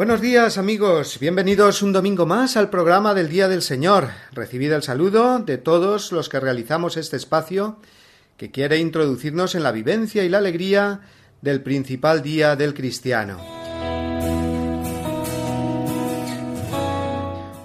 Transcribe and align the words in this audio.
Buenos 0.00 0.22
días 0.22 0.56
amigos, 0.56 1.18
bienvenidos 1.20 1.82
un 1.82 1.92
domingo 1.92 2.24
más 2.24 2.56
al 2.56 2.70
programa 2.70 3.12
del 3.12 3.28
Día 3.28 3.48
del 3.48 3.60
Señor. 3.60 4.08
Recibid 4.32 4.72
el 4.72 4.82
saludo 4.82 5.40
de 5.40 5.58
todos 5.58 6.10
los 6.10 6.30
que 6.30 6.40
realizamos 6.40 6.96
este 6.96 7.18
espacio 7.18 7.76
que 8.38 8.50
quiere 8.50 8.78
introducirnos 8.78 9.54
en 9.54 9.62
la 9.62 9.72
vivencia 9.72 10.24
y 10.24 10.30
la 10.30 10.38
alegría 10.38 11.02
del 11.42 11.60
principal 11.62 12.22
día 12.22 12.56
del 12.56 12.72
cristiano. 12.72 13.36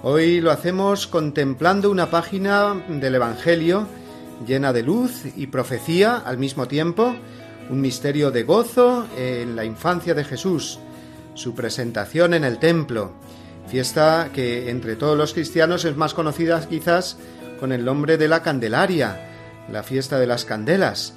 Hoy 0.02 0.42
lo 0.42 0.50
hacemos 0.50 1.06
contemplando 1.06 1.90
una 1.90 2.10
página 2.10 2.74
del 2.86 3.14
Evangelio 3.14 3.88
llena 4.46 4.74
de 4.74 4.82
luz 4.82 5.22
y 5.36 5.46
profecía 5.46 6.18
al 6.18 6.36
mismo 6.36 6.68
tiempo, 6.68 7.16
un 7.70 7.80
misterio 7.80 8.30
de 8.30 8.42
gozo 8.42 9.06
en 9.16 9.56
la 9.56 9.64
infancia 9.64 10.12
de 10.12 10.24
Jesús 10.24 10.80
su 11.36 11.54
presentación 11.54 12.34
en 12.34 12.44
el 12.44 12.58
templo, 12.58 13.12
fiesta 13.68 14.30
que 14.34 14.70
entre 14.70 14.96
todos 14.96 15.16
los 15.16 15.34
cristianos 15.34 15.84
es 15.84 15.96
más 15.96 16.14
conocida 16.14 16.66
quizás 16.68 17.18
con 17.60 17.72
el 17.72 17.84
nombre 17.84 18.16
de 18.16 18.26
la 18.26 18.42
Candelaria, 18.42 19.66
la 19.70 19.82
fiesta 19.82 20.18
de 20.18 20.26
las 20.26 20.44
candelas. 20.44 21.14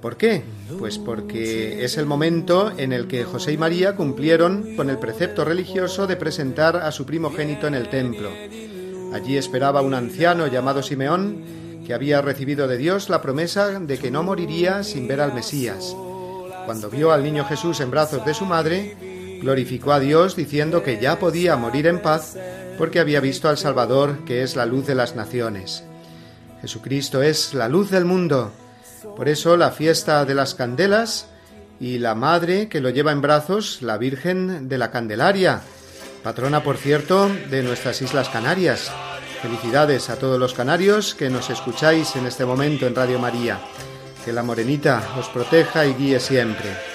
¿Por 0.00 0.16
qué? 0.16 0.42
Pues 0.78 0.98
porque 0.98 1.84
es 1.84 1.98
el 1.98 2.06
momento 2.06 2.72
en 2.78 2.94
el 2.94 3.06
que 3.06 3.24
José 3.24 3.52
y 3.52 3.58
María 3.58 3.96
cumplieron 3.96 4.76
con 4.76 4.88
el 4.88 4.98
precepto 4.98 5.44
religioso 5.44 6.06
de 6.06 6.16
presentar 6.16 6.76
a 6.76 6.90
su 6.90 7.04
primogénito 7.04 7.66
en 7.66 7.74
el 7.74 7.90
templo. 7.90 8.30
Allí 9.12 9.36
esperaba 9.36 9.82
un 9.82 9.92
anciano 9.92 10.46
llamado 10.46 10.82
Simeón, 10.82 11.82
que 11.86 11.92
había 11.92 12.22
recibido 12.22 12.66
de 12.66 12.78
Dios 12.78 13.10
la 13.10 13.20
promesa 13.20 13.78
de 13.78 13.98
que 13.98 14.10
no 14.10 14.22
moriría 14.22 14.84
sin 14.84 15.06
ver 15.06 15.20
al 15.20 15.34
Mesías. 15.34 15.94
Cuando 16.64 16.88
vio 16.88 17.12
al 17.12 17.22
niño 17.22 17.44
Jesús 17.44 17.80
en 17.80 17.90
brazos 17.90 18.24
de 18.24 18.32
su 18.32 18.46
madre, 18.46 19.19
glorificó 19.40 19.92
a 19.92 20.00
Dios 20.00 20.36
diciendo 20.36 20.82
que 20.82 21.00
ya 21.00 21.18
podía 21.18 21.56
morir 21.56 21.86
en 21.86 22.00
paz 22.00 22.36
porque 22.78 23.00
había 23.00 23.20
visto 23.20 23.48
al 23.48 23.58
Salvador, 23.58 24.24
que 24.24 24.42
es 24.42 24.56
la 24.56 24.66
luz 24.66 24.86
de 24.86 24.94
las 24.94 25.14
naciones. 25.14 25.84
Jesucristo 26.60 27.22
es 27.22 27.54
la 27.54 27.68
luz 27.68 27.90
del 27.90 28.04
mundo. 28.04 28.52
Por 29.16 29.28
eso 29.28 29.56
la 29.56 29.70
fiesta 29.70 30.24
de 30.24 30.34
las 30.34 30.54
candelas 30.54 31.26
y 31.78 31.98
la 31.98 32.14
madre 32.14 32.68
que 32.68 32.80
lo 32.80 32.90
lleva 32.90 33.12
en 33.12 33.22
brazos, 33.22 33.82
la 33.82 33.98
Virgen 33.98 34.68
de 34.68 34.78
la 34.78 34.90
Candelaria, 34.90 35.62
patrona, 36.22 36.62
por 36.62 36.76
cierto, 36.76 37.30
de 37.50 37.62
nuestras 37.62 38.02
Islas 38.02 38.28
Canarias. 38.28 38.90
Felicidades 39.42 40.10
a 40.10 40.16
todos 40.16 40.38
los 40.38 40.52
canarios 40.52 41.14
que 41.14 41.30
nos 41.30 41.48
escucháis 41.48 42.14
en 42.16 42.26
este 42.26 42.44
momento 42.44 42.86
en 42.86 42.94
Radio 42.94 43.18
María. 43.18 43.58
Que 44.24 44.32
la 44.32 44.42
Morenita 44.42 45.02
os 45.18 45.30
proteja 45.30 45.86
y 45.86 45.94
guíe 45.94 46.20
siempre. 46.20 46.89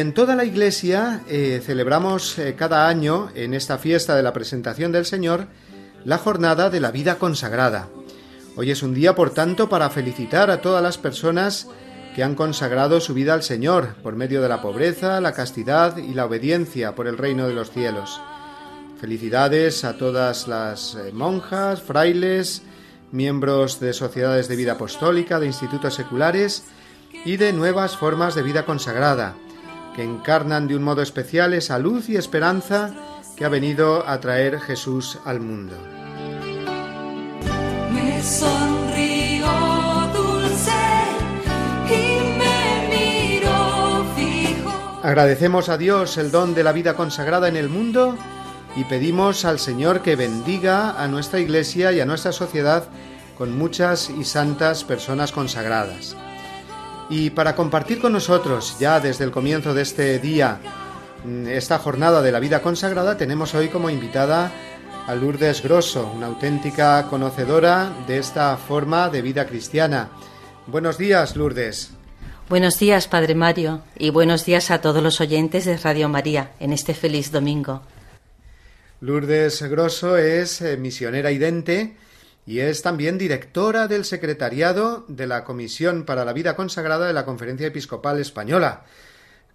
En 0.00 0.14
toda 0.14 0.34
la 0.34 0.46
Iglesia 0.46 1.20
eh, 1.28 1.60
celebramos 1.62 2.38
eh, 2.38 2.54
cada 2.56 2.88
año, 2.88 3.28
en 3.34 3.52
esta 3.52 3.76
fiesta 3.76 4.16
de 4.16 4.22
la 4.22 4.32
presentación 4.32 4.92
del 4.92 5.04
Señor, 5.04 5.46
la 6.06 6.16
jornada 6.16 6.70
de 6.70 6.80
la 6.80 6.90
vida 6.90 7.18
consagrada. 7.18 7.88
Hoy 8.56 8.70
es 8.70 8.82
un 8.82 8.94
día, 8.94 9.14
por 9.14 9.34
tanto, 9.34 9.68
para 9.68 9.90
felicitar 9.90 10.50
a 10.50 10.62
todas 10.62 10.82
las 10.82 10.96
personas 10.96 11.68
que 12.16 12.22
han 12.22 12.34
consagrado 12.34 12.98
su 13.00 13.12
vida 13.12 13.34
al 13.34 13.42
Señor 13.42 13.94
por 14.02 14.16
medio 14.16 14.40
de 14.40 14.48
la 14.48 14.62
pobreza, 14.62 15.20
la 15.20 15.32
castidad 15.32 15.98
y 15.98 16.14
la 16.14 16.24
obediencia 16.24 16.94
por 16.94 17.06
el 17.06 17.18
reino 17.18 17.46
de 17.46 17.54
los 17.54 17.70
cielos. 17.70 18.22
Felicidades 18.98 19.84
a 19.84 19.98
todas 19.98 20.48
las 20.48 20.94
eh, 20.94 21.12
monjas, 21.12 21.82
frailes, 21.82 22.62
miembros 23.12 23.80
de 23.80 23.92
sociedades 23.92 24.48
de 24.48 24.56
vida 24.56 24.72
apostólica, 24.72 25.38
de 25.38 25.46
institutos 25.46 25.92
seculares 25.92 26.64
y 27.26 27.36
de 27.36 27.52
nuevas 27.52 27.98
formas 27.98 28.34
de 28.34 28.42
vida 28.42 28.64
consagrada 28.64 29.34
que 29.94 30.04
encarnan 30.04 30.68
de 30.68 30.76
un 30.76 30.82
modo 30.82 31.02
especial 31.02 31.54
esa 31.54 31.78
luz 31.78 32.08
y 32.08 32.16
esperanza 32.16 32.94
que 33.36 33.44
ha 33.44 33.48
venido 33.48 34.06
a 34.06 34.20
traer 34.20 34.60
Jesús 34.60 35.18
al 35.24 35.40
mundo. 35.40 35.76
Me 37.92 38.20
dulce 40.14 40.70
y 41.88 42.38
me 42.38 43.40
fijo. 44.14 45.00
Agradecemos 45.02 45.68
a 45.68 45.78
Dios 45.78 46.18
el 46.18 46.30
don 46.30 46.54
de 46.54 46.64
la 46.64 46.72
vida 46.72 46.94
consagrada 46.94 47.48
en 47.48 47.56
el 47.56 47.68
mundo 47.68 48.16
y 48.76 48.84
pedimos 48.84 49.44
al 49.44 49.58
Señor 49.58 50.02
que 50.02 50.16
bendiga 50.16 51.02
a 51.02 51.08
nuestra 51.08 51.40
Iglesia 51.40 51.92
y 51.92 52.00
a 52.00 52.06
nuestra 52.06 52.32
sociedad 52.32 52.84
con 53.36 53.56
muchas 53.56 54.10
y 54.10 54.24
santas 54.24 54.84
personas 54.84 55.32
consagradas. 55.32 56.14
Y 57.10 57.30
para 57.30 57.56
compartir 57.56 58.00
con 58.00 58.12
nosotros, 58.12 58.76
ya 58.78 59.00
desde 59.00 59.24
el 59.24 59.32
comienzo 59.32 59.74
de 59.74 59.82
este 59.82 60.20
día, 60.20 60.60
mm, 61.24 61.48
esta 61.48 61.80
jornada 61.80 62.22
de 62.22 62.30
la 62.30 62.38
vida 62.38 62.62
consagrada, 62.62 63.16
tenemos 63.16 63.52
hoy 63.56 63.68
como 63.68 63.90
invitada 63.90 64.52
a 65.08 65.14
Lourdes 65.16 65.60
Grosso, 65.60 66.08
una 66.14 66.28
auténtica 66.28 67.08
conocedora 67.10 67.92
de 68.06 68.18
esta 68.18 68.56
forma 68.56 69.08
de 69.08 69.22
vida 69.22 69.44
cristiana. 69.44 70.08
Buenos 70.68 70.98
días, 70.98 71.34
Lourdes. 71.34 71.90
Buenos 72.48 72.78
días, 72.78 73.08
Padre 73.08 73.34
Mario, 73.34 73.82
y 73.98 74.10
buenos 74.10 74.44
días 74.44 74.70
a 74.70 74.80
todos 74.80 75.02
los 75.02 75.20
oyentes 75.20 75.64
de 75.64 75.76
Radio 75.78 76.08
María 76.08 76.52
en 76.60 76.72
este 76.72 76.94
feliz 76.94 77.32
domingo. 77.32 77.82
Lourdes 79.00 79.62
Grosso 79.62 80.16
es 80.16 80.60
eh, 80.60 80.76
misionera 80.76 81.32
idente 81.32 81.96
y 82.46 82.60
es 82.60 82.82
también 82.82 83.18
directora 83.18 83.86
del 83.86 84.04
secretariado 84.04 85.04
de 85.08 85.26
la 85.26 85.44
Comisión 85.44 86.04
para 86.04 86.24
la 86.24 86.32
Vida 86.32 86.56
Consagrada 86.56 87.06
de 87.06 87.12
la 87.12 87.24
Conferencia 87.24 87.66
Episcopal 87.66 88.18
Española. 88.18 88.84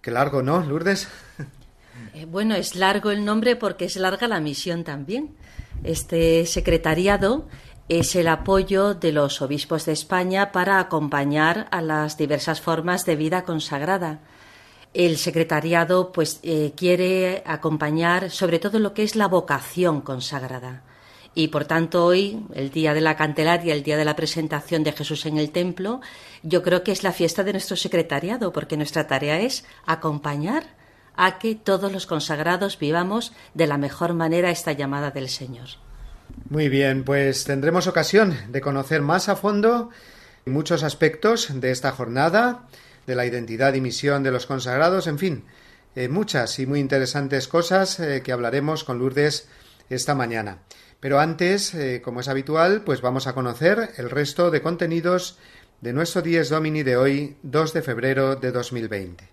Qué 0.00 0.10
largo, 0.10 0.42
¿no, 0.42 0.60
Lourdes? 0.60 1.08
Eh, 2.14 2.26
bueno, 2.26 2.54
es 2.54 2.76
largo 2.76 3.10
el 3.10 3.24
nombre 3.24 3.56
porque 3.56 3.86
es 3.86 3.96
larga 3.96 4.28
la 4.28 4.40
misión 4.40 4.84
también. 4.84 5.34
Este 5.82 6.46
secretariado 6.46 7.48
es 7.88 8.14
el 8.16 8.28
apoyo 8.28 8.94
de 8.94 9.12
los 9.12 9.40
obispos 9.42 9.86
de 9.86 9.92
España 9.92 10.52
para 10.52 10.78
acompañar 10.78 11.68
a 11.70 11.80
las 11.80 12.16
diversas 12.16 12.60
formas 12.60 13.04
de 13.04 13.16
vida 13.16 13.44
consagrada. 13.44 14.20
El 14.92 15.16
secretariado 15.16 16.12
pues 16.12 16.40
eh, 16.42 16.72
quiere 16.76 17.42
acompañar 17.46 18.30
sobre 18.30 18.58
todo 18.58 18.78
lo 18.78 18.94
que 18.94 19.02
es 19.02 19.16
la 19.16 19.28
vocación 19.28 20.00
consagrada 20.00 20.82
y 21.36 21.48
por 21.48 21.66
tanto 21.66 22.02
hoy, 22.06 22.42
el 22.54 22.70
día 22.70 22.94
de 22.94 23.02
la 23.02 23.14
Candelaria, 23.14 23.74
el 23.74 23.82
día 23.82 23.98
de 23.98 24.06
la 24.06 24.16
presentación 24.16 24.82
de 24.82 24.92
Jesús 24.92 25.26
en 25.26 25.36
el 25.36 25.50
templo, 25.50 26.00
yo 26.42 26.62
creo 26.62 26.82
que 26.82 26.92
es 26.92 27.02
la 27.02 27.12
fiesta 27.12 27.44
de 27.44 27.52
nuestro 27.52 27.76
secretariado, 27.76 28.54
porque 28.54 28.78
nuestra 28.78 29.06
tarea 29.06 29.38
es 29.38 29.66
acompañar 29.84 30.64
a 31.14 31.38
que 31.38 31.54
todos 31.54 31.92
los 31.92 32.06
consagrados 32.06 32.78
vivamos 32.78 33.34
de 33.52 33.66
la 33.66 33.76
mejor 33.76 34.14
manera 34.14 34.50
esta 34.50 34.72
llamada 34.72 35.10
del 35.10 35.28
Señor. 35.28 35.68
Muy 36.48 36.70
bien, 36.70 37.04
pues 37.04 37.44
tendremos 37.44 37.86
ocasión 37.86 38.34
de 38.48 38.62
conocer 38.62 39.02
más 39.02 39.28
a 39.28 39.36
fondo 39.36 39.90
muchos 40.46 40.82
aspectos 40.84 41.48
de 41.60 41.70
esta 41.70 41.92
jornada, 41.92 42.66
de 43.06 43.14
la 43.14 43.26
identidad 43.26 43.74
y 43.74 43.82
misión 43.82 44.22
de 44.22 44.30
los 44.30 44.46
consagrados, 44.46 45.06
en 45.06 45.18
fin, 45.18 45.44
eh, 45.96 46.08
muchas 46.08 46.58
y 46.60 46.66
muy 46.66 46.80
interesantes 46.80 47.46
cosas 47.46 48.00
eh, 48.00 48.22
que 48.24 48.32
hablaremos 48.32 48.84
con 48.84 48.98
Lourdes 48.98 49.48
esta 49.90 50.14
mañana. 50.14 50.60
Pero 51.06 51.20
antes, 51.20 51.72
eh, 51.72 52.02
como 52.04 52.18
es 52.18 52.26
habitual, 52.26 52.82
pues 52.82 53.00
vamos 53.00 53.28
a 53.28 53.32
conocer 53.32 53.90
el 53.96 54.10
resto 54.10 54.50
de 54.50 54.60
contenidos 54.60 55.38
de 55.80 55.92
nuestro 55.92 56.20
Dies 56.20 56.48
Domini 56.48 56.82
de 56.82 56.96
hoy, 56.96 57.36
2 57.44 57.74
de 57.74 57.82
febrero 57.82 58.34
de 58.34 58.50
2020. 58.50 59.28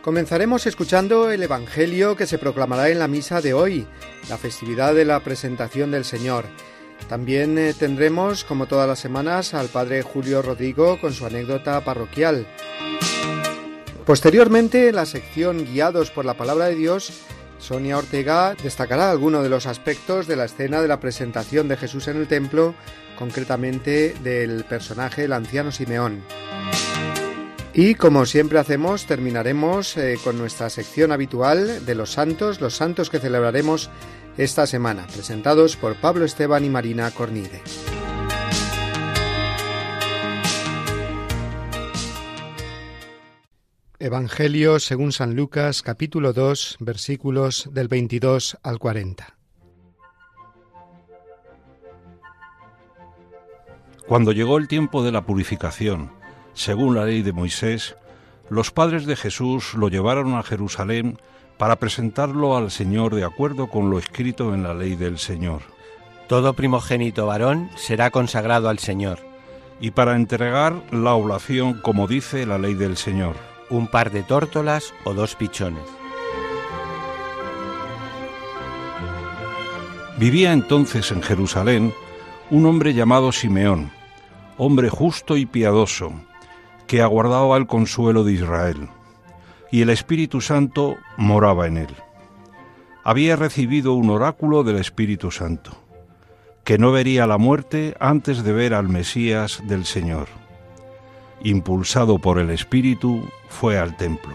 Comenzaremos 0.00 0.64
escuchando 0.66 1.32
el 1.32 1.42
Evangelio 1.42 2.14
que 2.14 2.28
se 2.28 2.38
proclamará 2.38 2.88
en 2.88 3.00
la 3.00 3.08
misa 3.08 3.40
de 3.40 3.52
hoy, 3.52 3.84
la 4.28 4.38
festividad 4.38 4.94
de 4.94 5.04
la 5.04 5.18
presentación 5.18 5.90
del 5.90 6.04
Señor. 6.04 6.44
También 7.08 7.58
eh, 7.58 7.74
tendremos, 7.76 8.44
como 8.44 8.66
todas 8.66 8.86
las 8.86 9.00
semanas, 9.00 9.54
al 9.54 9.66
Padre 9.66 10.02
Julio 10.02 10.40
Rodrigo 10.40 11.00
con 11.00 11.12
su 11.12 11.26
anécdota 11.26 11.80
parroquial. 11.80 12.46
Posteriormente, 14.06 14.90
en 14.90 14.94
la 14.94 15.06
sección 15.06 15.64
Guiados 15.64 16.12
por 16.12 16.24
la 16.24 16.34
Palabra 16.34 16.66
de 16.66 16.76
Dios, 16.76 17.24
Sonia 17.62 17.96
Ortega 17.96 18.56
destacará 18.60 19.10
algunos 19.10 19.44
de 19.44 19.48
los 19.48 19.66
aspectos 19.66 20.26
de 20.26 20.34
la 20.34 20.46
escena 20.46 20.82
de 20.82 20.88
la 20.88 20.98
presentación 20.98 21.68
de 21.68 21.76
Jesús 21.76 22.08
en 22.08 22.16
el 22.16 22.26
templo, 22.26 22.74
concretamente 23.16 24.14
del 24.22 24.64
personaje 24.64 25.24
el 25.24 25.32
anciano 25.32 25.70
Simeón. 25.70 26.22
Y 27.72 27.94
como 27.94 28.26
siempre 28.26 28.58
hacemos, 28.58 29.06
terminaremos 29.06 29.96
eh, 29.96 30.18
con 30.22 30.36
nuestra 30.36 30.68
sección 30.70 31.12
habitual 31.12 31.86
de 31.86 31.94
los 31.94 32.12
santos, 32.12 32.60
los 32.60 32.74
santos 32.74 33.08
que 33.08 33.20
celebraremos 33.20 33.90
esta 34.36 34.66
semana, 34.66 35.06
presentados 35.06 35.76
por 35.76 35.94
Pablo 35.94 36.24
Esteban 36.24 36.64
y 36.64 36.68
Marina 36.68 37.10
Cornide. 37.12 37.62
Evangelio 44.04 44.80
según 44.80 45.12
San 45.12 45.36
Lucas 45.36 45.80
capítulo 45.80 46.32
2 46.32 46.78
versículos 46.80 47.68
del 47.70 47.86
22 47.86 48.58
al 48.60 48.80
40. 48.80 49.36
Cuando 54.08 54.32
llegó 54.32 54.58
el 54.58 54.66
tiempo 54.66 55.04
de 55.04 55.12
la 55.12 55.24
purificación, 55.24 56.10
según 56.52 56.96
la 56.96 57.04
ley 57.04 57.22
de 57.22 57.32
Moisés, 57.32 57.94
los 58.50 58.72
padres 58.72 59.06
de 59.06 59.14
Jesús 59.14 59.74
lo 59.74 59.88
llevaron 59.88 60.34
a 60.34 60.42
Jerusalén 60.42 61.20
para 61.56 61.76
presentarlo 61.76 62.56
al 62.56 62.72
Señor 62.72 63.14
de 63.14 63.22
acuerdo 63.22 63.68
con 63.68 63.88
lo 63.88 64.00
escrito 64.00 64.52
en 64.52 64.64
la 64.64 64.74
ley 64.74 64.96
del 64.96 65.20
Señor. 65.20 65.62
Todo 66.26 66.54
primogénito 66.54 67.26
varón 67.26 67.70
será 67.76 68.10
consagrado 68.10 68.68
al 68.68 68.80
Señor. 68.80 69.20
Y 69.80 69.92
para 69.92 70.16
entregar 70.16 70.82
la 70.90 71.14
oblación 71.14 71.80
como 71.82 72.08
dice 72.08 72.46
la 72.46 72.58
ley 72.58 72.74
del 72.74 72.96
Señor. 72.96 73.51
Un 73.72 73.86
par 73.86 74.10
de 74.10 74.22
tórtolas 74.22 74.92
o 75.04 75.14
dos 75.14 75.34
pichones. 75.34 75.82
Vivía 80.18 80.52
entonces 80.52 81.10
en 81.10 81.22
Jerusalén 81.22 81.94
un 82.50 82.66
hombre 82.66 82.92
llamado 82.92 83.32
Simeón, 83.32 83.90
hombre 84.58 84.90
justo 84.90 85.38
y 85.38 85.46
piadoso, 85.46 86.12
que 86.86 87.00
aguardaba 87.00 87.56
el 87.56 87.66
consuelo 87.66 88.24
de 88.24 88.34
Israel, 88.34 88.90
y 89.70 89.80
el 89.80 89.88
Espíritu 89.88 90.42
Santo 90.42 90.98
moraba 91.16 91.66
en 91.66 91.78
él. 91.78 91.96
Había 93.04 93.36
recibido 93.36 93.94
un 93.94 94.10
oráculo 94.10 94.64
del 94.64 94.76
Espíritu 94.76 95.30
Santo, 95.30 95.72
que 96.62 96.76
no 96.76 96.92
vería 96.92 97.26
la 97.26 97.38
muerte 97.38 97.96
antes 98.00 98.44
de 98.44 98.52
ver 98.52 98.74
al 98.74 98.90
Mesías 98.90 99.62
del 99.66 99.86
Señor. 99.86 100.41
Impulsado 101.44 102.18
por 102.18 102.38
el 102.38 102.50
Espíritu, 102.50 103.28
fue 103.48 103.78
al 103.78 103.96
templo. 103.96 104.34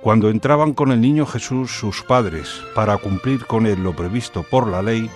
Cuando 0.00 0.30
entraban 0.30 0.72
con 0.72 0.92
el 0.92 1.00
niño 1.00 1.26
Jesús 1.26 1.72
sus 1.72 2.02
padres 2.02 2.62
para 2.74 2.96
cumplir 2.96 3.44
con 3.46 3.66
él 3.66 3.82
lo 3.82 3.94
previsto 3.94 4.42
por 4.42 4.68
la 4.68 4.80
ley, 4.80 5.10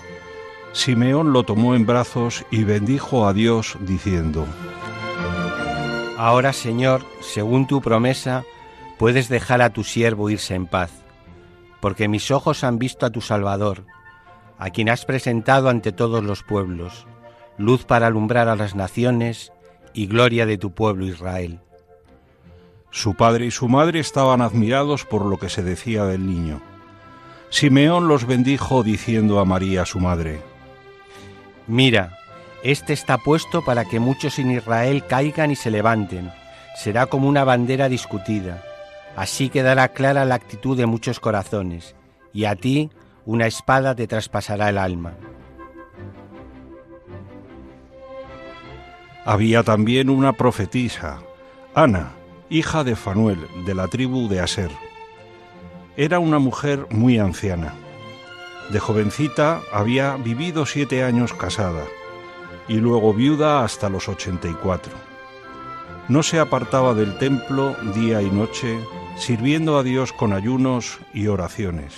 Simeón 0.73 1.33
lo 1.33 1.45
tomó 1.45 1.75
en 1.75 1.87
brazos 1.87 2.45
y 2.51 2.65
bendijo 2.65 3.27
a 3.27 3.33
Dios 3.33 3.77
diciendo, 3.81 4.47
Ahora, 6.19 6.53
Señor, 6.53 7.03
según 7.21 7.67
tu 7.67 7.81
promesa, 7.81 8.45
puedes 8.99 9.29
dejar 9.29 9.63
a 9.63 9.71
tu 9.71 9.85
siervo 9.85 10.29
irse 10.29 10.55
en 10.55 10.67
paz, 10.67 10.91
porque 11.81 12.09
mis 12.09 12.31
ojos 12.31 12.65
han 12.65 12.79
visto 12.79 13.07
a 13.07 13.11
tu 13.11 13.23
Salvador, 13.23 13.87
a 14.59 14.69
quien 14.69 14.91
has 14.91 15.07
presentado 15.07 15.71
ante 15.71 15.93
todos 15.93 16.23
los 16.23 16.43
pueblos, 16.43 17.07
luz 17.57 17.85
para 17.85 18.09
alumbrar 18.09 18.49
a 18.49 18.57
las 18.57 18.75
naciones 18.75 19.53
y 19.93 20.07
gloria 20.07 20.47
de 20.47 20.59
tu 20.59 20.73
pueblo 20.73 21.07
Israel. 21.07 21.61
Su 22.91 23.15
padre 23.15 23.47
y 23.47 23.51
su 23.51 23.69
madre 23.69 24.01
estaban 24.01 24.41
admirados 24.41 25.05
por 25.05 25.25
lo 25.25 25.39
que 25.39 25.49
se 25.49 25.63
decía 25.63 26.05
del 26.05 26.27
niño. 26.27 26.61
Simeón 27.49 28.09
los 28.09 28.27
bendijo 28.27 28.83
diciendo 28.83 29.41
a 29.41 29.45
María 29.45 29.85
su 29.85 30.01
madre, 30.01 30.41
Mira, 31.67 32.19
este 32.63 32.93
está 32.93 33.19
puesto 33.19 33.65
para 33.65 33.85
que 33.85 34.01
muchos 34.01 34.39
en 34.39 34.51
Israel 34.51 35.05
caigan 35.07 35.51
y 35.51 35.57
se 35.57 35.71
levanten. 35.71 36.31
Será 36.77 37.07
como 37.07 37.29
una 37.29 37.45
bandera 37.45 37.89
discutida. 37.89 38.63
Así 39.17 39.49
quedará 39.49 39.89
clara 39.89 40.25
la 40.25 40.35
actitud 40.35 40.77
de 40.77 40.87
muchos 40.87 41.21
corazones, 41.21 41.95
y 42.33 42.45
a 42.45 42.57
ti 42.57 42.91
una 43.25 43.47
espada 43.47 43.95
te 43.95 44.07
traspasará 44.07 44.69
el 44.69 44.79
alma. 44.79 45.15
Había 49.25 49.63
también 49.63 50.09
una 50.09 50.33
profetisa, 50.33 51.19
Ana, 51.75 52.13
hija 52.49 52.85
de 52.85 52.97
Fanuel, 52.97 53.47
de 53.67 53.75
la 53.75 53.87
tribu 53.89 54.29
de 54.29 54.41
Aser. 54.41 54.71
Era 55.97 56.19
una 56.19 56.39
mujer 56.39 56.87
muy 56.91 57.19
anciana. 57.19 57.75
De 58.71 58.81
jovencita 58.81 59.61
había 59.73 60.17
vivido 60.17 60.65
siete 60.65 61.05
años 61.05 61.35
casada 61.35 61.85
y 62.67 62.77
luego 62.77 63.13
viuda 63.13 63.63
hasta 63.63 63.91
los 63.91 64.09
84. 64.09 64.93
No 66.09 66.23
se 66.23 66.41
apartaba 66.41 66.95
del 66.95 67.19
templo 67.19 67.77
día 67.95 68.23
y 68.23 68.31
noche, 68.31 68.79
sirviendo 69.17 69.79
a 69.79 69.83
Dios 69.83 70.13
con 70.13 70.33
ayunos 70.33 70.99
y 71.13 71.27
oraciones. 71.27 71.95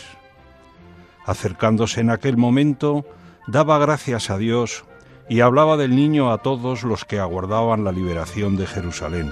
Acercándose 1.25 2.01
en 2.01 2.11
aquel 2.11 2.37
momento, 2.37 3.07
daba 3.47 3.79
gracias 3.79 4.29
a 4.29 4.39
Dios 4.39 4.85
y 5.29 5.41
hablaba 5.41 5.77
del 5.77 5.95
niño 5.97 6.33
a 6.33 6.39
todos 6.39 6.83
los 6.83 7.05
que 7.05 7.19
aguardaban 7.19 7.85
la 7.85 7.93
liberación 7.93 8.57
de 8.57 8.67
Jerusalén. 8.67 9.31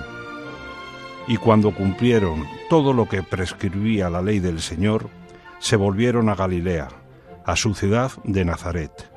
Y 1.27 1.37
cuando 1.37 1.75
cumplieron 1.75 2.45
todo 2.69 2.93
lo 2.93 3.09
que 3.09 3.23
prescribía 3.23 4.11
la 4.11 4.23
ley 4.23 4.41
del 4.41 4.61
Señor, 4.61 5.09
se 5.59 5.77
volvieron 5.77 6.29
a 6.29 6.35
Galilea, 6.35 6.89
a 7.45 7.57
su 7.57 7.75
ciudad 7.75 8.13
de 8.25 8.45
Nazaret. 8.45 9.11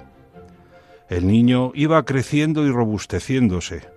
El 1.10 1.27
niño 1.27 1.72
iba 1.75 2.03
creciendo 2.03 2.65
y 2.65 2.72
robusteciéndose, 2.72 3.88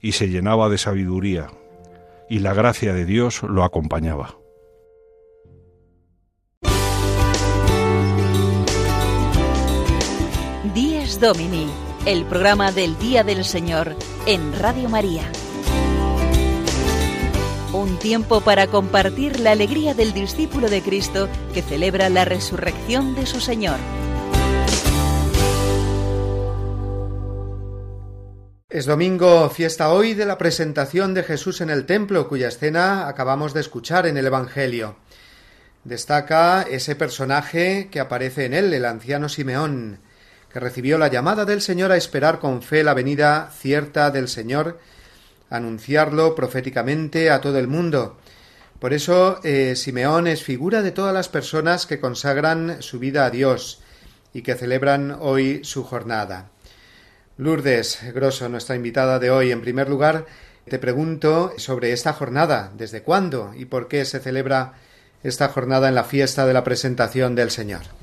y 0.00 0.12
se 0.12 0.28
llenaba 0.28 0.68
de 0.68 0.78
sabiduría, 0.78 1.48
y 2.28 2.38
la 2.38 2.54
gracia 2.54 2.94
de 2.94 3.04
Dios 3.04 3.42
lo 3.42 3.64
acompañaba. 3.64 4.36
Díez 10.72 11.18
Domini, 11.18 11.66
el 12.06 12.24
programa 12.24 12.72
del 12.72 12.98
Día 12.98 13.24
del 13.24 13.44
Señor 13.44 13.94
en 14.26 14.58
Radio 14.58 14.88
María. 14.88 15.30
Un 17.74 17.98
tiempo 17.98 18.40
para 18.40 18.68
compartir 18.68 19.38
la 19.38 19.52
alegría 19.52 19.92
del 19.92 20.14
discípulo 20.14 20.70
de 20.70 20.80
Cristo 20.80 21.28
que 21.52 21.60
celebra 21.60 22.08
la 22.08 22.24
resurrección 22.24 23.14
de 23.14 23.26
su 23.26 23.40
Señor. 23.40 23.78
Es 28.70 28.86
domingo, 28.86 29.50
fiesta 29.50 29.92
hoy 29.92 30.14
de 30.14 30.24
la 30.24 30.38
presentación 30.38 31.12
de 31.12 31.22
Jesús 31.22 31.60
en 31.60 31.68
el 31.68 31.84
templo, 31.84 32.28
cuya 32.28 32.48
escena 32.48 33.08
acabamos 33.08 33.52
de 33.52 33.60
escuchar 33.60 34.06
en 34.06 34.16
el 34.16 34.26
Evangelio. 34.26 34.96
Destaca 35.84 36.62
ese 36.62 36.96
personaje 36.96 37.88
que 37.90 38.00
aparece 38.00 38.46
en 38.46 38.54
él, 38.54 38.72
el 38.72 38.84
anciano 38.86 39.28
Simeón, 39.28 40.00
que 40.52 40.60
recibió 40.60 40.98
la 40.98 41.08
llamada 41.08 41.44
del 41.44 41.60
Señor 41.60 41.92
a 41.92 41.96
esperar 41.96 42.38
con 42.38 42.62
fe 42.62 42.82
la 42.82 42.94
venida 42.94 43.50
cierta 43.56 44.10
del 44.10 44.28
Señor, 44.28 44.80
anunciarlo 45.48 46.34
proféticamente 46.34 47.30
a 47.30 47.40
todo 47.40 47.58
el 47.58 47.68
mundo. 47.68 48.18
Por 48.78 48.94
eso 48.94 49.40
eh, 49.44 49.76
Simeón 49.76 50.26
es 50.26 50.42
figura 50.42 50.82
de 50.82 50.90
todas 50.90 51.12
las 51.12 51.28
personas 51.28 51.86
que 51.86 52.00
consagran 52.00 52.82
su 52.82 52.98
vida 52.98 53.26
a 53.26 53.30
Dios 53.30 53.82
y 54.32 54.42
que 54.42 54.54
celebran 54.54 55.16
hoy 55.20 55.60
su 55.64 55.84
jornada. 55.84 56.50
Lourdes 57.36 58.00
Grosso, 58.14 58.48
nuestra 58.48 58.76
invitada 58.76 59.18
de 59.18 59.30
hoy. 59.30 59.50
En 59.50 59.60
primer 59.60 59.88
lugar, 59.88 60.26
te 60.68 60.78
pregunto 60.78 61.52
sobre 61.56 61.92
esta 61.92 62.12
jornada, 62.12 62.72
¿desde 62.76 63.02
cuándo 63.02 63.52
y 63.56 63.64
por 63.64 63.88
qué 63.88 64.04
se 64.04 64.20
celebra 64.20 64.74
esta 65.22 65.48
jornada 65.48 65.88
en 65.88 65.94
la 65.94 66.04
fiesta 66.04 66.46
de 66.46 66.54
la 66.54 66.64
presentación 66.64 67.34
del 67.34 67.50
Señor? 67.50 67.99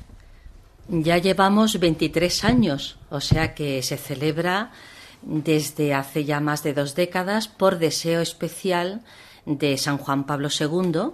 Ya 0.88 1.18
llevamos 1.18 1.78
23 1.78 2.44
años, 2.44 2.96
o 3.10 3.20
sea 3.20 3.54
que 3.54 3.82
se 3.82 3.98
celebra 3.98 4.72
desde 5.20 5.92
hace 5.92 6.24
ya 6.24 6.40
más 6.40 6.62
de 6.62 6.72
dos 6.72 6.94
décadas 6.94 7.46
por 7.46 7.78
deseo 7.78 8.22
especial 8.22 9.02
de 9.44 9.76
San 9.76 9.98
Juan 9.98 10.24
Pablo 10.24 10.48
II, 10.48 11.10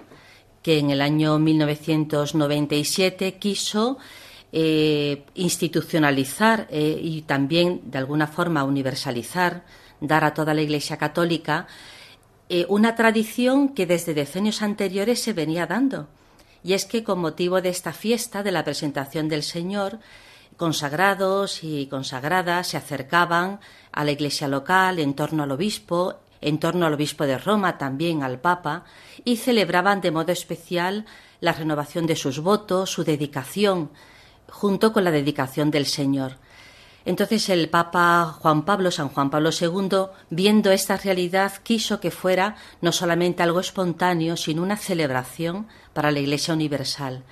que 0.63 0.79
en 0.79 0.91
el 0.91 1.01
año 1.01 1.41
1997 1.41 3.35
quiso 3.39 3.99
eh, 4.53 5.25
institucionalizar 5.35 6.69
eh, 6.71 6.97
y 7.03 7.23
también 7.23 7.81
de 7.87 7.99
alguna 7.99 8.29
forma 8.29 8.63
universalizar, 8.63 9.65
dar 10.01 10.25
a 10.25 10.35
toda 10.35 10.55
la 10.55 10.63
Iglesia 10.63 10.99
católica 10.99 11.67
eh, 12.49 12.65
una 12.69 12.95
tradición 12.95 13.71
que 13.71 13.87
desde 13.87 14.15
decenios 14.15 14.63
anteriores 14.63 15.21
se 15.21 15.33
venía 15.33 15.67
dando. 15.67 16.07
Y 16.65 16.73
es 16.73 16.87
que 16.87 17.05
con 17.05 17.21
motivo 17.21 17.61
de 17.61 17.69
esta 17.69 17.93
fiesta 17.93 18.43
de 18.43 18.51
la 18.51 18.65
presentación 18.65 19.29
del 19.29 19.43
Señor, 19.43 20.01
consagrados 20.57 21.63
y 21.63 21.87
consagradas 21.87 22.69
se 22.69 22.79
acercaban 22.79 23.61
a 23.93 24.03
la 24.03 24.13
iglesia 24.13 24.49
local 24.49 24.99
en 24.99 25.15
torno 25.15 25.43
al 25.43 25.53
obispo, 25.53 26.15
en 26.41 26.59
torno 26.59 26.87
al 26.87 26.95
obispo 26.95 27.27
de 27.27 27.37
Roma, 27.37 27.77
también 27.77 28.23
al 28.23 28.41
Papa, 28.41 28.85
y 29.25 29.37
celebraban 29.37 30.01
de 30.01 30.11
modo 30.11 30.33
especial 30.33 31.05
la 31.41 31.53
renovación 31.53 32.07
de 32.07 32.17
sus 32.17 32.41
votos, 32.41 32.91
su 32.91 33.05
dedicación, 33.05 33.91
junto 34.49 34.93
con 34.93 35.05
la 35.05 35.11
dedicación 35.11 35.71
del 35.71 35.85
Señor. 35.85 36.39
Entonces 37.07 37.51
el 37.51 37.69
Papa 37.69 38.39
Juan 38.41 38.65
Pablo, 38.65 38.91
San 38.91 39.11
Juan 39.11 39.29
Pablo 39.29 39.51
II, 39.59 40.07
viendo 40.31 40.71
esta 40.71 40.97
realidad, 40.97 41.53
quiso 41.63 42.01
que 42.01 42.11
fuera 42.11 42.57
no 42.81 42.93
solamente 42.93 43.43
algo 43.43 43.61
espontáneo, 43.61 44.37
sino 44.37 44.63
una 44.63 44.79
celebración 44.79 45.67
para 45.93 46.11
la 46.11 46.21
Iglesia 46.21 46.55
Universal. 46.55 47.23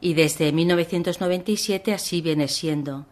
Y 0.00 0.14
desde 0.14 0.50
1997 0.50 1.94
así 1.94 2.20
viene 2.22 2.48
siendo. 2.48 3.06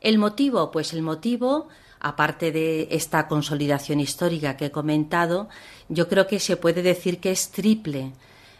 ¿El 0.00 0.18
motivo? 0.18 0.70
Pues 0.70 0.92
el 0.92 1.02
motivo, 1.02 1.68
aparte 1.98 2.52
de 2.52 2.86
esta 2.92 3.26
consolidación 3.26 3.98
histórica 3.98 4.56
que 4.56 4.66
he 4.66 4.70
comentado, 4.70 5.48
yo 5.88 6.08
creo 6.08 6.28
que 6.28 6.38
se 6.38 6.56
puede 6.56 6.82
decir 6.82 7.18
que 7.18 7.32
es 7.32 7.50
triple. 7.50 8.12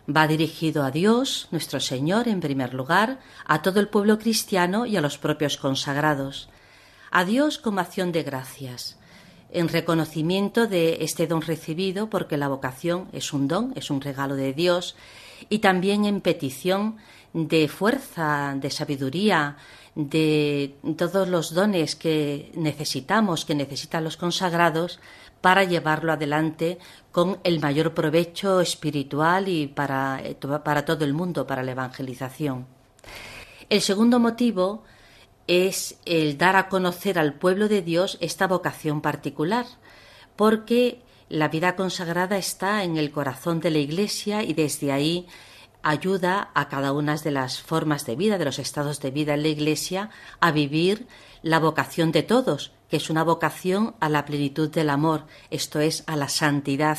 Va 0.08 0.26
dirigido 0.26 0.82
a 0.82 0.90
Dios, 0.90 1.46
nuestro 1.52 1.78
Señor, 1.78 2.26
en 2.26 2.40
primer 2.40 2.74
lugar, 2.74 3.20
a 3.44 3.62
todo 3.62 3.78
el 3.78 3.86
pueblo 3.86 4.18
cristiano 4.18 4.86
y 4.86 4.96
a 4.96 5.00
los 5.00 5.18
propios 5.18 5.56
consagrados 5.56 6.48
a 7.10 7.24
Dios 7.24 7.58
como 7.58 7.80
acción 7.80 8.12
de 8.12 8.22
gracias, 8.22 8.96
en 9.52 9.68
reconocimiento 9.68 10.66
de 10.66 10.98
este 11.00 11.26
don 11.26 11.42
recibido, 11.42 12.08
porque 12.08 12.36
la 12.36 12.48
vocación 12.48 13.08
es 13.12 13.32
un 13.32 13.48
don, 13.48 13.72
es 13.74 13.90
un 13.90 14.00
regalo 14.00 14.36
de 14.36 14.52
Dios, 14.52 14.96
y 15.48 15.58
también 15.58 16.04
en 16.04 16.20
petición 16.20 16.96
de 17.32 17.68
fuerza, 17.68 18.54
de 18.56 18.70
sabiduría, 18.70 19.56
de 19.94 20.76
todos 20.96 21.28
los 21.28 21.52
dones 21.52 21.96
que 21.96 22.52
necesitamos, 22.54 23.44
que 23.44 23.54
necesitan 23.54 24.04
los 24.04 24.16
consagrados, 24.16 25.00
para 25.40 25.64
llevarlo 25.64 26.12
adelante 26.12 26.78
con 27.12 27.38
el 27.44 27.60
mayor 27.60 27.94
provecho 27.94 28.60
espiritual 28.60 29.48
y 29.48 29.66
para, 29.66 30.20
para 30.62 30.84
todo 30.84 31.04
el 31.04 31.14
mundo, 31.14 31.46
para 31.46 31.62
la 31.62 31.72
evangelización. 31.72 32.66
El 33.68 33.80
segundo 33.80 34.18
motivo 34.18 34.84
es 35.50 35.96
el 36.04 36.38
dar 36.38 36.54
a 36.54 36.68
conocer 36.68 37.18
al 37.18 37.34
pueblo 37.34 37.66
de 37.66 37.82
Dios 37.82 38.18
esta 38.20 38.46
vocación 38.46 39.00
particular, 39.00 39.66
porque 40.36 41.02
la 41.28 41.48
vida 41.48 41.74
consagrada 41.74 42.38
está 42.38 42.84
en 42.84 42.96
el 42.96 43.10
corazón 43.10 43.58
de 43.58 43.72
la 43.72 43.78
Iglesia 43.78 44.44
y 44.44 44.54
desde 44.54 44.92
ahí 44.92 45.26
ayuda 45.82 46.52
a 46.54 46.68
cada 46.68 46.92
una 46.92 47.16
de 47.16 47.32
las 47.32 47.60
formas 47.60 48.06
de 48.06 48.14
vida, 48.14 48.38
de 48.38 48.44
los 48.44 48.60
estados 48.60 49.00
de 49.00 49.10
vida 49.10 49.34
en 49.34 49.42
la 49.42 49.48
Iglesia, 49.48 50.10
a 50.38 50.52
vivir 50.52 51.08
la 51.42 51.58
vocación 51.58 52.12
de 52.12 52.22
todos, 52.22 52.70
que 52.88 52.98
es 52.98 53.10
una 53.10 53.24
vocación 53.24 53.96
a 53.98 54.08
la 54.08 54.24
plenitud 54.26 54.70
del 54.70 54.88
amor, 54.88 55.26
esto 55.50 55.80
es, 55.80 56.04
a 56.06 56.14
la 56.14 56.28
santidad, 56.28 56.98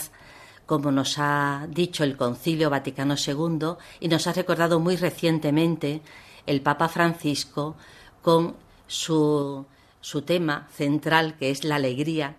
como 0.65 0.91
nos 0.91 1.15
ha 1.19 1.67
dicho 1.69 2.03
el 2.03 2.17
Concilio 2.17 2.69
Vaticano 2.69 3.15
II 3.15 3.77
y 4.01 4.09
nos 4.09 4.27
ha 4.27 4.33
recordado 4.33 4.81
muy 4.81 4.97
recientemente 4.97 6.01
el 6.45 6.59
Papa 6.59 6.89
Francisco 6.89 7.77
con 8.21 8.55
su, 8.87 9.65
su 9.99 10.21
tema 10.21 10.67
central, 10.73 11.37
que 11.37 11.51
es 11.51 11.63
la 11.63 11.75
alegría, 11.75 12.35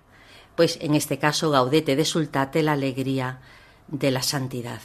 pues 0.57 0.79
en 0.81 0.95
este 0.95 1.19
caso 1.19 1.51
Gaudete 1.51 1.97
de 1.97 2.05
Sultate, 2.05 2.63
la 2.63 2.73
alegría 2.73 3.41
de 3.89 4.11
la 4.11 4.23
santidad. 4.23 4.81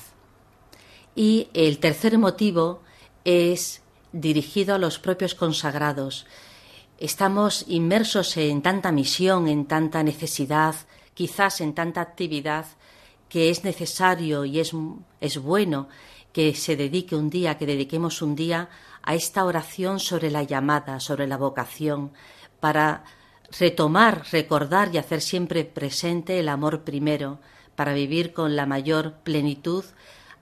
Y 1.15 1.49
el 1.53 1.79
tercer 1.79 2.17
motivo 2.17 2.81
es 3.25 3.81
dirigido 4.11 4.75
a 4.75 4.77
los 4.77 4.99
propios 4.99 5.35
consagrados. 5.35 6.25
Estamos 6.99 7.65
inmersos 7.67 8.37
en 8.37 8.61
tanta 8.61 8.91
misión, 8.91 9.47
en 9.47 9.65
tanta 9.65 10.03
necesidad, 10.03 10.75
quizás 11.13 11.61
en 11.61 11.73
tanta 11.73 12.01
actividad, 12.01 12.65
que 13.29 13.49
es 13.49 13.63
necesario 13.63 14.45
y 14.45 14.59
es, 14.59 14.71
es 15.19 15.37
bueno 15.37 15.89
que 16.31 16.53
se 16.55 16.75
dedique 16.75 17.15
un 17.15 17.29
día, 17.29 17.57
que 17.57 17.65
dediquemos 17.65 18.21
un 18.21 18.35
día 18.35 18.69
a 19.07 19.15
esta 19.15 19.45
oración 19.45 20.01
sobre 20.01 20.29
la 20.29 20.43
llamada, 20.43 20.99
sobre 20.99 21.27
la 21.27 21.37
vocación, 21.37 22.11
para 22.59 23.05
retomar, 23.57 24.23
recordar 24.33 24.93
y 24.93 24.97
hacer 24.97 25.21
siempre 25.21 25.63
presente 25.63 26.41
el 26.41 26.49
amor 26.49 26.83
primero, 26.83 27.39
para 27.77 27.93
vivir 27.93 28.33
con 28.33 28.57
la 28.57 28.65
mayor 28.65 29.13
plenitud 29.23 29.85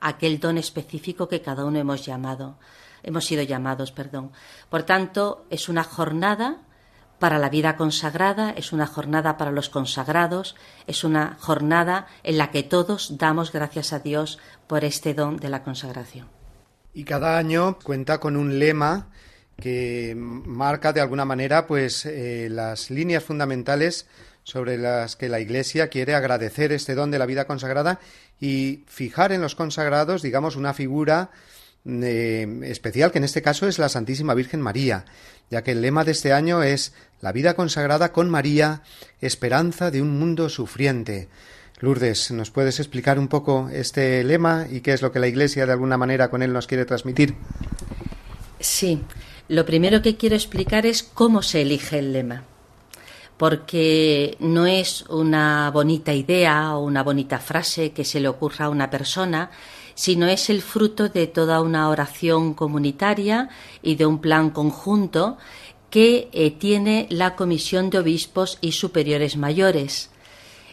aquel 0.01 0.39
don 0.39 0.57
específico 0.57 1.27
que 1.27 1.43
cada 1.43 1.63
uno 1.63 1.77
hemos 1.77 2.03
llamado, 2.07 2.57
hemos 3.03 3.25
sido 3.25 3.43
llamados, 3.43 3.91
perdón. 3.91 4.31
Por 4.72 4.81
tanto, 4.81 5.45
es 5.51 5.69
una 5.69 5.84
jornada 5.84 6.57
para 7.19 7.38
la 7.38 7.50
vida 7.50 7.77
consagrada, 7.77 8.50
es 8.50 8.74
una 8.74 8.88
jornada 8.88 9.38
para 9.38 9.51
los 9.51 9.69
consagrados, 9.69 10.55
es 10.88 11.03
una 11.03 11.38
jornada 11.39 12.07
en 12.24 12.39
la 12.39 12.50
que 12.50 12.63
todos 12.63 13.19
damos 13.19 13.51
gracias 13.51 13.93
a 13.93 14.00
Dios 14.00 14.39
por 14.65 14.84
este 14.84 15.13
don 15.13 15.38
de 15.38 15.50
la 15.50 15.62
consagración 15.62 16.35
y 16.96 17.04
cada 17.04 17.38
año 17.38 17.78
cuenta 17.84 18.20
con 18.20 18.38
un 18.38 18.58
lema 18.58 19.10
que 19.62 20.16
marca 20.18 20.94
de 20.94 21.02
alguna 21.02 21.25
manera 21.25 21.68
pues 21.68 22.06
eh, 22.06 22.48
las 22.50 22.90
líneas 22.90 23.24
fundamentales 23.24 24.08
sobre 24.44 24.78
las 24.78 25.18
que 25.18 25.28
la 25.28 25.42
Iglesia 25.42 25.90
quiere 25.90 26.16
agradecer 26.16 26.72
este 26.72 26.96
don 26.96 27.12
de 27.12 27.20
la 27.20 27.25
vida 27.25 27.46
consagrada 27.46 28.00
y 28.40 28.84
fijar 28.88 29.34
en 29.34 29.42
los 29.42 29.56
consagrados, 29.56 30.22
digamos, 30.22 30.56
una 30.56 30.74
figura 30.74 31.32
eh, 31.86 32.62
especial 32.64 33.12
que 33.12 33.18
en 33.18 33.24
este 33.25 33.42
caso 33.42 33.68
es 33.68 33.78
la 33.78 33.90
Santísima 33.90 34.34
Virgen 34.34 34.62
María, 34.62 35.06
ya 35.50 35.64
que 35.64 35.72
el 35.72 35.82
lema 35.82 36.06
de 36.06 36.12
este 36.14 36.32
año 36.32 36.64
es 36.64 36.94
la 37.22 37.34
vida 37.34 37.56
consagrada 37.56 38.14
con 38.14 38.30
María, 38.30 38.84
esperanza 39.20 39.92
de 39.92 40.02
un 40.02 40.18
mundo 40.18 40.48
sufriente. 40.48 41.28
Lourdes, 41.82 42.32
¿nos 42.32 42.51
puedes 42.51 42.79
explicar 42.79 43.20
un 43.20 43.27
poco 43.27 43.70
este 43.72 44.24
lema 44.24 44.65
y 44.70 44.79
qué 44.79 44.94
es 44.94 45.01
lo 45.01 45.12
que 45.12 45.20
la 45.20 45.27
Iglesia 45.27 45.65
de 45.65 45.74
alguna 45.74 45.98
manera 45.98 46.29
con 46.29 46.41
él 46.41 46.53
nos 46.53 46.67
quiere 46.67 46.86
transmitir? 46.86 47.36
Sí, 48.62 49.01
lo 49.50 49.65
primero 49.65 50.01
que 50.01 50.15
quiero 50.15 50.36
explicar 50.36 50.86
es 50.86 51.03
cómo 51.03 51.41
se 51.41 51.63
elige 51.63 52.00
el 52.00 52.13
lema, 52.13 52.46
porque 53.36 54.38
no 54.39 54.65
es 54.65 55.03
una 55.10 55.70
bonita 55.70 56.13
idea 56.13 56.77
o 56.77 56.84
una 56.86 57.03
bonita 57.03 57.39
frase 57.39 57.91
que 57.91 58.05
se 58.05 58.22
le 58.22 58.29
ocurra 58.29 58.65
a 58.65 58.70
una 58.70 58.89
persona, 58.89 59.51
sino 59.96 60.27
es 60.27 60.50
el 60.50 60.62
fruto 60.62 61.10
de 61.10 61.27
toda 61.27 61.62
una 61.62 61.89
oración 61.89 62.53
comunitaria 62.53 63.50
y 63.82 63.96
de 63.96 64.05
un 64.05 64.20
plan 64.20 64.50
conjunto 64.50 65.38
que 65.89 66.29
eh, 66.32 66.51
tiene 66.51 67.08
la 67.10 67.36
Comisión 67.36 67.89
de 67.89 68.00
Obispos 68.00 68.60
y 68.62 68.72
Superiores 68.72 69.36
Mayores 69.36 70.10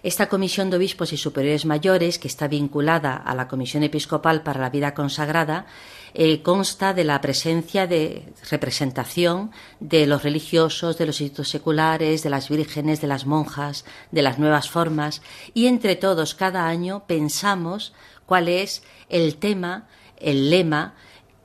esta 0.03 0.29
Comisión 0.29 0.69
de 0.69 0.79
Obispos 0.79 1.13
y 1.13 1.17
Superiores 1.17 1.65
Mayores, 1.65 2.19
que 2.19 2.27
está 2.27 2.49
vinculada 2.49 3.15
a 3.15 3.35
la 3.35 3.47
Comisión 3.47 3.85
Episcopal 3.85 4.43
para 4.43 4.61
la 4.61 4.71
Vida 4.71 4.95
Consagrada, 4.95 5.67
eh, 6.15 6.43
consta 6.43 6.93
de 6.93 7.05
la 7.05 7.21
presencia 7.21 7.87
de 7.87 8.33
representación 8.51 9.53
de 9.79 10.07
los 10.07 10.23
religiosos, 10.25 10.99
de 10.99 11.07
los 11.07 11.21
institutos 11.21 11.51
seculares, 11.51 12.23
de 12.23 12.31
las 12.31 12.49
vírgenes, 12.49 13.01
de 13.01 13.07
las 13.07 13.27
monjas, 13.27 13.85
de 14.11 14.23
las 14.23 14.39
nuevas 14.39 14.69
formas, 14.69 15.23
y 15.55 15.67
entre 15.67 15.95
todos 15.95 16.35
cada 16.35 16.67
año 16.67 17.05
pensamos 17.07 17.95
cuál 18.27 18.49
es 18.49 18.83
el 19.09 19.37
tema, 19.37 19.89
el 20.19 20.51
lema 20.51 20.95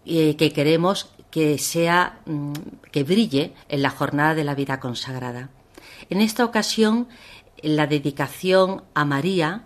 eh, 0.06 0.36
que 0.36 0.52
queremos 0.52 1.12
que 1.30 1.60
sea 1.60 2.20
mm, 2.26 2.54
que 2.92 3.04
brille 3.04 3.54
en 3.70 3.84
la 3.84 3.92
jornada 3.92 4.34
de 4.34 4.44
la 4.44 4.56
vida 4.56 4.80
consagrada. 4.80 5.50
En 6.10 6.22
esta 6.22 6.46
ocasión 6.46 7.08
la 7.62 7.88
dedicación 7.88 8.84
a 8.94 9.06
María 9.06 9.66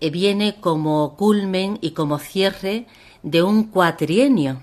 eh, 0.00 0.10
viene 0.10 0.60
como 0.60 1.16
culmen 1.16 1.78
y 1.80 1.92
como 1.92 2.18
cierre 2.18 2.86
de 3.22 3.42
un 3.42 3.64
cuatrienio. 3.64 4.62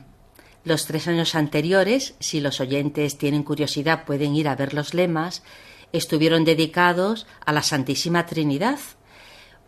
Los 0.64 0.86
tres 0.86 1.08
años 1.08 1.36
anteriores, 1.36 2.16
si 2.20 2.42
los 2.42 2.60
oyentes 2.60 3.18
tienen 3.18 3.44
curiosidad, 3.44 4.06
pueden 4.06 4.36
ir 4.36 4.48
a 4.48 4.56
ver 4.56 4.74
los 4.74 4.94
lemas, 4.94 5.44
estuvieron 5.94 6.44
dedicados 6.44 7.26
a 7.46 7.54
la 7.54 7.64
Santísima 7.64 8.26
Trinidad, 8.26 8.80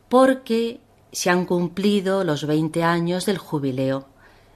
porque 0.09 0.81
se 1.11 1.29
han 1.29 1.45
cumplido 1.45 2.23
los 2.23 2.45
20 2.45 2.83
años 2.83 3.25
del 3.25 3.37
jubileo. 3.37 4.07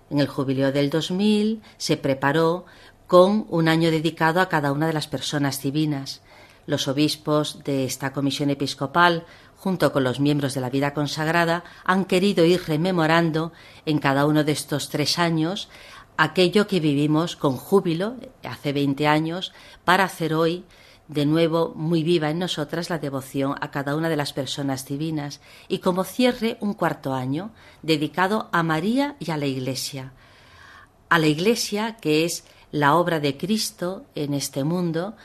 En 0.09 0.19
el 0.19 0.27
jubileo 0.27 0.71
del 0.71 0.89
2000 0.89 1.61
se 1.77 1.97
preparó 1.97 2.65
con 3.07 3.45
un 3.49 3.67
año 3.67 3.89
dedicado 3.89 4.41
a 4.41 4.49
cada 4.49 4.71
una 4.71 4.87
de 4.87 4.93
las 4.93 5.07
personas 5.07 5.61
divinas 5.61 6.21
los 6.65 6.87
obispos 6.87 7.63
de 7.63 7.85
esta 7.85 8.13
comisión 8.13 8.49
episcopal, 8.49 9.25
junto 9.57 9.91
con 9.91 10.03
los 10.03 10.19
miembros 10.19 10.53
de 10.53 10.61
la 10.61 10.69
vida 10.69 10.93
consagrada, 10.93 11.63
han 11.83 12.05
querido 12.05 12.45
ir 12.45 12.61
rememorando 12.67 13.51
en 13.85 13.99
cada 13.99 14.25
uno 14.25 14.43
de 14.43 14.51
estos 14.51 14.89
tres 14.89 15.19
años 15.19 15.69
aquello 16.17 16.67
que 16.67 16.79
vivimos 16.79 17.35
con 17.35 17.57
júbilo 17.57 18.15
hace 18.43 18.73
20 18.73 19.07
años 19.07 19.53
para 19.83 20.05
hacer 20.05 20.33
hoy 20.33 20.63
de 21.07 21.25
nuevo 21.25 21.73
muy 21.75 22.03
viva 22.03 22.29
en 22.29 22.39
nosotras 22.39 22.89
la 22.89 22.97
devoción 22.97 23.55
a 23.61 23.69
cada 23.69 23.95
una 23.95 24.09
de 24.09 24.15
las 24.15 24.33
personas 24.33 24.85
divinas 24.85 25.39
y 25.67 25.79
como 25.79 26.03
cierre 26.03 26.57
un 26.61 26.73
cuarto 26.73 27.13
año 27.13 27.51
dedicado 27.83 28.49
a 28.51 28.63
María 28.63 29.15
y 29.19 29.31
a 29.31 29.37
la 29.37 29.45
Iglesia. 29.45 30.13
A 31.09 31.19
la 31.19 31.27
Iglesia 31.27 31.97
que 31.97 32.25
es 32.25 32.45
la 32.71 32.95
obra 32.95 33.19
de 33.19 33.37
Cristo 33.37 34.05
en 34.15 34.33
este 34.33 34.63
mundo 34.63 35.15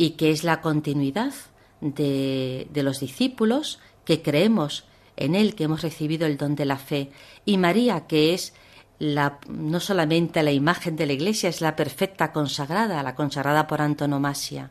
y 0.00 0.12
que 0.12 0.30
es 0.30 0.44
la 0.44 0.62
continuidad 0.62 1.34
de, 1.82 2.66
de 2.72 2.82
los 2.82 3.00
discípulos 3.00 3.80
que 4.06 4.22
creemos 4.22 4.84
en 5.18 5.34
Él, 5.34 5.54
que 5.54 5.64
hemos 5.64 5.82
recibido 5.82 6.26
el 6.26 6.38
don 6.38 6.54
de 6.56 6.64
la 6.64 6.78
fe, 6.78 7.10
y 7.44 7.58
María 7.58 8.06
que 8.06 8.32
es 8.32 8.54
la, 8.98 9.40
no 9.46 9.78
solamente 9.78 10.42
la 10.42 10.52
imagen 10.52 10.96
de 10.96 11.04
la 11.04 11.12
Iglesia, 11.12 11.50
es 11.50 11.60
la 11.60 11.76
perfecta 11.76 12.32
consagrada, 12.32 13.02
la 13.02 13.14
consagrada 13.14 13.66
por 13.66 13.82
antonomasia. 13.82 14.70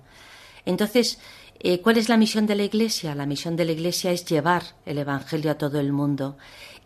Entonces, 0.65 1.19
eh, 1.59 1.79
¿cuál 1.79 1.99
es 1.99 2.09
la 2.09 2.17
misión 2.17 2.47
de 2.47 2.55
la 2.55 2.63
Iglesia? 2.63 3.13
La 3.13 3.27
misión 3.27 3.55
de 3.55 3.65
la 3.65 3.73
Iglesia 3.73 4.11
es 4.11 4.25
llevar 4.25 4.63
el 4.87 4.97
Evangelio 4.97 5.51
a 5.51 5.59
todo 5.59 5.79
el 5.79 5.93
mundo. 5.93 6.39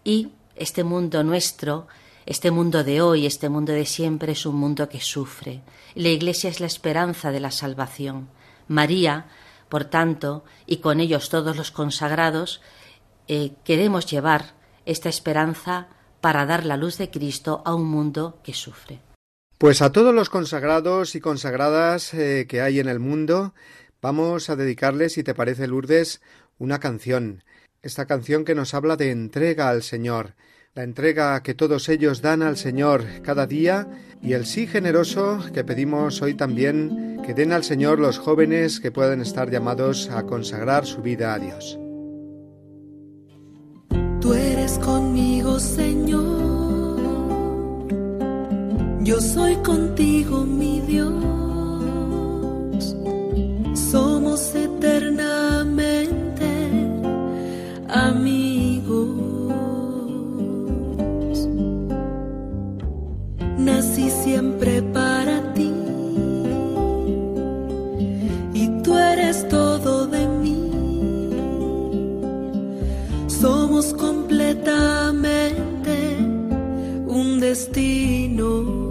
Y 0.03 0.31
este 0.57 0.83
mundo 0.83 1.23
nuestro, 1.23 1.87
este 2.25 2.51
mundo 2.51 2.83
de 2.83 3.01
hoy, 3.01 3.25
este 3.25 3.49
mundo 3.49 3.73
de 3.73 3.85
siempre, 3.85 4.31
es 4.31 4.45
un 4.45 4.55
mundo 4.55 4.89
que 4.89 5.01
sufre. 5.01 5.61
La 5.95 6.09
Iglesia 6.09 6.49
es 6.49 6.59
la 6.59 6.67
esperanza 6.67 7.31
de 7.31 7.39
la 7.39 7.51
salvación. 7.51 8.29
María, 8.67 9.27
por 9.69 9.85
tanto, 9.85 10.43
y 10.65 10.77
con 10.77 10.99
ellos 10.99 11.29
todos 11.29 11.57
los 11.57 11.71
consagrados, 11.71 12.61
eh, 13.27 13.53
queremos 13.63 14.05
llevar 14.05 14.53
esta 14.85 15.09
esperanza 15.09 15.87
para 16.21 16.45
dar 16.45 16.65
la 16.65 16.77
luz 16.77 16.97
de 16.97 17.09
Cristo 17.09 17.61
a 17.65 17.75
un 17.75 17.85
mundo 17.85 18.39
que 18.43 18.53
sufre. 18.53 19.01
Pues 19.57 19.81
a 19.81 19.91
todos 19.91 20.13
los 20.13 20.29
consagrados 20.29 21.15
y 21.15 21.21
consagradas 21.21 22.13
eh, 22.13 22.47
que 22.47 22.61
hay 22.61 22.79
en 22.79 22.87
el 22.87 22.99
mundo, 22.99 23.53
vamos 24.01 24.49
a 24.49 24.55
dedicarles, 24.55 25.13
si 25.13 25.23
te 25.23 25.33
parece, 25.33 25.67
Lourdes, 25.67 26.21
una 26.57 26.79
canción. 26.79 27.43
Esta 27.81 28.05
canción 28.05 28.45
que 28.45 28.55
nos 28.55 28.73
habla 28.73 28.95
de 28.95 29.11
entrega 29.11 29.69
al 29.69 29.83
Señor, 29.83 30.35
la 30.75 30.83
entrega 30.83 31.41
que 31.43 31.53
todos 31.53 31.89
ellos 31.89 32.21
dan 32.21 32.41
al 32.41 32.57
Señor 32.57 33.03
cada 33.21 33.47
día 33.47 33.87
y 34.21 34.33
el 34.33 34.45
sí 34.45 34.67
generoso 34.67 35.39
que 35.53 35.63
pedimos 35.63 36.21
hoy 36.21 36.33
también 36.33 37.21
que 37.25 37.33
den 37.33 37.53
al 37.53 37.63
Señor 37.63 37.99
los 37.99 38.17
jóvenes 38.17 38.79
que 38.79 38.91
pueden 38.91 39.21
estar 39.21 39.49
llamados 39.49 40.09
a 40.09 40.23
consagrar 40.23 40.85
su 40.85 41.01
vida 41.01 41.33
a 41.33 41.39
Dios. 41.39 41.79
Tú 44.19 44.33
eres 44.33 44.79
conmigo, 44.79 45.59
Señor 45.59 46.43
yo 49.03 49.19
soy 49.19 49.55
contigo, 49.57 50.45
mi 50.45 50.79
Dios. 50.87 51.11
Somos 53.73 54.55
eternamente 54.55 56.45
amigos. 57.89 58.32
Destino. 77.53 78.82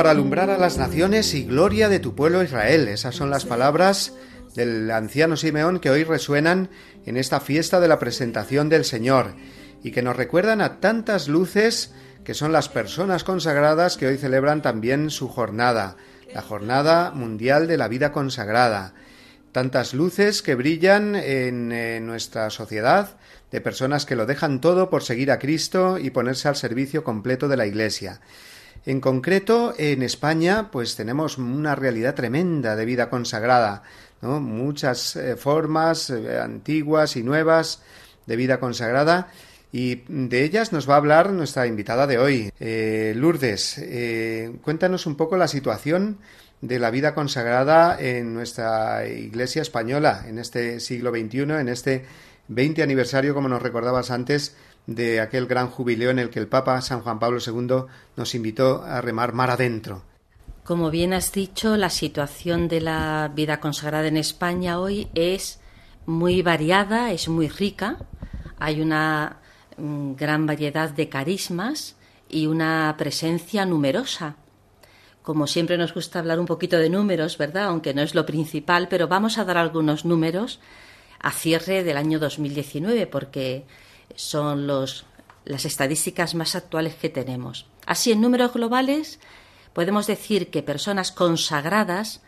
Para 0.00 0.12
alumbrar 0.12 0.48
a 0.48 0.56
las 0.56 0.78
naciones 0.78 1.34
y 1.34 1.44
gloria 1.44 1.90
de 1.90 1.98
tu 1.98 2.14
pueblo 2.14 2.42
Israel. 2.42 2.88
Esas 2.88 3.14
son 3.14 3.28
las 3.28 3.44
palabras 3.44 4.14
del 4.54 4.90
anciano 4.90 5.36
Simeón 5.36 5.78
que 5.78 5.90
hoy 5.90 6.04
resuenan 6.04 6.70
en 7.04 7.18
esta 7.18 7.38
fiesta 7.38 7.80
de 7.80 7.88
la 7.88 7.98
presentación 7.98 8.70
del 8.70 8.86
Señor 8.86 9.34
y 9.84 9.90
que 9.90 10.00
nos 10.00 10.16
recuerdan 10.16 10.62
a 10.62 10.80
tantas 10.80 11.28
luces 11.28 11.92
que 12.24 12.32
son 12.32 12.50
las 12.50 12.70
personas 12.70 13.24
consagradas 13.24 13.98
que 13.98 14.06
hoy 14.06 14.16
celebran 14.16 14.62
también 14.62 15.10
su 15.10 15.28
jornada, 15.28 15.96
la 16.32 16.40
Jornada 16.40 17.10
Mundial 17.10 17.66
de 17.66 17.76
la 17.76 17.88
Vida 17.88 18.10
Consagrada. 18.10 18.94
Tantas 19.52 19.92
luces 19.92 20.40
que 20.40 20.54
brillan 20.54 21.14
en, 21.14 22.06
nuestra 22.06 22.48
sociedad 22.48 23.18
de 23.52 23.60
personas 23.60 24.06
que 24.06 24.16
lo 24.16 24.24
dejan 24.24 24.62
todo 24.62 24.88
por 24.88 25.02
seguir 25.02 25.30
a 25.30 25.38
Cristo 25.38 25.98
y 25.98 26.08
ponerse 26.08 26.48
al 26.48 26.56
servicio 26.56 27.04
completo 27.04 27.48
de 27.48 27.58
la 27.58 27.66
Iglesia. 27.66 28.22
En 28.86 29.00
concreto, 29.00 29.74
en 29.76 30.02
España, 30.02 30.70
pues 30.70 30.96
tenemos 30.96 31.36
una 31.36 31.74
realidad 31.74 32.14
tremenda 32.14 32.76
de 32.76 32.86
vida 32.86 33.10
consagrada, 33.10 33.82
¿no? 34.22 34.40
muchas 34.40 35.16
eh, 35.16 35.36
formas 35.36 36.08
eh, 36.08 36.38
antiguas 36.38 37.16
y 37.16 37.22
nuevas 37.22 37.82
de 38.26 38.36
vida 38.36 38.58
consagrada. 38.58 39.28
Y 39.72 40.02
de 40.08 40.44
ellas 40.44 40.72
nos 40.72 40.88
va 40.88 40.94
a 40.94 40.96
hablar 40.96 41.30
nuestra 41.30 41.66
invitada 41.66 42.06
de 42.06 42.18
hoy, 42.18 42.52
eh, 42.58 43.12
Lourdes. 43.16 43.80
cuéntanos 44.62 45.06
un 45.06 45.14
poco 45.14 45.36
la 45.36 45.46
situación 45.46 46.18
de 46.60 46.80
la 46.80 46.90
vida 46.90 47.14
consagrada 47.14 47.96
en 48.00 48.34
nuestra 48.34 49.06
Iglesia 49.06 49.62
española 49.62 50.24
en 50.26 50.38
este 50.40 50.80
siglo 50.80 51.10
XXI, 51.10 51.38
en 51.42 51.68
este 51.68 52.04
20 52.48 52.82
aniversario, 52.82 53.32
como 53.32 53.48
nos 53.48 53.62
recordabas 53.62 54.10
antes, 54.10 54.56
de 54.90 55.20
aquel 55.20 55.46
gran 55.46 55.68
jubileo 55.68 56.10
en 56.10 56.18
el 56.18 56.30
que 56.30 56.40
el 56.40 56.48
Papa 56.48 56.80
San 56.82 57.00
Juan 57.00 57.20
Pablo 57.20 57.38
II 57.38 57.84
nos 58.16 58.34
invitó 58.34 58.82
a 58.82 59.00
remar 59.00 59.32
mar 59.32 59.50
adentro. 59.50 60.02
Como 60.64 60.90
bien 60.90 61.12
has 61.12 61.30
dicho, 61.30 61.76
la 61.76 61.90
situación 61.90 62.66
de 62.66 62.80
la 62.80 63.30
vida 63.32 63.60
consagrada 63.60 64.08
en 64.08 64.16
España 64.16 64.80
hoy 64.80 65.08
es 65.14 65.60
muy 66.06 66.42
variada, 66.42 67.12
es 67.12 67.28
muy 67.28 67.48
rica. 67.48 67.98
Hay 68.58 68.80
una 68.80 69.36
mm, 69.76 70.14
gran 70.14 70.44
variedad 70.46 70.90
de 70.90 71.08
carismas 71.08 71.94
y 72.28 72.46
una 72.46 72.92
presencia 72.98 73.64
numerosa. 73.66 74.34
Como 75.22 75.46
siempre 75.46 75.78
nos 75.78 75.94
gusta 75.94 76.18
hablar 76.18 76.40
un 76.40 76.46
poquito 76.46 76.78
de 76.78 76.90
números, 76.90 77.38
¿verdad? 77.38 77.66
Aunque 77.66 77.94
no 77.94 78.02
es 78.02 78.16
lo 78.16 78.26
principal, 78.26 78.88
pero 78.88 79.06
vamos 79.06 79.38
a 79.38 79.44
dar 79.44 79.56
algunos 79.56 80.04
números 80.04 80.58
a 81.20 81.30
cierre 81.30 81.84
del 81.84 81.96
año 81.96 82.18
2019 82.18 83.06
porque 83.06 83.66
son 84.16 84.66
los, 84.66 85.04
las 85.44 85.64
estadísticas 85.64 86.34
más 86.34 86.54
actuales 86.54 86.94
que 86.94 87.08
tenemos. 87.08 87.66
Así, 87.86 88.12
en 88.12 88.20
números 88.20 88.52
globales, 88.52 89.20
podemos 89.72 90.06
decir 90.06 90.50
que 90.50 90.62
personas 90.62 91.12
consagradas, 91.12 92.22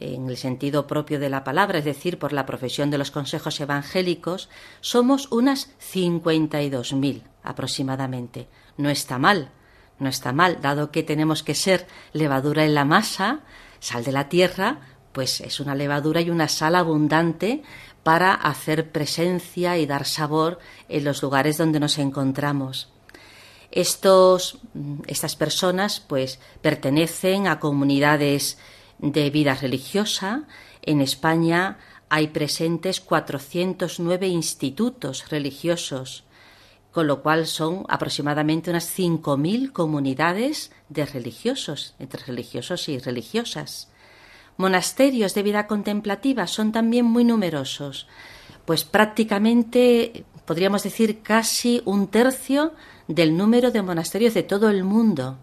en 0.00 0.28
el 0.28 0.36
sentido 0.36 0.86
propio 0.86 1.20
de 1.20 1.30
la 1.30 1.44
palabra, 1.44 1.78
es 1.78 1.84
decir, 1.84 2.18
por 2.18 2.32
la 2.32 2.46
profesión 2.46 2.90
de 2.90 2.98
los 2.98 3.10
consejos 3.10 3.60
evangélicos, 3.60 4.48
somos 4.80 5.30
unas 5.30 5.70
52.000 5.78 7.22
aproximadamente. 7.42 8.48
No 8.76 8.90
está 8.90 9.18
mal, 9.18 9.50
no 9.98 10.08
está 10.08 10.32
mal, 10.32 10.60
dado 10.60 10.90
que 10.90 11.02
tenemos 11.02 11.42
que 11.42 11.54
ser 11.54 11.86
levadura 12.12 12.64
en 12.64 12.74
la 12.74 12.84
masa, 12.84 13.40
sal 13.78 14.02
de 14.04 14.12
la 14.12 14.28
tierra, 14.28 14.80
pues 15.12 15.40
es 15.40 15.60
una 15.60 15.76
levadura 15.76 16.20
y 16.20 16.30
una 16.30 16.48
sal 16.48 16.74
abundante 16.74 17.62
para 18.04 18.34
hacer 18.34 18.92
presencia 18.92 19.76
y 19.78 19.86
dar 19.86 20.06
sabor 20.06 20.60
en 20.88 21.04
los 21.04 21.22
lugares 21.22 21.58
donde 21.58 21.80
nos 21.80 21.98
encontramos. 21.98 22.88
Estos, 23.72 24.58
estas 25.08 25.34
personas 25.34 25.98
pues 25.98 26.38
pertenecen 26.62 27.48
a 27.48 27.58
comunidades 27.58 28.58
de 28.98 29.30
vida 29.30 29.54
religiosa. 29.54 30.44
En 30.82 31.00
España 31.00 31.78
hay 32.08 32.28
presentes 32.28 33.00
409 33.00 34.28
institutos 34.28 35.28
religiosos 35.30 36.24
con 36.94 37.08
lo 37.08 37.22
cual 37.22 37.48
son 37.48 37.84
aproximadamente 37.88 38.70
unas 38.70 38.96
5.000 38.96 39.72
comunidades 39.72 40.70
de 40.88 41.04
religiosos, 41.04 41.96
entre 41.98 42.22
religiosos 42.24 42.88
y 42.88 43.00
religiosas. 43.00 43.88
Monasterios 44.56 45.34
de 45.34 45.42
vida 45.42 45.66
contemplativa 45.66 46.46
son 46.46 46.70
también 46.70 47.06
muy 47.06 47.24
numerosos, 47.24 48.06
pues 48.64 48.84
prácticamente 48.84 50.24
podríamos 50.46 50.84
decir 50.84 51.22
casi 51.22 51.82
un 51.84 52.06
tercio 52.06 52.72
del 53.08 53.36
número 53.36 53.70
de 53.70 53.82
monasterios 53.82 54.32
de 54.34 54.44
todo 54.44 54.70
el 54.70 54.84
mundo. 54.84 55.38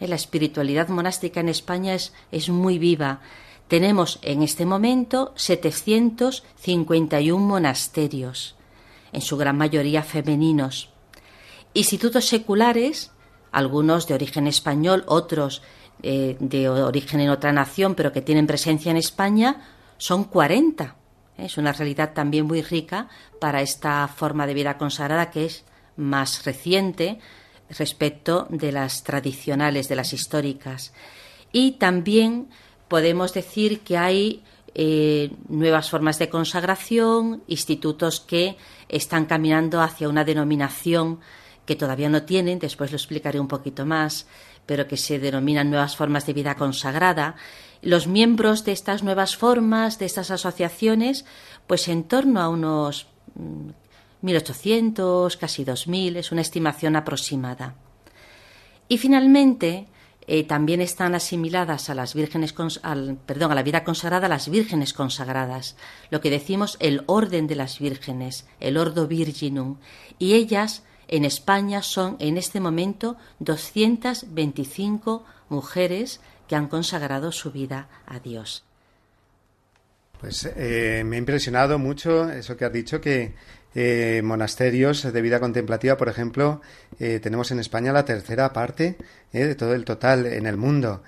Eh, 0.00 0.08
la 0.08 0.16
espiritualidad 0.16 0.88
monástica 0.88 1.40
en 1.40 1.50
España 1.50 1.94
es, 1.94 2.14
es 2.32 2.48
muy 2.48 2.78
viva. 2.78 3.20
Tenemos 3.68 4.18
en 4.22 4.42
este 4.42 4.66
momento 4.66 5.32
751 5.36 7.44
monasterios, 7.44 8.56
en 9.12 9.20
su 9.20 9.36
gran 9.36 9.58
mayoría 9.58 10.02
femeninos. 10.02 10.88
Institutos 11.74 12.24
seculares, 12.26 13.10
algunos 13.52 14.06
de 14.06 14.14
origen 14.14 14.46
español, 14.46 15.04
otros 15.06 15.60
eh, 16.06 16.36
de 16.38 16.68
origen 16.68 17.20
en 17.20 17.30
otra 17.30 17.50
nación, 17.50 17.94
pero 17.94 18.12
que 18.12 18.20
tienen 18.20 18.46
presencia 18.46 18.90
en 18.90 18.98
España, 18.98 19.62
son 19.96 20.24
40. 20.24 20.94
Es 21.38 21.56
una 21.56 21.72
realidad 21.72 22.12
también 22.12 22.44
muy 22.46 22.60
rica 22.60 23.08
para 23.40 23.62
esta 23.62 24.06
forma 24.08 24.46
de 24.46 24.52
vida 24.52 24.76
consagrada 24.76 25.30
que 25.30 25.46
es 25.46 25.64
más 25.96 26.44
reciente 26.44 27.20
respecto 27.70 28.46
de 28.50 28.70
las 28.70 29.02
tradicionales, 29.02 29.88
de 29.88 29.96
las 29.96 30.12
históricas. 30.12 30.92
Y 31.52 31.72
también 31.72 32.48
podemos 32.88 33.32
decir 33.32 33.80
que 33.80 33.96
hay 33.96 34.42
eh, 34.74 35.32
nuevas 35.48 35.88
formas 35.88 36.18
de 36.18 36.28
consagración, 36.28 37.42
institutos 37.46 38.20
que 38.20 38.58
están 38.90 39.24
caminando 39.24 39.80
hacia 39.80 40.08
una 40.08 40.24
denominación 40.24 41.20
que 41.64 41.76
todavía 41.76 42.08
no 42.08 42.24
tienen, 42.24 42.58
después 42.58 42.90
lo 42.90 42.96
explicaré 42.96 43.40
un 43.40 43.48
poquito 43.48 43.86
más, 43.86 44.26
pero 44.66 44.88
que 44.88 44.96
se 44.96 45.18
denominan 45.18 45.70
nuevas 45.70 45.96
formas 45.96 46.26
de 46.26 46.32
vida 46.32 46.54
consagrada. 46.56 47.36
Los 47.82 48.06
miembros 48.06 48.64
de 48.64 48.72
estas 48.72 49.02
nuevas 49.02 49.36
formas, 49.36 49.98
de 49.98 50.06
estas 50.06 50.30
asociaciones, 50.30 51.24
pues 51.66 51.88
en 51.88 52.04
torno 52.04 52.40
a 52.40 52.48
unos 52.48 53.06
1.800, 54.22 55.36
mm, 55.36 55.38
casi 55.38 55.64
2.000, 55.64 56.16
es 56.16 56.32
una 56.32 56.40
estimación 56.40 56.96
aproximada. 56.96 57.74
Y 58.88 58.98
finalmente, 58.98 59.86
eh, 60.26 60.44
también 60.44 60.80
están 60.80 61.14
asimiladas 61.14 61.90
a 61.90 61.94
las 61.94 62.14
vírgenes 62.14 62.54
perdón, 62.54 63.52
a 63.52 63.54
la 63.54 63.62
vida 63.62 63.84
consagrada 63.84 64.28
las 64.28 64.48
vírgenes 64.48 64.94
consagradas, 64.94 65.76
lo 66.10 66.22
que 66.22 66.30
decimos 66.30 66.78
el 66.80 67.02
orden 67.06 67.46
de 67.46 67.56
las 67.56 67.78
vírgenes, 67.78 68.46
el 68.60 68.78
ordo 68.78 69.06
virginum, 69.06 69.76
y 70.18 70.32
ellas 70.32 70.82
en 71.16 71.24
España 71.24 71.82
son 71.82 72.16
en 72.18 72.36
este 72.36 72.58
momento 72.58 73.16
225 73.38 75.24
mujeres 75.48 76.20
que 76.48 76.56
han 76.56 76.66
consagrado 76.66 77.30
su 77.30 77.52
vida 77.52 77.88
a 78.06 78.18
Dios. 78.18 78.64
Pues 80.20 80.50
eh, 80.56 81.04
me 81.06 81.16
ha 81.16 81.18
impresionado 81.20 81.78
mucho 81.78 82.28
eso 82.30 82.56
que 82.56 82.64
has 82.64 82.72
dicho, 82.72 83.00
que 83.00 83.34
eh, 83.76 84.22
monasterios 84.24 85.02
de 85.12 85.22
vida 85.22 85.38
contemplativa, 85.38 85.96
por 85.96 86.08
ejemplo, 86.08 86.60
eh, 86.98 87.20
tenemos 87.22 87.52
en 87.52 87.60
España 87.60 87.92
la 87.92 88.04
tercera 88.04 88.52
parte 88.52 88.96
de 89.32 89.54
todo 89.54 89.74
el 89.74 89.84
total 89.84 90.26
en 90.26 90.46
el 90.46 90.56
mundo, 90.56 91.02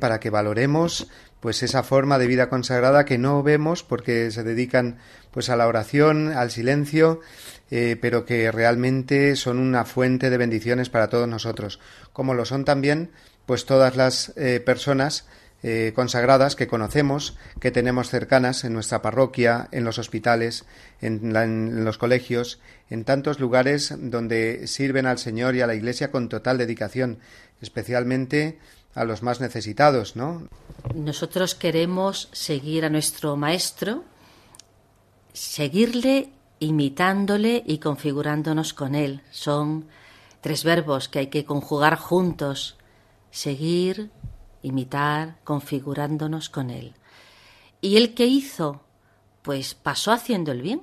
para 0.00 0.18
que 0.18 0.28
valoremos 0.28 1.08
pues 1.40 1.62
esa 1.62 1.84
forma 1.84 2.18
de 2.18 2.26
vida 2.26 2.48
consagrada 2.48 3.04
que 3.04 3.16
no 3.16 3.42
vemos 3.42 3.84
porque 3.84 4.30
se 4.32 4.42
dedican 4.42 4.98
pues 5.30 5.50
a 5.50 5.56
la 5.56 5.68
oración, 5.68 6.32
al 6.32 6.50
silencio 6.50 7.20
eh, 7.70 7.96
pero 8.00 8.24
que 8.24 8.50
realmente 8.50 9.36
son 9.36 9.58
una 9.58 9.84
fuente 9.84 10.30
de 10.30 10.38
bendiciones 10.38 10.88
para 10.88 11.08
todos 11.08 11.28
nosotros, 11.28 11.80
como 12.12 12.34
lo 12.34 12.44
son 12.44 12.64
también 12.64 13.10
pues 13.46 13.64
todas 13.64 13.96
las 13.96 14.32
eh, 14.36 14.60
personas 14.60 15.26
eh, 15.62 15.92
consagradas 15.94 16.54
que 16.54 16.68
conocemos, 16.68 17.36
que 17.60 17.70
tenemos 17.70 18.10
cercanas 18.10 18.62
en 18.64 18.74
nuestra 18.74 19.02
parroquia, 19.02 19.68
en 19.72 19.84
los 19.84 19.98
hospitales, 19.98 20.64
en, 21.00 21.34
en, 21.34 21.84
los 21.84 21.98
colegios, 21.98 22.60
en 22.90 23.04
tantos 23.04 23.40
lugares 23.40 23.92
donde 23.98 24.68
sirven 24.68 25.06
al 25.06 25.18
Señor 25.18 25.56
y 25.56 25.60
a 25.60 25.66
la 25.66 25.74
Iglesia 25.74 26.10
con 26.10 26.28
total 26.28 26.58
dedicación, 26.58 27.18
especialmente 27.60 28.58
a 28.94 29.04
los 29.04 29.22
más 29.22 29.40
necesitados, 29.40 30.14
¿no? 30.14 30.48
Nosotros 30.94 31.54
queremos 31.54 32.28
seguir 32.32 32.84
a 32.84 32.90
nuestro 32.90 33.36
Maestro, 33.36 34.04
seguirle 35.32 36.30
imitándole 36.60 37.62
y 37.66 37.78
configurándonos 37.78 38.74
con 38.74 38.94
él. 38.94 39.22
Son 39.30 39.86
tres 40.40 40.64
verbos 40.64 41.08
que 41.08 41.20
hay 41.20 41.26
que 41.28 41.44
conjugar 41.44 41.96
juntos. 41.96 42.76
Seguir, 43.30 44.10
imitar, 44.62 45.38
configurándonos 45.44 46.48
con 46.48 46.70
él. 46.70 46.94
¿Y 47.80 47.96
él 47.96 48.14
qué 48.14 48.26
hizo? 48.26 48.82
Pues 49.42 49.74
pasó 49.74 50.12
haciendo 50.12 50.52
el 50.52 50.62
bien. 50.62 50.82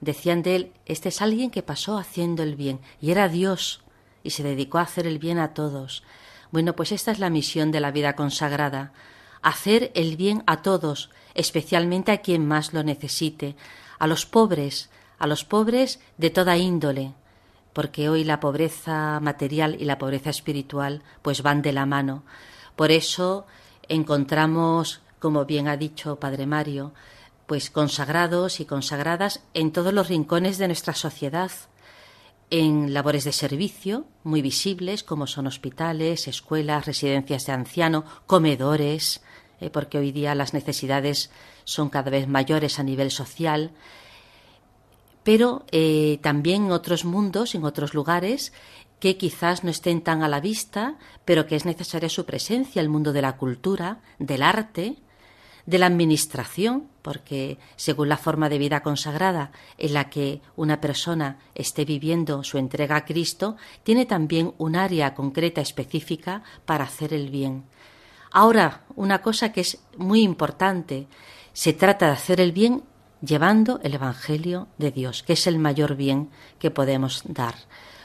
Decían 0.00 0.42
de 0.42 0.56
él, 0.56 0.72
este 0.86 1.08
es 1.08 1.22
alguien 1.22 1.50
que 1.50 1.62
pasó 1.62 1.96
haciendo 1.96 2.42
el 2.42 2.56
bien, 2.56 2.80
y 3.00 3.10
era 3.10 3.28
Dios, 3.28 3.82
y 4.22 4.30
se 4.30 4.42
dedicó 4.42 4.78
a 4.78 4.82
hacer 4.82 5.06
el 5.06 5.18
bien 5.18 5.38
a 5.38 5.54
todos. 5.54 6.02
Bueno, 6.50 6.76
pues 6.76 6.92
esta 6.92 7.10
es 7.10 7.18
la 7.18 7.30
misión 7.30 7.72
de 7.72 7.80
la 7.80 7.90
vida 7.90 8.14
consagrada, 8.14 8.92
hacer 9.40 9.92
el 9.94 10.16
bien 10.16 10.42
a 10.46 10.60
todos, 10.60 11.10
especialmente 11.34 12.12
a 12.12 12.18
quien 12.18 12.46
más 12.46 12.74
lo 12.74 12.82
necesite, 12.82 13.56
a 14.04 14.06
los 14.06 14.26
pobres, 14.26 14.90
a 15.18 15.26
los 15.26 15.44
pobres 15.44 15.98
de 16.18 16.28
toda 16.28 16.58
índole, 16.58 17.14
porque 17.72 18.10
hoy 18.10 18.22
la 18.22 18.38
pobreza 18.38 19.18
material 19.20 19.78
y 19.80 19.86
la 19.86 19.96
pobreza 19.96 20.28
espiritual 20.28 21.02
pues 21.22 21.42
van 21.42 21.62
de 21.62 21.72
la 21.72 21.86
mano. 21.86 22.22
Por 22.76 22.90
eso 22.90 23.46
encontramos, 23.88 25.00
como 25.20 25.46
bien 25.46 25.68
ha 25.68 25.78
dicho 25.78 26.20
Padre 26.20 26.44
Mario, 26.44 26.92
pues 27.46 27.70
consagrados 27.70 28.60
y 28.60 28.66
consagradas 28.66 29.42
en 29.54 29.72
todos 29.72 29.94
los 29.94 30.08
rincones 30.08 30.58
de 30.58 30.66
nuestra 30.66 30.92
sociedad, 30.92 31.50
en 32.50 32.92
labores 32.92 33.24
de 33.24 33.32
servicio 33.32 34.04
muy 34.22 34.42
visibles 34.42 35.02
como 35.02 35.26
son 35.26 35.46
hospitales, 35.46 36.28
escuelas, 36.28 36.84
residencias 36.84 37.46
de 37.46 37.52
anciano, 37.52 38.04
comedores, 38.26 39.22
eh, 39.62 39.70
porque 39.70 39.96
hoy 39.96 40.12
día 40.12 40.34
las 40.34 40.52
necesidades 40.52 41.30
son 41.64 41.90
cada 41.90 42.10
vez 42.10 42.28
mayores 42.28 42.78
a 42.78 42.82
nivel 42.82 43.10
social, 43.10 43.72
pero 45.24 45.64
eh, 45.72 46.18
también 46.22 46.66
en 46.66 46.72
otros 46.72 47.04
mundos, 47.04 47.54
en 47.54 47.64
otros 47.64 47.94
lugares, 47.94 48.52
que 49.00 49.16
quizás 49.16 49.64
no 49.64 49.70
estén 49.70 50.02
tan 50.02 50.22
a 50.22 50.28
la 50.28 50.40
vista, 50.40 50.96
pero 51.24 51.46
que 51.46 51.56
es 51.56 51.64
necesaria 51.64 52.08
su 52.08 52.24
presencia, 52.24 52.80
el 52.80 52.88
mundo 52.88 53.12
de 53.12 53.22
la 53.22 53.36
cultura, 53.36 54.00
del 54.18 54.42
arte, 54.42 54.96
de 55.66 55.78
la 55.78 55.86
administración, 55.86 56.88
porque 57.02 57.58
según 57.76 58.08
la 58.08 58.16
forma 58.16 58.48
de 58.48 58.58
vida 58.58 58.82
consagrada 58.82 59.50
en 59.78 59.94
la 59.94 60.10
que 60.10 60.40
una 60.56 60.80
persona 60.80 61.38
esté 61.54 61.84
viviendo 61.84 62.44
su 62.44 62.58
entrega 62.58 62.96
a 62.96 63.04
Cristo, 63.04 63.56
tiene 63.82 64.06
también 64.06 64.54
un 64.58 64.76
área 64.76 65.14
concreta 65.14 65.60
específica 65.60 66.42
para 66.66 66.84
hacer 66.84 67.14
el 67.14 67.30
bien. 67.30 67.64
Ahora, 68.30 68.84
una 68.96 69.22
cosa 69.22 69.52
que 69.52 69.60
es 69.60 69.78
muy 69.96 70.22
importante, 70.22 71.06
se 71.54 71.72
trata 71.72 72.06
de 72.06 72.12
hacer 72.12 72.40
el 72.40 72.52
bien 72.52 72.82
llevando 73.22 73.80
el 73.82 73.94
Evangelio 73.94 74.68
de 74.76 74.90
Dios, 74.90 75.22
que 75.22 75.32
es 75.32 75.46
el 75.46 75.58
mayor 75.58 75.96
bien 75.96 76.28
que 76.58 76.70
podemos 76.70 77.22
dar. 77.26 77.54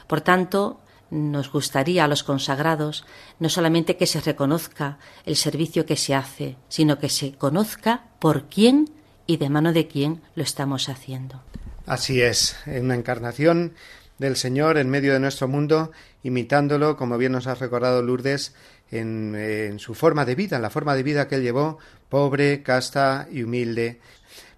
Por 0.06 0.22
tanto, 0.22 0.80
nos 1.10 1.52
gustaría 1.52 2.04
a 2.04 2.08
los 2.08 2.22
consagrados 2.22 3.04
no 3.38 3.48
solamente 3.48 3.96
que 3.96 4.06
se 4.06 4.20
reconozca 4.20 4.98
el 5.26 5.36
servicio 5.36 5.84
que 5.84 5.96
se 5.96 6.14
hace, 6.14 6.56
sino 6.68 6.98
que 6.98 7.08
se 7.08 7.32
conozca 7.32 8.04
por 8.18 8.48
quién 8.48 8.88
y 9.26 9.36
de 9.36 9.50
mano 9.50 9.72
de 9.72 9.88
quién 9.88 10.22
lo 10.34 10.42
estamos 10.42 10.88
haciendo. 10.88 11.42
Así 11.86 12.22
es, 12.22 12.56
en 12.66 12.86
una 12.86 12.94
encarnación 12.94 13.74
del 14.18 14.36
Señor 14.36 14.78
en 14.78 14.88
medio 14.90 15.12
de 15.12 15.20
nuestro 15.20 15.48
mundo, 15.48 15.92
imitándolo, 16.22 16.96
como 16.96 17.18
bien 17.18 17.32
nos 17.32 17.46
ha 17.46 17.54
recordado 17.54 18.02
Lourdes, 18.02 18.54
en, 18.90 19.78
su 19.78 19.94
forma 19.94 20.24
de 20.24 20.34
vida, 20.34 20.56
en 20.56 20.62
la 20.62 20.70
forma 20.70 20.94
de 20.94 21.02
vida 21.02 21.28
que 21.28 21.36
él 21.36 21.42
llevó, 21.42 21.78
pobre, 22.10 22.62
casta 22.62 23.26
y 23.32 23.42
humilde. 23.44 24.00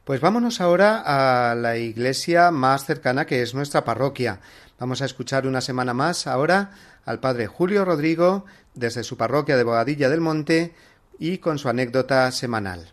Pues 0.04 0.20
vámonos 0.20 0.60
ahora 0.60 1.02
a 1.04 1.54
la 1.54 1.76
iglesia 1.76 2.50
más 2.50 2.84
cercana 2.84 3.24
que 3.24 3.42
es 3.42 3.54
nuestra 3.54 3.84
parroquia. 3.84 4.40
Vamos 4.80 5.00
a 5.00 5.04
escuchar 5.04 5.46
una 5.46 5.60
semana 5.60 5.94
más 5.94 6.26
ahora 6.26 6.72
al 7.04 7.20
padre 7.20 7.46
Julio 7.46 7.84
Rodrigo 7.84 8.44
desde 8.74 9.04
su 9.04 9.16
parroquia 9.16 9.56
de 9.56 9.62
Bogadilla 9.62 10.08
del 10.08 10.20
Monte 10.20 10.74
y 11.20 11.38
con 11.38 11.58
su 11.58 11.68
anécdota 11.68 12.32
semanal. 12.32 12.92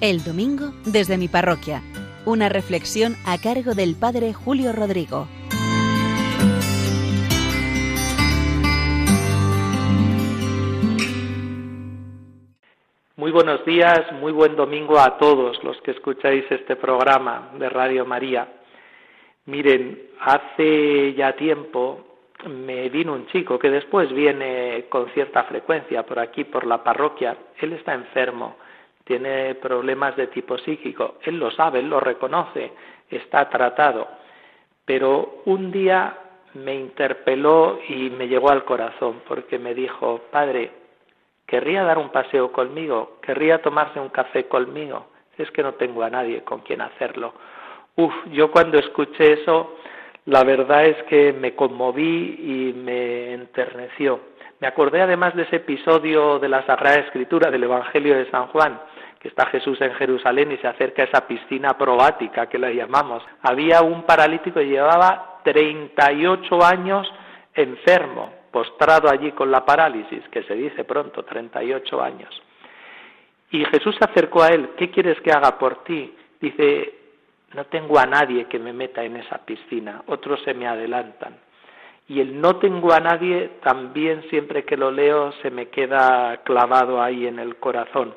El 0.00 0.24
domingo 0.24 0.74
desde 0.84 1.16
mi 1.16 1.28
parroquia. 1.28 1.80
Una 2.24 2.48
reflexión 2.48 3.16
a 3.24 3.38
cargo 3.38 3.76
del 3.76 3.94
padre 3.94 4.32
Julio 4.32 4.72
Rodrigo. 4.72 5.28
Muy 13.16 13.30
buenos 13.30 13.62
días, 13.66 14.10
muy 14.12 14.32
buen 14.32 14.56
domingo 14.56 14.98
a 14.98 15.18
todos 15.18 15.62
los 15.62 15.78
que 15.82 15.90
escucháis 15.90 16.50
este 16.50 16.76
programa 16.76 17.50
de 17.58 17.68
Radio 17.68 18.06
María. 18.06 18.48
Miren, 19.44 20.12
hace 20.18 21.12
ya 21.12 21.36
tiempo 21.36 22.06
me 22.48 22.88
vino 22.88 23.12
un 23.12 23.26
chico 23.26 23.58
que 23.58 23.68
después 23.68 24.10
viene 24.14 24.86
con 24.88 25.10
cierta 25.10 25.44
frecuencia 25.44 26.06
por 26.06 26.18
aquí, 26.18 26.44
por 26.44 26.66
la 26.66 26.82
parroquia. 26.82 27.36
Él 27.58 27.74
está 27.74 27.92
enfermo, 27.92 28.56
tiene 29.04 29.56
problemas 29.56 30.16
de 30.16 30.28
tipo 30.28 30.56
psíquico. 30.56 31.16
Él 31.22 31.38
lo 31.38 31.50
sabe, 31.50 31.80
él 31.80 31.90
lo 31.90 32.00
reconoce, 32.00 32.72
está 33.10 33.46
tratado. 33.50 34.08
Pero 34.86 35.42
un 35.44 35.70
día 35.70 36.16
me 36.54 36.74
interpeló 36.74 37.78
y 37.86 38.08
me 38.08 38.26
llegó 38.26 38.48
al 38.48 38.64
corazón 38.64 39.20
porque 39.28 39.58
me 39.58 39.74
dijo, 39.74 40.22
Padre, 40.30 40.81
querría 41.46 41.82
dar 41.82 41.98
un 41.98 42.10
paseo 42.10 42.52
conmigo, 42.52 43.18
querría 43.22 43.62
tomarse 43.62 44.00
un 44.00 44.08
café 44.08 44.46
conmigo. 44.48 45.06
Es 45.38 45.50
que 45.50 45.62
no 45.62 45.74
tengo 45.74 46.02
a 46.02 46.10
nadie 46.10 46.42
con 46.44 46.60
quien 46.60 46.80
hacerlo. 46.80 47.34
Uf, 47.96 48.12
yo 48.30 48.50
cuando 48.50 48.78
escuché 48.78 49.32
eso 49.32 49.76
la 50.26 50.44
verdad 50.44 50.86
es 50.86 51.02
que 51.04 51.32
me 51.32 51.54
conmoví 51.54 52.36
y 52.38 52.72
me 52.74 53.32
enterneció. 53.32 54.20
Me 54.60 54.68
acordé 54.68 55.02
además 55.02 55.34
de 55.34 55.42
ese 55.42 55.56
episodio 55.56 56.38
de 56.38 56.48
la 56.48 56.64
Sagrada 56.64 57.00
Escritura 57.00 57.50
del 57.50 57.64
Evangelio 57.64 58.16
de 58.16 58.30
San 58.30 58.46
Juan, 58.46 58.80
que 59.18 59.26
está 59.26 59.46
Jesús 59.46 59.80
en 59.80 59.92
Jerusalén 59.94 60.52
y 60.52 60.58
se 60.58 60.68
acerca 60.68 61.02
a 61.02 61.06
esa 61.06 61.26
piscina 61.26 61.76
probática 61.76 62.46
que 62.46 62.58
la 62.58 62.70
llamamos. 62.70 63.24
Había 63.42 63.82
un 63.82 64.04
paralítico 64.04 64.60
que 64.60 64.68
llevaba 64.68 65.40
38 65.42 66.64
años 66.64 67.12
enfermo, 67.54 68.32
postrado 68.52 69.10
allí 69.10 69.32
con 69.32 69.50
la 69.50 69.64
parálisis, 69.64 70.22
que 70.28 70.42
se 70.44 70.54
dice 70.54 70.84
pronto, 70.84 71.24
38 71.24 72.02
años. 72.02 72.42
Y 73.50 73.64
Jesús 73.64 73.96
se 73.98 74.04
acercó 74.04 74.42
a 74.42 74.48
él, 74.48 74.70
¿qué 74.76 74.90
quieres 74.90 75.20
que 75.20 75.32
haga 75.32 75.58
por 75.58 75.82
ti? 75.84 76.14
Dice, 76.40 76.94
no 77.54 77.64
tengo 77.66 77.98
a 77.98 78.06
nadie 78.06 78.46
que 78.46 78.58
me 78.58 78.72
meta 78.72 79.02
en 79.02 79.16
esa 79.16 79.38
piscina, 79.38 80.02
otros 80.06 80.40
se 80.42 80.54
me 80.54 80.66
adelantan. 80.66 81.36
Y 82.08 82.20
el 82.20 82.40
no 82.40 82.56
tengo 82.56 82.92
a 82.92 83.00
nadie 83.00 83.52
también 83.62 84.22
siempre 84.28 84.64
que 84.64 84.76
lo 84.76 84.90
leo 84.90 85.32
se 85.42 85.50
me 85.50 85.68
queda 85.68 86.38
clavado 86.44 87.00
ahí 87.00 87.26
en 87.26 87.38
el 87.38 87.56
corazón, 87.56 88.14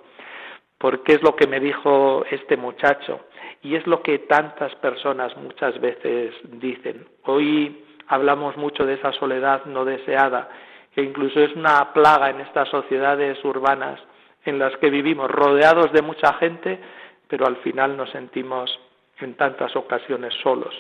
porque 0.78 1.14
es 1.14 1.24
lo 1.24 1.36
que 1.36 1.48
me 1.48 1.60
dijo 1.60 2.26
este 2.30 2.58
muchacho 2.58 3.26
y 3.62 3.76
es 3.76 3.86
lo 3.88 4.02
que 4.02 4.20
tantas 4.20 4.74
personas 4.76 5.36
muchas 5.38 5.80
veces 5.80 6.34
dicen. 6.44 7.06
Hoy 7.24 7.84
hablamos 8.08 8.58
mucho 8.58 8.86
de 8.86 8.94
esa 8.94 9.12
soledad 9.14 9.66
no 9.66 9.86
deseada, 9.86 10.50
que 10.94 11.02
incluso 11.02 11.40
es 11.40 11.56
una 11.56 11.94
plaga 11.94 12.30
en 12.30 12.42
estas 12.42 12.70
sociedades 12.70 13.44
urbanas 13.44 14.00
en 14.46 14.60
las 14.60 14.76
que 14.78 14.90
vivimos, 14.90 15.30
rodeados 15.30 15.92
de 15.92 16.02
mucha 16.02 16.34
gente, 16.34 16.80
pero 17.28 17.48
al 17.48 17.58
final 17.58 17.98
nos 17.98 18.12
sentimos 18.12 18.80
en 19.20 19.36
tantas 19.36 19.76
ocasiones 19.76 20.34
solos. 20.44 20.74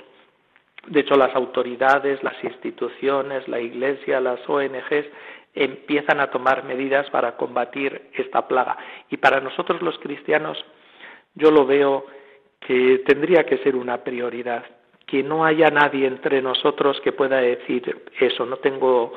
De 0.87 0.99
hecho, 0.99 1.15
las 1.15 1.35
autoridades, 1.35 2.21
las 2.23 2.41
instituciones, 2.43 3.47
la 3.47 3.59
Iglesia, 3.59 4.19
las 4.19 4.39
ONGs 4.47 5.07
empiezan 5.55 6.19
a 6.19 6.29
tomar 6.29 6.63
medidas 6.63 7.09
para 7.09 7.37
combatir 7.37 8.09
esta 8.13 8.47
plaga. 8.47 8.77
Y 9.09 9.17
para 9.17 9.39
nosotros 9.39 9.81
los 9.81 9.97
cristianos, 9.99 10.63
yo 11.33 11.49
lo 11.49 11.65
veo 11.65 12.05
que 12.59 13.03
tendría 13.05 13.45
que 13.45 13.57
ser 13.59 13.75
una 13.75 14.03
prioridad, 14.03 14.63
que 15.05 15.23
no 15.23 15.45
haya 15.45 15.69
nadie 15.69 16.07
entre 16.07 16.41
nosotros 16.41 16.99
que 17.01 17.11
pueda 17.11 17.37
decir 17.37 18.03
eso, 18.19 18.45
no 18.45 18.57
tengo 18.57 19.13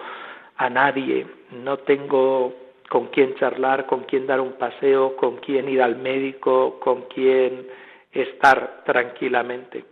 a 0.57 0.69
nadie, 0.69 1.27
no 1.53 1.79
tengo 1.79 2.55
con 2.89 3.09
quién 3.09 3.35
charlar, 3.37 3.87
con 3.87 4.05
quién 4.05 4.27
dar 4.27 4.41
un 4.41 4.53
paseo, 4.53 5.17
con 5.17 5.37
quién 5.37 5.69
ir 5.69 5.83
al 5.83 5.97
médico, 5.97 6.81
con 6.81 7.03
quién 7.03 7.67
estar 8.13 8.83
tranquilamente. 8.85 9.85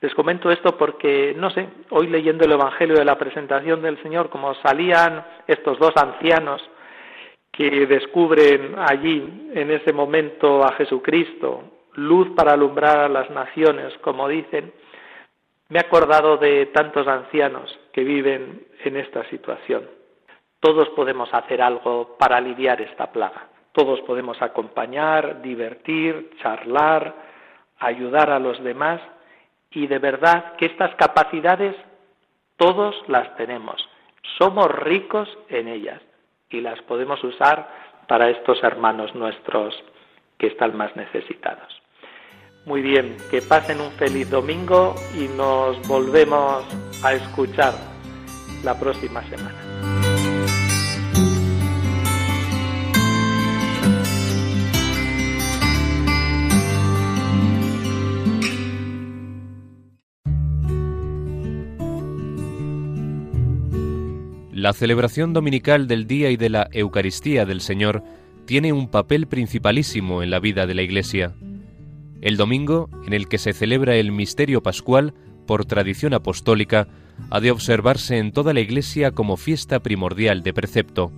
Les 0.00 0.14
comento 0.14 0.50
esto 0.50 0.76
porque, 0.76 1.34
no 1.36 1.50
sé, 1.50 1.68
hoy 1.90 2.08
leyendo 2.08 2.44
el 2.44 2.52
Evangelio 2.52 2.96
de 2.96 3.04
la 3.04 3.16
presentación 3.16 3.82
del 3.82 4.02
Señor, 4.02 4.30
como 4.30 4.54
salían 4.56 5.24
estos 5.46 5.78
dos 5.78 5.92
ancianos 5.96 6.60
que 7.52 7.86
descubren 7.86 8.74
allí, 8.78 9.50
en 9.54 9.70
ese 9.70 9.92
momento, 9.92 10.64
a 10.64 10.72
Jesucristo, 10.72 11.62
luz 11.94 12.30
para 12.34 12.54
alumbrar 12.54 12.98
a 12.98 13.08
las 13.08 13.30
naciones, 13.30 13.92
como 14.00 14.26
dicen, 14.26 14.72
me 15.72 15.78
he 15.78 15.80
acordado 15.80 16.36
de 16.36 16.66
tantos 16.66 17.08
ancianos 17.08 17.78
que 17.94 18.04
viven 18.04 18.66
en 18.84 18.98
esta 18.98 19.24
situación. 19.30 19.88
Todos 20.60 20.90
podemos 20.90 21.32
hacer 21.32 21.62
algo 21.62 22.18
para 22.18 22.36
aliviar 22.36 22.82
esta 22.82 23.10
plaga. 23.10 23.48
Todos 23.72 24.02
podemos 24.02 24.42
acompañar, 24.42 25.40
divertir, 25.40 26.36
charlar, 26.42 27.14
ayudar 27.78 28.28
a 28.28 28.38
los 28.38 28.62
demás 28.62 29.00
y 29.70 29.86
de 29.86 29.98
verdad 29.98 30.56
que 30.56 30.66
estas 30.66 30.94
capacidades 30.96 31.74
todos 32.58 32.94
las 33.08 33.34
tenemos. 33.36 33.82
Somos 34.36 34.66
ricos 34.66 35.26
en 35.48 35.68
ellas 35.68 36.02
y 36.50 36.60
las 36.60 36.82
podemos 36.82 37.24
usar 37.24 37.66
para 38.08 38.28
estos 38.28 38.62
hermanos 38.62 39.14
nuestros 39.14 39.74
que 40.36 40.48
están 40.48 40.76
más 40.76 40.94
necesitados. 40.96 41.81
Muy 42.64 42.80
bien, 42.80 43.16
que 43.30 43.42
pasen 43.42 43.80
un 43.80 43.90
feliz 43.92 44.30
domingo 44.30 44.94
y 45.18 45.26
nos 45.36 45.86
volvemos 45.88 46.64
a 47.02 47.14
escuchar 47.14 47.74
la 48.62 48.78
próxima 48.78 49.22
semana. 49.28 49.58
La 64.52 64.72
celebración 64.72 65.32
dominical 65.32 65.88
del 65.88 66.06
Día 66.06 66.30
y 66.30 66.36
de 66.36 66.48
la 66.48 66.68
Eucaristía 66.70 67.44
del 67.44 67.60
Señor 67.60 68.04
tiene 68.44 68.72
un 68.72 68.88
papel 68.88 69.26
principalísimo 69.26 70.22
en 70.22 70.30
la 70.30 70.38
vida 70.38 70.68
de 70.68 70.74
la 70.74 70.82
Iglesia. 70.82 71.34
El 72.22 72.38
domingo, 72.38 72.88
en 73.06 73.12
el 73.12 73.28
que 73.28 73.36
se 73.36 73.52
celebra 73.52 73.96
el 73.96 74.12
misterio 74.12 74.62
pascual, 74.62 75.12
por 75.46 75.66
tradición 75.66 76.14
apostólica, 76.14 76.88
ha 77.30 77.40
de 77.40 77.50
observarse 77.50 78.16
en 78.16 78.32
toda 78.32 78.54
la 78.54 78.60
Iglesia 78.60 79.10
como 79.10 79.36
fiesta 79.36 79.80
primordial 79.80 80.42
de 80.42 80.54
precepto. 80.54 81.12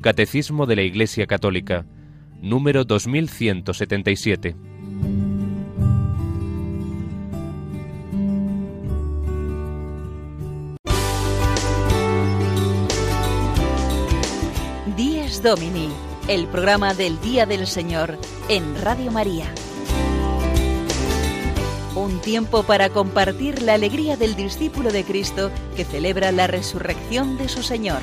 Catecismo 0.00 0.64
de 0.66 0.76
la 0.76 0.82
Iglesia 0.82 1.26
Católica, 1.26 1.84
número 2.40 2.84
2177. 2.84 4.56
Domini, 15.46 15.88
el 16.26 16.48
programa 16.48 16.92
del 16.92 17.20
Día 17.20 17.46
del 17.46 17.68
Señor 17.68 18.18
en 18.48 18.82
Radio 18.82 19.12
María. 19.12 19.46
Un 21.96 22.20
tiempo 22.20 22.62
para 22.62 22.90
compartir 22.90 23.62
la 23.62 23.72
alegría 23.72 24.18
del 24.18 24.36
discípulo 24.36 24.92
de 24.92 25.02
Cristo 25.02 25.50
que 25.76 25.84
celebra 25.86 26.30
la 26.30 26.46
resurrección 26.46 27.38
de 27.38 27.48
su 27.48 27.62
Señor. 27.62 28.00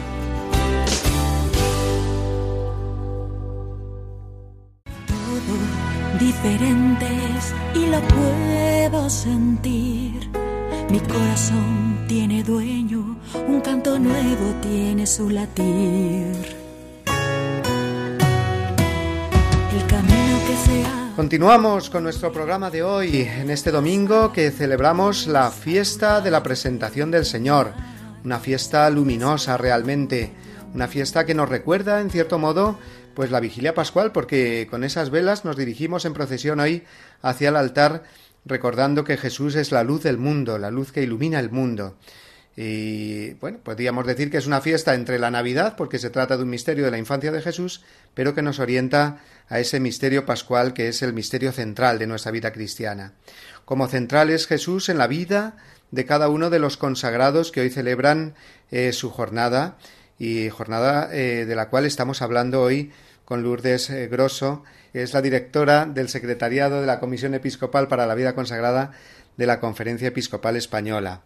Todo 5.05 6.19
diferentes 6.19 7.53
y 7.75 7.85
lo 7.85 8.01
puedo 8.01 9.09
sentir. 9.11 10.27
Mi 10.89 10.99
corazón 10.99 12.05
tiene 12.07 12.41
dueño, 12.41 13.19
un 13.47 13.61
canto 13.61 13.99
nuevo 13.99 14.55
tiene 14.63 15.05
su 15.05 15.29
latir. 15.29 16.63
Continuamos 21.15 21.91
con 21.91 22.01
nuestro 22.01 22.31
programa 22.31 22.71
de 22.71 22.81
hoy, 22.81 23.21
en 23.21 23.51
este 23.51 23.69
domingo 23.69 24.33
que 24.33 24.49
celebramos 24.49 25.27
la 25.27 25.51
fiesta 25.51 26.21
de 26.21 26.31
la 26.31 26.41
presentación 26.41 27.11
del 27.11 27.23
Señor, 27.23 27.71
una 28.25 28.39
fiesta 28.39 28.89
luminosa 28.89 29.55
realmente, 29.55 30.33
una 30.73 30.87
fiesta 30.87 31.23
que 31.23 31.35
nos 31.35 31.49
recuerda, 31.49 32.01
en 32.01 32.09
cierto 32.09 32.39
modo, 32.39 32.79
pues 33.13 33.29
la 33.29 33.39
vigilia 33.39 33.75
pascual, 33.75 34.11
porque 34.11 34.67
con 34.71 34.83
esas 34.83 35.11
velas 35.11 35.45
nos 35.45 35.55
dirigimos 35.55 36.05
en 36.05 36.13
procesión 36.13 36.59
hoy 36.59 36.83
hacia 37.21 37.49
el 37.49 37.57
altar, 37.57 38.05
recordando 38.43 39.03
que 39.03 39.17
Jesús 39.17 39.53
es 39.53 39.71
la 39.71 39.83
luz 39.83 40.01
del 40.01 40.17
mundo, 40.17 40.57
la 40.57 40.71
luz 40.71 40.91
que 40.91 41.03
ilumina 41.03 41.39
el 41.39 41.51
mundo. 41.51 41.95
Y 42.55 43.33
bueno, 43.35 43.59
podríamos 43.63 44.05
decir 44.05 44.29
que 44.29 44.37
es 44.37 44.45
una 44.45 44.61
fiesta 44.61 44.93
entre 44.93 45.17
la 45.17 45.31
Navidad, 45.31 45.75
porque 45.75 45.97
se 45.97 46.11
trata 46.11 46.37
de 46.37 46.43
un 46.43 46.49
misterio 46.49 46.85
de 46.85 46.91
la 46.91 46.99
infancia 46.99 47.31
de 47.31 47.41
Jesús, 47.41 47.83
pero 48.13 48.35
que 48.35 48.43
nos 48.43 48.59
orienta 48.59 49.21
a 49.49 49.59
ese 49.59 49.79
misterio 49.79 50.25
pascual 50.25 50.73
que 50.73 50.87
es 50.87 51.01
el 51.01 51.13
misterio 51.13 51.51
central 51.51 51.97
de 51.97 52.07
nuestra 52.07 52.31
vida 52.31 52.53
cristiana. 52.53 53.13
Como 53.65 53.87
central 53.87 54.29
es 54.29 54.45
Jesús 54.45 54.89
en 54.89 54.97
la 54.97 55.07
vida 55.07 55.57
de 55.89 56.05
cada 56.05 56.29
uno 56.29 56.49
de 56.49 56.59
los 56.59 56.77
consagrados 56.77 57.51
que 57.51 57.61
hoy 57.61 57.69
celebran 57.69 58.35
eh, 58.71 58.93
su 58.93 59.09
jornada 59.09 59.77
y 60.19 60.49
jornada 60.49 61.09
eh, 61.11 61.45
de 61.45 61.55
la 61.55 61.69
cual 61.69 61.85
estamos 61.85 62.21
hablando 62.21 62.61
hoy 62.61 62.91
con 63.25 63.41
Lourdes 63.41 63.89
eh, 63.89 64.07
Grosso, 64.07 64.63
es 64.93 65.13
la 65.13 65.21
directora 65.21 65.85
del 65.85 66.09
Secretariado 66.09 66.81
de 66.81 66.87
la 66.87 66.99
Comisión 66.99 67.33
Episcopal 67.33 67.87
para 67.87 68.05
la 68.05 68.15
Vida 68.15 68.35
Consagrada 68.35 68.91
de 69.37 69.47
la 69.47 69.59
Conferencia 69.59 70.09
Episcopal 70.09 70.55
Española. 70.55 71.21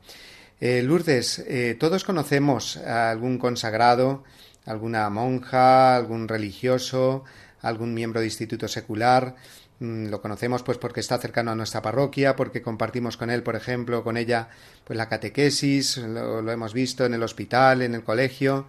Eh, 0.60 0.82
Lourdes, 0.82 1.40
eh, 1.48 1.76
todos 1.80 2.04
conocemos 2.04 2.78
a 2.78 3.12
algún 3.12 3.38
consagrado, 3.38 4.24
alguna 4.66 5.08
monja, 5.12 5.96
algún 5.96 6.28
religioso, 6.28 7.24
algún 7.62 7.94
miembro 7.94 8.22
de 8.22 8.28
instituto 8.28 8.68
secular. 8.68 9.36
Mm, 9.80 10.08
lo 10.08 10.20
conocemos 10.20 10.64
pues 10.64 10.80
porque 10.80 11.00
está 11.00 11.20
cercano 11.20 11.52
a 11.52 11.56
nuestra 11.56 11.84
parroquia, 11.84 12.36
porque 12.36 12.64
compartimos 12.64 13.18
con 13.18 13.30
él, 13.30 13.44
por 13.44 13.56
ejemplo, 13.56 14.04
con 14.04 14.18
ella, 14.18 14.50
pues 14.84 14.98
la 14.98 15.08
catequesis, 15.08 15.98
lo, 15.98 16.52
hemos 16.52 16.74
visto 16.74 17.06
en 17.06 17.14
el 17.14 17.22
hospital, 17.22 17.84
en 17.84 17.94
el 17.94 18.04
colegio. 18.04 18.68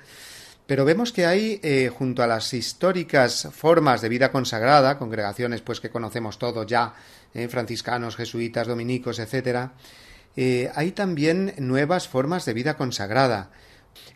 Pero 0.67 0.85
vemos 0.85 1.13
que 1.13 1.25
hay, 1.25 1.59
eh, 1.63 1.89
junto 1.89 2.23
a 2.23 2.27
las 2.27 2.53
históricas 2.53 3.49
formas 3.53 4.03
de 4.03 4.11
vida 4.11 4.31
consagrada, 4.31 4.99
congregaciones 4.99 5.63
pues 5.63 5.81
que 5.81 5.89
conocemos 5.89 6.39
todos 6.39 6.67
ya, 6.67 6.95
franciscanos, 7.49 8.17
jesuitas, 8.17 8.67
dominicos, 8.67 9.19
etcétera, 9.19 9.73
eh, 10.41 10.71
hay 10.77 10.93
también 10.93 11.53
nuevas 11.59 12.07
formas 12.07 12.45
de 12.45 12.55
vida 12.55 12.77
consagrada. 12.77 13.51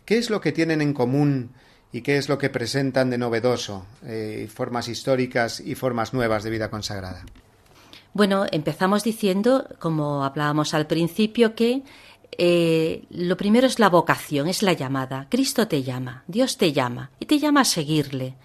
¿Qué 0.05 0.17
es 0.17 0.29
lo 0.29 0.39
que 0.39 0.53
tienen 0.53 0.81
en 0.81 0.93
común 0.93 1.51
y 1.91 1.99
qué 1.99 2.15
es 2.15 2.29
lo 2.29 2.37
que 2.37 2.49
presentan 2.49 3.09
de 3.09 3.17
novedoso? 3.17 3.85
Eh, 4.05 4.47
formas 4.49 4.87
históricas 4.87 5.59
y 5.59 5.75
formas 5.75 6.13
nuevas 6.13 6.45
de 6.45 6.49
vida 6.49 6.69
consagrada. 6.69 7.25
Bueno, 8.13 8.45
empezamos 8.53 9.03
diciendo, 9.03 9.67
como 9.79 10.23
hablábamos 10.23 10.73
al 10.73 10.87
principio, 10.87 11.55
que 11.55 11.83
eh, 12.37 13.03
lo 13.09 13.35
primero 13.35 13.67
es 13.67 13.79
la 13.79 13.89
vocación, 13.89 14.47
es 14.47 14.63
la 14.63 14.71
llamada. 14.71 15.27
Cristo 15.29 15.67
te 15.67 15.83
llama, 15.83 16.23
Dios 16.27 16.55
te 16.55 16.71
llama 16.71 17.11
y 17.19 17.25
te 17.25 17.37
llama 17.37 17.59
a 17.61 17.65
seguirle. 17.65 18.35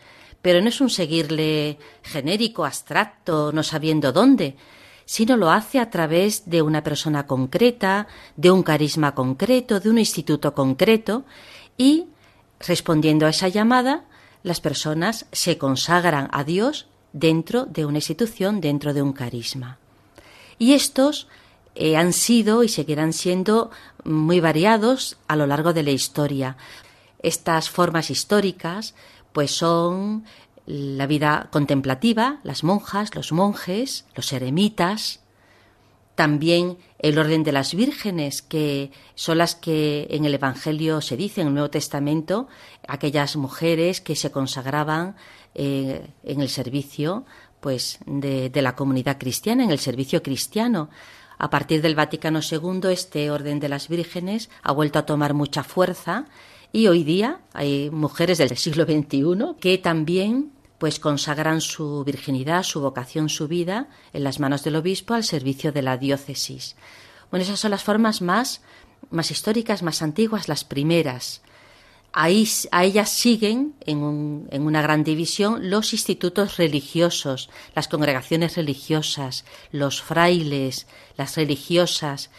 Pero 0.43 0.61
no 0.61 0.69
es 0.69 0.81
un 0.81 0.91
seguirle 0.91 1.79
genérico, 2.03 2.65
abstracto, 2.65 3.53
no 3.53 3.63
sabiendo 3.63 4.11
dónde, 4.11 4.57
sino 5.09 5.39
lo 5.39 5.51
hace 5.51 5.81
a 5.81 5.89
través 5.89 6.51
de 6.51 6.61
una 6.61 6.85
persona 6.85 7.27
concreta, 7.27 8.09
de 8.37 8.51
un 8.51 8.63
carisma 8.63 9.15
concreto, 9.15 9.81
de 9.81 9.89
un 9.89 9.97
instituto 9.97 10.53
concreto, 10.53 11.25
y 11.79 12.09
respondiendo 12.61 13.25
a 13.25 13.31
esa 13.31 13.49
llamada, 13.49 14.05
las 14.43 14.61
personas 14.61 15.25
se 15.33 15.57
consagran 15.57 16.29
a 16.31 16.45
Dios 16.45 16.89
dentro 17.15 17.65
de 17.65 17.87
una 17.87 17.97
institución, 17.97 18.61
dentro 18.61 18.93
de 18.93 19.01
un 19.01 19.15
carisma. 19.15 19.79
Y 20.59 20.75
estos 20.75 21.27
eh, 21.75 21.97
han 21.97 22.13
sido 22.13 22.63
y 22.63 22.69
seguirán 22.69 23.15
siendo 23.15 23.71
muy 24.05 24.41
variados 24.41 25.17
a 25.27 25.37
lo 25.37 25.47
largo 25.47 25.73
de 25.73 25.85
la 25.85 25.91
historia. 25.91 26.59
Estas 27.23 27.71
formas 27.71 28.11
históricas 28.11 28.95
pues 29.33 29.53
son 29.53 30.25
la 30.69 31.07
vida 31.07 31.49
contemplativa, 31.51 32.41
las 32.43 32.63
monjas, 32.63 33.15
los 33.15 33.33
monjes, 33.33 34.05
los 34.15 34.31
eremitas, 34.35 35.21
también 36.15 36.77
el 36.99 37.19
orden 37.19 37.43
de 37.43 37.53
las 37.53 37.75
vírgenes, 37.75 38.43
que 38.43 38.91
son 39.15 39.39
las 39.39 39.55
que 39.55 40.09
en 40.11 40.27
el 40.27 40.35
Evangelio 40.35 41.01
se 41.01 41.17
dice, 41.17 41.41
en 41.41 41.47
el 41.47 41.55
Nuevo 41.55 41.71
Testamento, 41.71 42.49
aquellas 42.87 43.37
mujeres 43.37 44.03
que 44.03 44.15
se 44.15 44.31
consagraban 44.31 45.17
eh, 45.55 46.11
en 46.23 46.43
el 46.43 46.51
servicio 46.51 47.25
pues, 47.61 47.99
de, 48.05 48.51
de 48.51 48.61
la 48.61 48.77
comunidad 48.77 49.17
cristiana, 49.17 49.65
en 49.65 49.71
el 49.71 49.79
servicio 49.79 50.23
cristiano. 50.23 50.91
A 51.39 51.49
partir 51.49 51.81
del 51.81 51.95
Vaticano 51.95 52.41
II, 52.43 52.91
este 52.91 53.31
orden 53.31 53.59
de 53.59 53.71
las 53.71 53.89
vírgenes 53.89 54.51
ha 54.63 54.73
vuelto 54.73 54.99
a 54.99 55.07
tomar 55.07 55.33
mucha 55.33 55.63
fuerza 55.63 56.27
y 56.73 56.89
hoy 56.89 57.05
día 57.05 57.41
hay 57.55 57.89
mujeres 57.91 58.37
del 58.37 58.55
siglo 58.59 58.85
XXI 58.85 59.55
que 59.61 59.79
también 59.79 60.58
pues 60.79 61.01
consagran 61.01 61.61
su 61.61 62.05
virginidad, 62.05 62.63
su 62.63 62.81
vocación, 62.81 63.29
su 63.29 63.49
vida 63.49 63.89
en 64.13 64.25
las 64.25 64.41
manos 64.41 64.63
del 64.63 64.77
obispo 64.77 65.15
al 65.15 65.25
servicio 65.25 65.73
de 65.73 65.83
la 65.83 65.97
diócesis. 65.97 66.77
Bueno, 67.31 67.45
esas 67.45 67.61
son 67.61 67.73
las 67.73 67.85
formas 67.85 68.23
más, 68.23 68.63
más 69.11 69.31
históricas, 69.31 69.83
más 69.83 70.03
antiguas, 70.03 70.49
las 70.49 70.65
primeras. 70.65 71.43
A 72.13 72.31
ellas 72.31 73.11
siguen, 73.11 73.75
en, 73.85 74.49
en 74.51 74.63
una 74.63 74.81
gran 74.81 75.05
división, 75.05 75.69
los 75.69 75.93
institutos 75.93 76.57
religiosos, 76.57 77.51
las 77.75 77.87
congregaciones 77.87 78.57
religiosas, 78.57 79.45
los 79.73 80.01
frailes, 80.01 80.87
las 81.17 81.37
religiosas, 81.37 82.31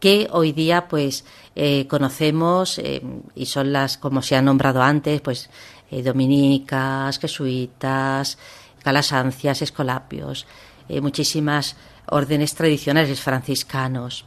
que 0.00 0.28
hoy 0.30 0.52
día 0.52 0.88
pues 0.88 1.24
eh, 1.56 1.86
conocemos 1.88 2.78
eh, 2.78 3.02
y 3.34 3.46
son 3.46 3.72
las 3.72 3.98
como 3.98 4.22
se 4.22 4.36
ha 4.36 4.42
nombrado 4.42 4.82
antes 4.82 5.20
pues 5.20 5.50
eh, 5.90 6.02
dominicas, 6.02 7.18
jesuitas, 7.18 8.38
calasancias, 8.82 9.62
escolapios, 9.62 10.46
eh, 10.88 11.00
muchísimas 11.00 11.76
órdenes 12.06 12.54
tradicionales 12.54 13.20
franciscanos. 13.20 14.24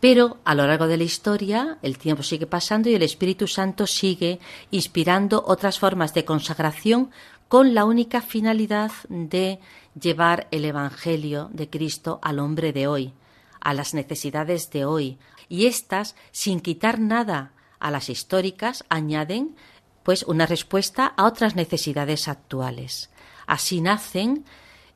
Pero 0.00 0.38
a 0.44 0.54
lo 0.54 0.66
largo 0.66 0.86
de 0.86 0.96
la 0.96 1.04
historia 1.04 1.78
el 1.82 1.98
tiempo 1.98 2.22
sigue 2.22 2.46
pasando 2.46 2.88
y 2.88 2.94
el 2.94 3.02
Espíritu 3.02 3.46
Santo 3.46 3.86
sigue 3.86 4.40
inspirando 4.70 5.44
otras 5.46 5.78
formas 5.78 6.14
de 6.14 6.24
consagración 6.24 7.10
con 7.48 7.74
la 7.74 7.84
única 7.84 8.22
finalidad 8.22 8.92
de 9.08 9.58
llevar 10.00 10.46
el 10.52 10.64
Evangelio 10.64 11.50
de 11.52 11.68
Cristo 11.68 12.18
al 12.22 12.38
hombre 12.38 12.72
de 12.72 12.86
hoy, 12.86 13.12
a 13.60 13.74
las 13.74 13.92
necesidades 13.92 14.70
de 14.70 14.84
hoy. 14.84 15.18
Y 15.48 15.66
éstas, 15.66 16.14
sin 16.30 16.60
quitar 16.60 16.98
nada 17.00 17.52
a 17.78 17.90
las 17.90 18.08
históricas, 18.08 18.84
añaden 18.88 19.56
pues 20.02 20.22
una 20.24 20.46
respuesta 20.46 21.06
a 21.16 21.26
otras 21.26 21.56
necesidades 21.56 22.28
actuales. 22.28 23.10
Así 23.46 23.80
nacen 23.80 24.44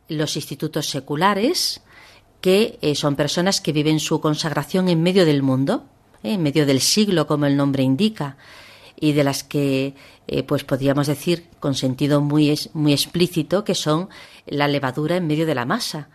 los 0.08 0.36
institutos 0.36 0.88
seculares, 0.88 1.82
que 2.40 2.78
eh, 2.82 2.94
son 2.94 3.16
personas 3.16 3.60
que 3.60 3.72
viven 3.72 4.00
su 4.00 4.20
consagración 4.20 4.88
en 4.88 5.02
medio 5.02 5.24
del 5.24 5.42
mundo, 5.42 5.84
eh, 6.22 6.34
en 6.34 6.42
medio 6.42 6.66
del 6.66 6.80
siglo, 6.80 7.26
como 7.26 7.46
el 7.46 7.56
nombre 7.56 7.82
indica, 7.82 8.36
y 9.00 9.12
de 9.12 9.24
las 9.24 9.42
que, 9.42 9.94
eh, 10.26 10.42
pues 10.42 10.64
podríamos 10.64 11.06
decir 11.06 11.48
con 11.58 11.74
sentido 11.74 12.20
muy, 12.20 12.58
muy 12.74 12.92
explícito, 12.92 13.64
que 13.64 13.74
son 13.74 14.08
la 14.46 14.68
levadura 14.68 15.16
en 15.16 15.26
medio 15.26 15.46
de 15.46 15.54
la 15.54 15.64
masa. 15.64 16.08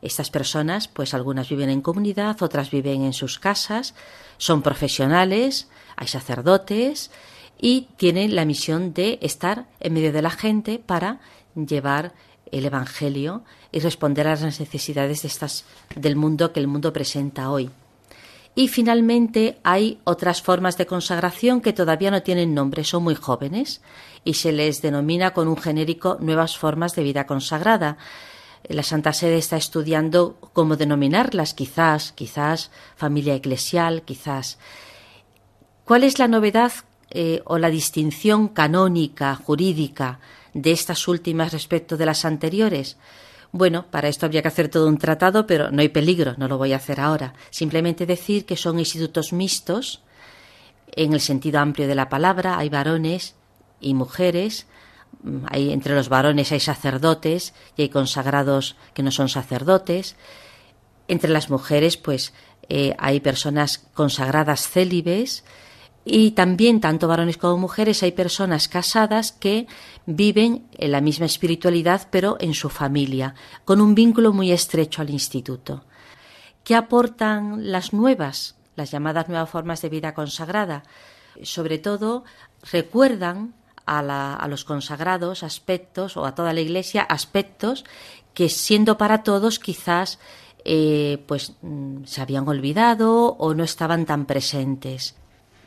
Estas 0.00 0.30
personas, 0.30 0.88
pues 0.88 1.14
algunas 1.14 1.48
viven 1.48 1.70
en 1.70 1.80
comunidad, 1.80 2.42
otras 2.42 2.70
viven 2.70 3.04
en 3.04 3.12
sus 3.12 3.38
casas, 3.38 3.94
son 4.38 4.62
profesionales, 4.62 5.68
hay 5.96 6.08
sacerdotes, 6.08 7.10
y 7.64 7.88
tienen 7.96 8.36
la 8.36 8.44
misión 8.44 8.92
de 8.92 9.18
estar 9.22 9.64
en 9.80 9.94
medio 9.94 10.12
de 10.12 10.20
la 10.20 10.28
gente 10.28 10.78
para 10.78 11.20
llevar 11.54 12.12
el 12.52 12.66
Evangelio 12.66 13.42
y 13.72 13.78
responder 13.78 14.26
a 14.26 14.32
las 14.32 14.42
necesidades 14.42 15.22
del 15.96 16.14
mundo 16.14 16.52
que 16.52 16.60
el 16.60 16.66
mundo 16.66 16.92
presenta 16.92 17.48
hoy. 17.48 17.70
Y 18.54 18.68
finalmente 18.68 19.60
hay 19.62 19.98
otras 20.04 20.42
formas 20.42 20.76
de 20.76 20.84
consagración 20.84 21.62
que 21.62 21.72
todavía 21.72 22.10
no 22.10 22.22
tienen 22.22 22.52
nombre, 22.52 22.84
son 22.84 23.02
muy 23.02 23.14
jóvenes 23.14 23.80
y 24.24 24.34
se 24.34 24.52
les 24.52 24.82
denomina 24.82 25.32
con 25.32 25.48
un 25.48 25.56
genérico 25.56 26.18
nuevas 26.20 26.58
formas 26.58 26.94
de 26.94 27.02
vida 27.02 27.24
consagrada. 27.24 27.96
La 28.68 28.82
Santa 28.82 29.14
Sede 29.14 29.38
está 29.38 29.56
estudiando 29.56 30.36
cómo 30.52 30.76
denominarlas, 30.76 31.54
quizás, 31.54 32.12
quizás 32.12 32.70
familia 32.94 33.34
eclesial, 33.34 34.02
quizás. 34.02 34.58
¿Cuál 35.86 36.04
es 36.04 36.18
la 36.18 36.28
novedad 36.28 36.72
eh, 37.14 37.40
o 37.44 37.58
la 37.58 37.70
distinción 37.70 38.48
canónica, 38.48 39.34
jurídica 39.36 40.20
de 40.52 40.72
estas 40.72 41.08
últimas 41.08 41.52
respecto 41.52 41.96
de 41.96 42.06
las 42.06 42.24
anteriores? 42.24 42.96
Bueno, 43.52 43.86
para 43.88 44.08
esto 44.08 44.26
habría 44.26 44.42
que 44.42 44.48
hacer 44.48 44.68
todo 44.68 44.88
un 44.88 44.98
tratado, 44.98 45.46
pero 45.46 45.70
no 45.70 45.80
hay 45.80 45.88
peligro, 45.88 46.34
no 46.38 46.48
lo 46.48 46.58
voy 46.58 46.72
a 46.72 46.76
hacer 46.76 46.98
ahora. 46.98 47.34
Simplemente 47.50 48.04
decir 48.04 48.46
que 48.46 48.56
son 48.56 48.80
institutos 48.80 49.32
mixtos, 49.32 50.02
en 50.96 51.12
el 51.12 51.20
sentido 51.20 51.60
amplio 51.60 51.86
de 51.86 51.94
la 51.94 52.08
palabra, 52.08 52.58
hay 52.58 52.68
varones 52.68 53.36
y 53.80 53.94
mujeres, 53.94 54.66
mm, 55.22 55.46
hay, 55.50 55.72
entre 55.72 55.94
los 55.94 56.08
varones 56.08 56.50
hay 56.50 56.58
sacerdotes 56.58 57.54
y 57.76 57.82
hay 57.82 57.88
consagrados 57.90 58.76
que 58.92 59.04
no 59.04 59.10
son 59.10 59.28
sacerdotes. 59.28 60.16
Entre 61.06 61.30
las 61.30 61.50
mujeres, 61.50 61.96
pues 61.96 62.32
eh, 62.68 62.96
hay 62.98 63.20
personas 63.20 63.86
consagradas 63.94 64.68
célibes, 64.68 65.44
y 66.04 66.32
también, 66.32 66.80
tanto 66.80 67.08
varones 67.08 67.38
como 67.38 67.56
mujeres, 67.56 68.02
hay 68.02 68.12
personas 68.12 68.68
casadas 68.68 69.32
que 69.32 69.66
viven 70.04 70.66
en 70.72 70.92
la 70.92 71.00
misma 71.00 71.26
espiritualidad, 71.26 72.08
pero 72.10 72.36
en 72.40 72.52
su 72.52 72.68
familia, 72.68 73.34
con 73.64 73.80
un 73.80 73.94
vínculo 73.94 74.32
muy 74.32 74.52
estrecho 74.52 75.00
al 75.00 75.10
instituto. 75.10 75.84
¿Qué 76.62 76.74
aportan 76.74 77.72
las 77.72 77.94
nuevas, 77.94 78.56
las 78.76 78.90
llamadas 78.90 79.28
nuevas 79.28 79.48
formas 79.48 79.80
de 79.80 79.88
vida 79.88 80.12
consagrada? 80.12 80.82
Sobre 81.42 81.78
todo, 81.78 82.24
recuerdan 82.70 83.54
a, 83.86 84.46
los 84.48 84.64
consagrados 84.64 85.42
aspectos, 85.42 86.18
o 86.18 86.26
a 86.26 86.34
toda 86.34 86.52
la 86.52 86.60
Iglesia, 86.60 87.02
aspectos 87.02 87.84
que, 88.34 88.50
siendo 88.50 88.98
para 88.98 89.22
todos, 89.22 89.58
quizás 89.58 90.18
eh, 90.66 91.22
pues 91.26 91.54
mm, 91.62 92.04
se 92.04 92.20
habían 92.20 92.46
olvidado 92.46 93.36
o 93.38 93.54
no 93.54 93.64
estaban 93.64 94.04
tan 94.04 94.26
presentes. 94.26 95.14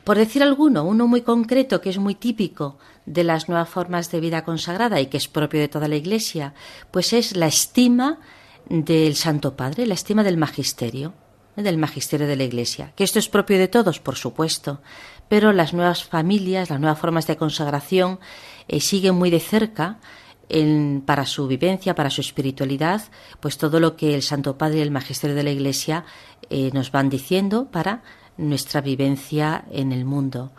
Por 0.08 0.16
decir 0.16 0.42
alguno, 0.42 0.84
uno 0.84 1.06
muy 1.06 1.20
concreto 1.20 1.82
que 1.82 1.90
es 1.90 1.98
muy 1.98 2.14
típico 2.14 2.78
de 3.04 3.24
las 3.24 3.50
nuevas 3.50 3.68
formas 3.68 4.10
de 4.10 4.20
vida 4.20 4.42
consagrada 4.42 5.02
y 5.02 5.08
que 5.08 5.18
es 5.18 5.28
propio 5.28 5.60
de 5.60 5.68
toda 5.68 5.86
la 5.86 5.96
Iglesia, 5.96 6.54
pues 6.90 7.12
es 7.12 7.36
la 7.36 7.46
estima 7.46 8.18
del 8.70 9.16
Santo 9.16 9.54
Padre, 9.54 9.86
la 9.86 9.92
estima 9.92 10.22
del 10.22 10.38
magisterio, 10.38 11.12
¿eh? 11.58 11.62
del 11.62 11.76
magisterio 11.76 12.26
de 12.26 12.36
la 12.36 12.44
Iglesia. 12.44 12.94
Que 12.96 13.04
esto 13.04 13.18
es 13.18 13.28
propio 13.28 13.58
de 13.58 13.68
todos, 13.68 14.00
por 14.00 14.16
supuesto, 14.16 14.80
pero 15.28 15.52
las 15.52 15.74
nuevas 15.74 16.04
familias, 16.04 16.70
las 16.70 16.80
nuevas 16.80 16.98
formas 16.98 17.26
de 17.26 17.36
consagración 17.36 18.18
eh, 18.66 18.80
siguen 18.80 19.14
muy 19.14 19.28
de 19.28 19.40
cerca 19.40 19.98
para 21.04 21.26
su 21.26 21.46
vivencia, 21.46 21.94
para 21.94 22.08
su 22.08 22.22
espiritualidad, 22.22 23.02
pues 23.40 23.58
todo 23.58 23.78
lo 23.78 23.94
que 23.94 24.14
el 24.14 24.22
Santo 24.22 24.56
Padre 24.56 24.78
y 24.78 24.80
el 24.80 24.90
Magisterio 24.90 25.36
de 25.36 25.42
la 25.42 25.50
Iglesia 25.50 26.06
eh, 26.48 26.70
nos 26.72 26.92
van 26.92 27.10
diciendo 27.10 27.68
para 27.70 28.02
nuestra 28.38 28.80
vivencia 28.80 29.64
en 29.70 29.92
el 29.92 30.04
mundo. 30.04 30.52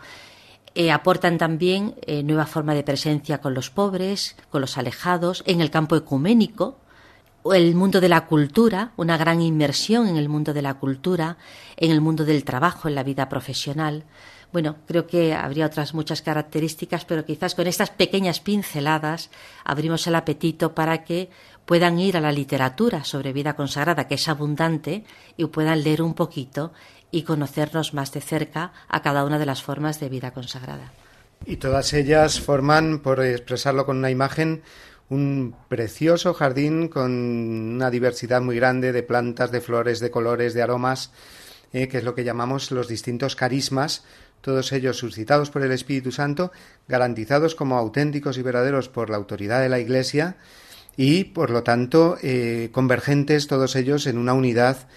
Eh, 0.74 0.92
aportan 0.92 1.36
también 1.36 1.96
eh, 2.06 2.22
nueva 2.22 2.46
forma 2.46 2.74
de 2.74 2.84
presencia 2.84 3.40
con 3.40 3.54
los 3.54 3.70
pobres, 3.70 4.36
con 4.50 4.60
los 4.60 4.78
alejados, 4.78 5.42
en 5.46 5.60
el 5.60 5.70
campo 5.70 5.96
ecuménico, 5.96 6.78
el 7.52 7.74
mundo 7.74 8.00
de 8.00 8.08
la 8.08 8.26
cultura, 8.26 8.92
una 8.96 9.16
gran 9.16 9.40
inmersión 9.40 10.06
en 10.06 10.16
el 10.16 10.28
mundo 10.28 10.52
de 10.52 10.62
la 10.62 10.74
cultura, 10.74 11.38
en 11.76 11.90
el 11.90 12.00
mundo 12.00 12.24
del 12.24 12.44
trabajo, 12.44 12.86
en 12.86 12.94
la 12.94 13.02
vida 13.02 13.28
profesional. 13.28 14.04
Bueno, 14.52 14.76
creo 14.86 15.06
que 15.06 15.32
habría 15.34 15.66
otras 15.66 15.94
muchas 15.94 16.22
características, 16.22 17.04
pero 17.04 17.24
quizás 17.24 17.54
con 17.54 17.66
estas 17.66 17.90
pequeñas 17.90 18.40
pinceladas 18.40 19.30
abrimos 19.64 20.06
el 20.06 20.16
apetito 20.16 20.74
para 20.74 21.04
que 21.04 21.30
puedan 21.64 22.00
ir 22.00 22.16
a 22.16 22.20
la 22.20 22.32
literatura 22.32 23.04
sobre 23.04 23.32
vida 23.32 23.54
consagrada, 23.54 24.08
que 24.08 24.16
es 24.16 24.28
abundante, 24.28 25.04
y 25.36 25.44
puedan 25.46 25.84
leer 25.84 26.02
un 26.02 26.14
poquito 26.14 26.72
y 27.10 27.22
conocernos 27.22 27.94
más 27.94 28.12
de 28.12 28.20
cerca 28.20 28.72
a 28.88 29.02
cada 29.02 29.24
una 29.24 29.38
de 29.38 29.46
las 29.46 29.62
formas 29.62 30.00
de 30.00 30.08
vida 30.08 30.32
consagrada. 30.32 30.92
Y 31.46 31.56
todas 31.56 31.92
ellas 31.92 32.40
forman, 32.40 33.00
por 33.00 33.22
expresarlo 33.24 33.86
con 33.86 33.96
una 33.98 34.10
imagen, 34.10 34.62
un 35.08 35.54
precioso 35.68 36.34
jardín 36.34 36.88
con 36.88 37.10
una 37.10 37.90
diversidad 37.90 38.40
muy 38.40 38.56
grande 38.56 38.92
de 38.92 39.02
plantas, 39.02 39.50
de 39.50 39.60
flores, 39.60 40.00
de 40.00 40.10
colores, 40.10 40.54
de 40.54 40.62
aromas, 40.62 41.10
eh, 41.72 41.88
que 41.88 41.98
es 41.98 42.04
lo 42.04 42.14
que 42.14 42.24
llamamos 42.24 42.70
los 42.70 42.88
distintos 42.88 43.36
carismas 43.36 44.04
todos 44.40 44.72
ellos 44.72 44.96
suscitados 44.96 45.50
por 45.50 45.62
el 45.62 45.72
Espíritu 45.72 46.12
Santo, 46.12 46.52
garantizados 46.88 47.54
como 47.54 47.76
auténticos 47.76 48.38
y 48.38 48.42
verdaderos 48.42 48.88
por 48.88 49.10
la 49.10 49.16
autoridad 49.16 49.60
de 49.60 49.68
la 49.68 49.78
Iglesia 49.78 50.36
y, 50.96 51.24
por 51.24 51.50
lo 51.50 51.62
tanto, 51.62 52.16
eh, 52.22 52.70
convergentes 52.72 53.46
todos 53.46 53.76
ellos 53.76 54.06
en 54.06 54.18
una 54.18 54.32
unidad 54.32 54.88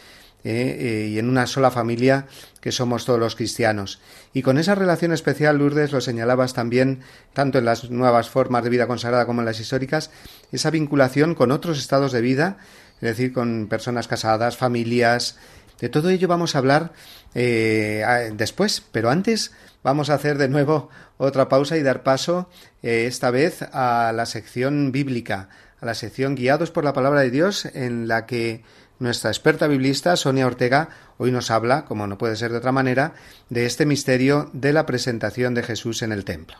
eh, 0.46 0.76
eh, 0.78 1.08
y 1.08 1.20
en 1.20 1.30
una 1.30 1.48
sola 1.48 1.72
familia 1.72 2.28
que 2.60 2.74
somos 2.74 3.06
todos 3.06 3.18
los 3.18 3.38
cristianos. 3.38 4.02
Y 4.34 4.42
con 4.42 4.58
esa 4.58 4.76
relación 4.76 5.14
especial, 5.14 5.58
Lourdes, 5.58 5.94
lo 5.94 6.02
señalabas 6.02 6.54
también, 6.54 7.00
tanto 7.32 7.60
en 7.60 7.66
las 7.66 7.90
nuevas 7.90 8.30
formas 8.30 8.66
de 8.66 8.70
vida 8.70 8.86
consagrada 8.86 9.26
como 9.26 9.40
en 9.40 9.46
las 9.46 9.62
históricas, 9.62 10.12
esa 10.52 10.70
vinculación 10.70 11.34
con 11.34 11.52
otros 11.52 11.80
estados 11.80 12.12
de 12.12 12.20
vida, 12.20 12.58
es 12.96 13.02
decir, 13.02 13.32
con 13.32 13.68
personas 13.70 14.10
casadas, 14.10 14.58
familias, 14.58 15.38
de 15.80 15.88
todo 15.88 16.10
ello 16.10 16.28
vamos 16.28 16.56
a 16.56 16.58
hablar 16.60 16.92
eh, 17.36 18.04
después, 18.36 18.84
pero 18.92 19.10
antes 19.10 19.54
vamos 19.82 20.10
a 20.10 20.16
hacer 20.16 20.38
de 20.38 20.50
nuevo 20.50 20.90
otra 21.18 21.48
pausa 21.48 21.78
y 21.78 21.84
dar 21.84 22.04
paso 22.04 22.50
esta 22.82 23.32
vez 23.32 23.62
a 23.72 24.12
la 24.14 24.26
sección 24.26 24.92
bíblica, 24.92 25.48
a 25.80 25.86
la 25.86 25.94
sección 25.94 26.36
Guiados 26.36 26.72
por 26.72 26.84
la 26.84 26.94
Palabra 26.94 27.22
de 27.22 27.32
Dios, 27.32 27.66
en 27.66 28.08
la 28.08 28.26
que 28.26 28.64
nuestra 29.04 29.30
experta 29.30 29.68
biblista, 29.68 30.16
Sonia 30.16 30.48
Ortega, 30.48 30.90
hoy 31.18 31.32
nos 31.32 31.52
habla, 31.52 31.86
como 31.86 32.08
no 32.08 32.18
puede 32.18 32.36
ser 32.36 32.52
de 32.52 32.58
otra 32.58 32.72
manera, 32.72 33.14
de 33.50 33.66
este 33.66 33.86
misterio 33.86 34.50
de 34.54 34.74
la 34.74 34.86
presentación 34.86 35.54
de 35.54 35.62
Jesús 35.62 36.02
en 36.02 36.12
el 36.12 36.26
templo. 36.26 36.58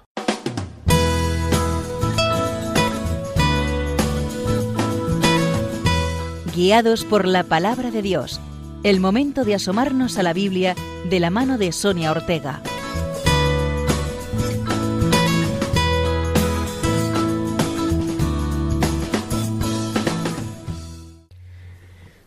Guiados 6.54 7.04
por 7.04 7.26
la 7.26 7.44
Palabra 7.44 7.90
de 7.90 8.04
Dios 8.04 8.40
el 8.84 9.00
momento 9.00 9.46
de 9.46 9.56
asomarnos 9.56 10.18
a 10.18 10.24
la 10.24 10.34
Biblia 10.34 10.76
de 11.10 11.20
la 11.22 11.30
mano 11.30 11.58
de 11.58 11.72
Sonia 11.72 12.12
Ortega. 12.12 12.62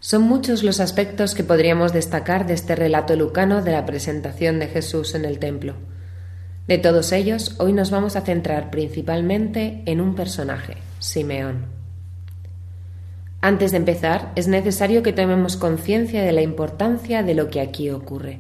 Son 0.07 0.23
muchos 0.23 0.63
los 0.63 0.79
aspectos 0.79 1.35
que 1.35 1.43
podríamos 1.43 1.93
destacar 1.93 2.47
de 2.47 2.55
este 2.55 2.77
relato 2.77 3.17
lucano 3.17 3.61
de 3.61 3.73
la 3.73 3.85
presentación 3.87 4.61
de 4.61 4.69
Jesús 4.69 5.17
en 5.17 5.25
el 5.25 5.41
templo. 5.41 5.75
De 6.69 6.79
todos 6.79 7.11
ellos, 7.11 7.57
hoy 7.59 7.73
nos 7.73 7.91
vamos 7.91 8.15
a 8.15 8.21
centrar 8.21 8.71
principalmente 8.71 9.83
en 9.85 10.01
un 10.01 10.15
personaje, 10.15 10.77
Simeón. 11.01 11.65
Antes 13.41 13.73
de 13.73 13.79
empezar, 13.79 14.31
es 14.37 14.47
necesario 14.47 15.03
que 15.03 15.13
tomemos 15.13 15.57
conciencia 15.57 16.23
de 16.23 16.31
la 16.31 16.43
importancia 16.43 17.25
de 17.25 17.35
lo 17.35 17.51
que 17.51 17.61
aquí 17.61 17.91
ocurre. 17.91 18.39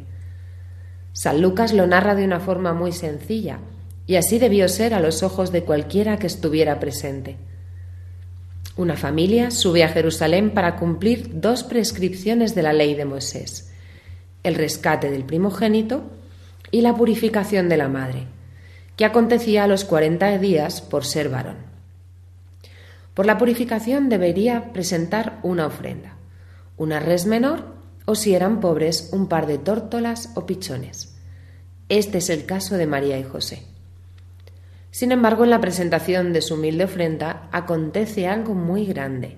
San 1.14 1.42
Lucas 1.42 1.72
lo 1.72 1.88
narra 1.88 2.14
de 2.14 2.26
una 2.26 2.38
forma 2.38 2.74
muy 2.74 2.92
sencilla, 2.92 3.58
y 4.06 4.14
así 4.14 4.38
debió 4.38 4.68
ser 4.68 4.94
a 4.94 5.00
los 5.00 5.24
ojos 5.24 5.50
de 5.50 5.64
cualquiera 5.64 6.16
que 6.16 6.28
estuviera 6.28 6.78
presente. 6.78 7.38
Una 8.76 8.96
familia 8.96 9.50
sube 9.50 9.84
a 9.84 9.88
Jerusalén 9.88 10.50
para 10.50 10.76
cumplir 10.76 11.40
dos 11.40 11.64
prescripciones 11.64 12.54
de 12.54 12.62
la 12.62 12.74
ley 12.74 12.94
de 12.94 13.06
Moisés, 13.06 13.72
el 14.42 14.54
rescate 14.54 15.10
del 15.10 15.24
primogénito 15.24 16.04
y 16.70 16.82
la 16.82 16.94
purificación 16.94 17.70
de 17.70 17.78
la 17.78 17.88
madre, 17.88 18.26
que 18.96 19.06
acontecía 19.06 19.64
a 19.64 19.66
los 19.66 19.86
cuarenta 19.86 20.36
días 20.36 20.82
por 20.82 21.06
ser 21.06 21.30
varón. 21.30 21.56
Por 23.14 23.24
la 23.24 23.38
purificación 23.38 24.10
debería 24.10 24.74
presentar 24.74 25.38
una 25.42 25.66
ofrenda, 25.66 26.18
una 26.76 27.00
res 27.00 27.24
menor 27.24 27.76
o 28.04 28.14
si 28.14 28.34
eran 28.34 28.60
pobres 28.60 29.08
un 29.10 29.26
par 29.26 29.46
de 29.46 29.56
tórtolas 29.56 30.32
o 30.34 30.44
pichones. 30.44 31.16
Este 31.88 32.18
es 32.18 32.28
el 32.28 32.44
caso 32.44 32.76
de 32.76 32.86
María 32.86 33.18
y 33.18 33.22
José. 33.22 33.75
Sin 34.96 35.12
embargo, 35.12 35.44
en 35.44 35.50
la 35.50 35.60
presentación 35.60 36.32
de 36.32 36.40
su 36.40 36.54
humilde 36.54 36.84
ofrenda 36.84 37.50
acontece 37.52 38.28
algo 38.28 38.54
muy 38.54 38.86
grande. 38.86 39.36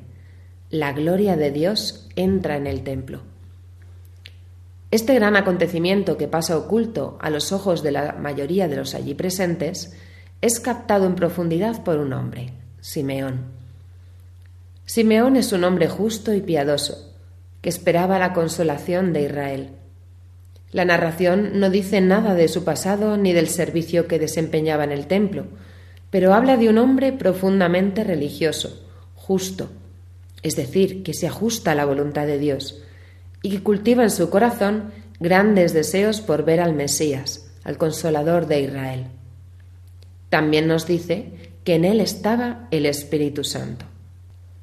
La 0.70 0.92
gloria 0.92 1.34
de 1.36 1.50
Dios 1.50 2.08
entra 2.14 2.56
en 2.56 2.68
el 2.68 2.84
templo. 2.84 3.22
Este 4.92 5.16
gran 5.16 5.34
acontecimiento 5.34 6.16
que 6.16 6.28
pasa 6.28 6.56
oculto 6.56 7.18
a 7.20 7.28
los 7.28 7.50
ojos 7.50 7.82
de 7.82 7.90
la 7.90 8.12
mayoría 8.12 8.68
de 8.68 8.76
los 8.76 8.94
allí 8.94 9.14
presentes 9.14 9.96
es 10.42 10.60
captado 10.60 11.06
en 11.06 11.16
profundidad 11.16 11.82
por 11.82 11.98
un 11.98 12.12
hombre, 12.12 12.52
Simeón. 12.80 13.46
Simeón 14.84 15.34
es 15.34 15.50
un 15.50 15.64
hombre 15.64 15.88
justo 15.88 16.34
y 16.34 16.40
piadoso, 16.40 17.16
que 17.62 17.68
esperaba 17.68 18.20
la 18.20 18.32
consolación 18.32 19.12
de 19.12 19.22
Israel. 19.22 19.70
La 20.70 20.84
narración 20.84 21.58
no 21.60 21.70
dice 21.70 22.00
nada 22.00 22.34
de 22.34 22.48
su 22.48 22.64
pasado 22.64 23.16
ni 23.16 23.32
del 23.32 23.48
servicio 23.48 24.06
que 24.06 24.18
desempeñaba 24.18 24.84
en 24.84 24.92
el 24.92 25.06
templo, 25.06 25.46
pero 26.10 26.34
habla 26.34 26.56
de 26.56 26.68
un 26.68 26.78
hombre 26.78 27.12
profundamente 27.12 28.04
religioso, 28.04 28.86
justo, 29.14 29.70
es 30.42 30.56
decir, 30.56 31.02
que 31.02 31.14
se 31.14 31.26
ajusta 31.26 31.72
a 31.72 31.74
la 31.74 31.84
voluntad 31.84 32.26
de 32.26 32.38
Dios, 32.38 32.82
y 33.42 33.50
que 33.50 33.62
cultiva 33.62 34.02
en 34.02 34.10
su 34.10 34.30
corazón 34.30 34.92
grandes 35.20 35.72
deseos 35.72 36.20
por 36.20 36.44
ver 36.44 36.60
al 36.60 36.74
Mesías, 36.74 37.50
al 37.64 37.78
consolador 37.78 38.46
de 38.46 38.62
Israel. 38.62 39.04
También 40.28 40.68
nos 40.68 40.86
dice 40.86 41.32
que 41.64 41.74
en 41.74 41.84
él 41.84 42.00
estaba 42.00 42.68
el 42.70 42.86
Espíritu 42.86 43.44
Santo. 43.44 43.86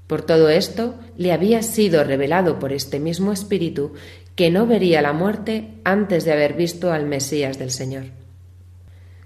Por 0.07 0.21
todo 0.21 0.49
esto, 0.49 0.95
le 1.17 1.31
había 1.31 1.63
sido 1.63 2.03
revelado 2.03 2.59
por 2.59 2.71
este 2.71 2.99
mismo 2.99 3.31
Espíritu 3.31 3.93
que 4.35 4.51
no 4.51 4.67
vería 4.67 5.01
la 5.01 5.13
muerte 5.13 5.79
antes 5.83 6.25
de 6.25 6.33
haber 6.33 6.53
visto 6.53 6.91
al 6.91 7.05
Mesías 7.05 7.57
del 7.57 7.71
Señor. 7.71 8.05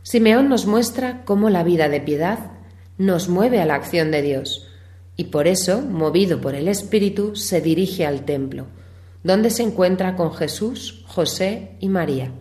Simeón 0.03 0.49
nos 0.49 0.65
muestra 0.65 1.23
cómo 1.25 1.49
la 1.49 1.63
vida 1.63 1.89
de 1.89 1.99
piedad 1.99 2.51
nos 2.97 3.29
mueve 3.29 3.61
a 3.61 3.65
la 3.65 3.75
acción 3.75 4.11
de 4.11 4.21
Dios, 4.21 4.67
y 5.15 5.25
por 5.25 5.47
eso, 5.47 5.81
movido 5.81 6.39
por 6.39 6.55
el 6.55 6.67
Espíritu, 6.67 7.35
se 7.35 7.59
dirige 7.59 8.05
al 8.05 8.23
templo, 8.23 8.67
donde 9.23 9.49
se 9.49 9.63
encuentra 9.63 10.15
con 10.15 10.33
Jesús, 10.33 11.03
José 11.07 11.71
y 11.79 11.89
María. 11.89 12.31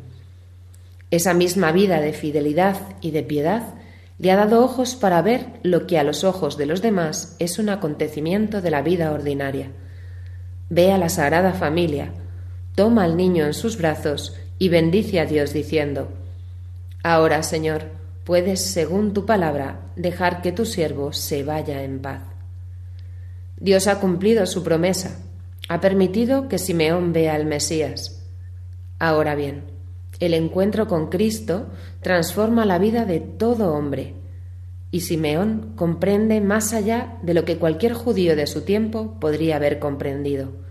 Esa 1.11 1.35
misma 1.35 1.73
vida 1.73 2.01
de 2.01 2.13
fidelidad 2.13 2.77
y 3.01 3.11
de 3.13 3.23
piedad 3.23 3.75
le 4.19 4.31
ha 4.31 4.37
dado 4.37 4.65
ojos 4.65 4.95
para 4.95 5.23
ver 5.23 5.47
lo 5.63 5.87
que 5.87 5.99
a 5.99 6.05
los 6.05 6.25
ojos 6.25 6.57
de 6.57 6.67
los 6.67 6.83
demás 6.83 7.37
es 7.39 7.59
un 7.59 7.69
acontecimiento 7.69 8.61
de 8.61 8.71
la 8.71 8.83
vida 8.83 9.13
ordinaria. 9.13 9.71
Ve 10.69 10.93
a 10.93 10.99
la 10.99 11.09
Sagrada 11.09 11.53
Familia, 11.53 12.13
toma 12.79 13.03
al 13.03 13.17
niño 13.17 13.45
en 13.45 13.55
sus 13.55 13.77
brazos 13.77 14.37
y 14.57 14.69
bendice 14.69 15.19
a 15.19 15.27
Dios 15.27 15.53
diciendo, 15.53 16.11
Ahora, 17.03 17.43
Señor, 17.43 17.87
puedes, 18.23 18.67
según 18.67 19.13
tu 19.13 19.27
palabra, 19.27 19.81
dejar 19.97 20.43
que 20.43 20.53
tu 20.53 20.65
siervo 20.65 21.13
se 21.13 21.43
vaya 21.43 21.83
en 21.83 21.99
paz. 21.99 22.23
Dios 23.59 23.89
ha 23.89 23.99
cumplido 23.99 24.47
su 24.47 24.63
promesa, 24.63 25.19
ha 25.69 25.81
permitido 25.81 26.49
que 26.49 26.61
Simeón 26.61 27.13
vea 27.13 27.35
al 27.35 27.47
Mesías. 27.47 28.25
Ahora 29.01 29.35
bien, 29.35 29.65
el 30.21 30.33
encuentro 30.33 30.87
con 30.87 31.09
Cristo 31.09 31.67
transforma 32.01 32.65
la 32.65 32.79
vida 32.79 33.05
de 33.05 33.19
todo 33.19 33.75
hombre, 33.75 34.15
Y 34.93 35.01
Simeón 35.01 35.73
comprende 35.75 36.41
más 36.41 36.73
allá 36.73 37.19
de 37.23 37.35
lo 37.35 37.45
que 37.45 37.59
cualquier 37.59 37.93
judío 37.93 38.37
de 38.37 38.47
su 38.47 38.61
tiempo 38.61 39.19
podría 39.19 39.57
haber 39.57 39.81
comprendido. 39.81 40.68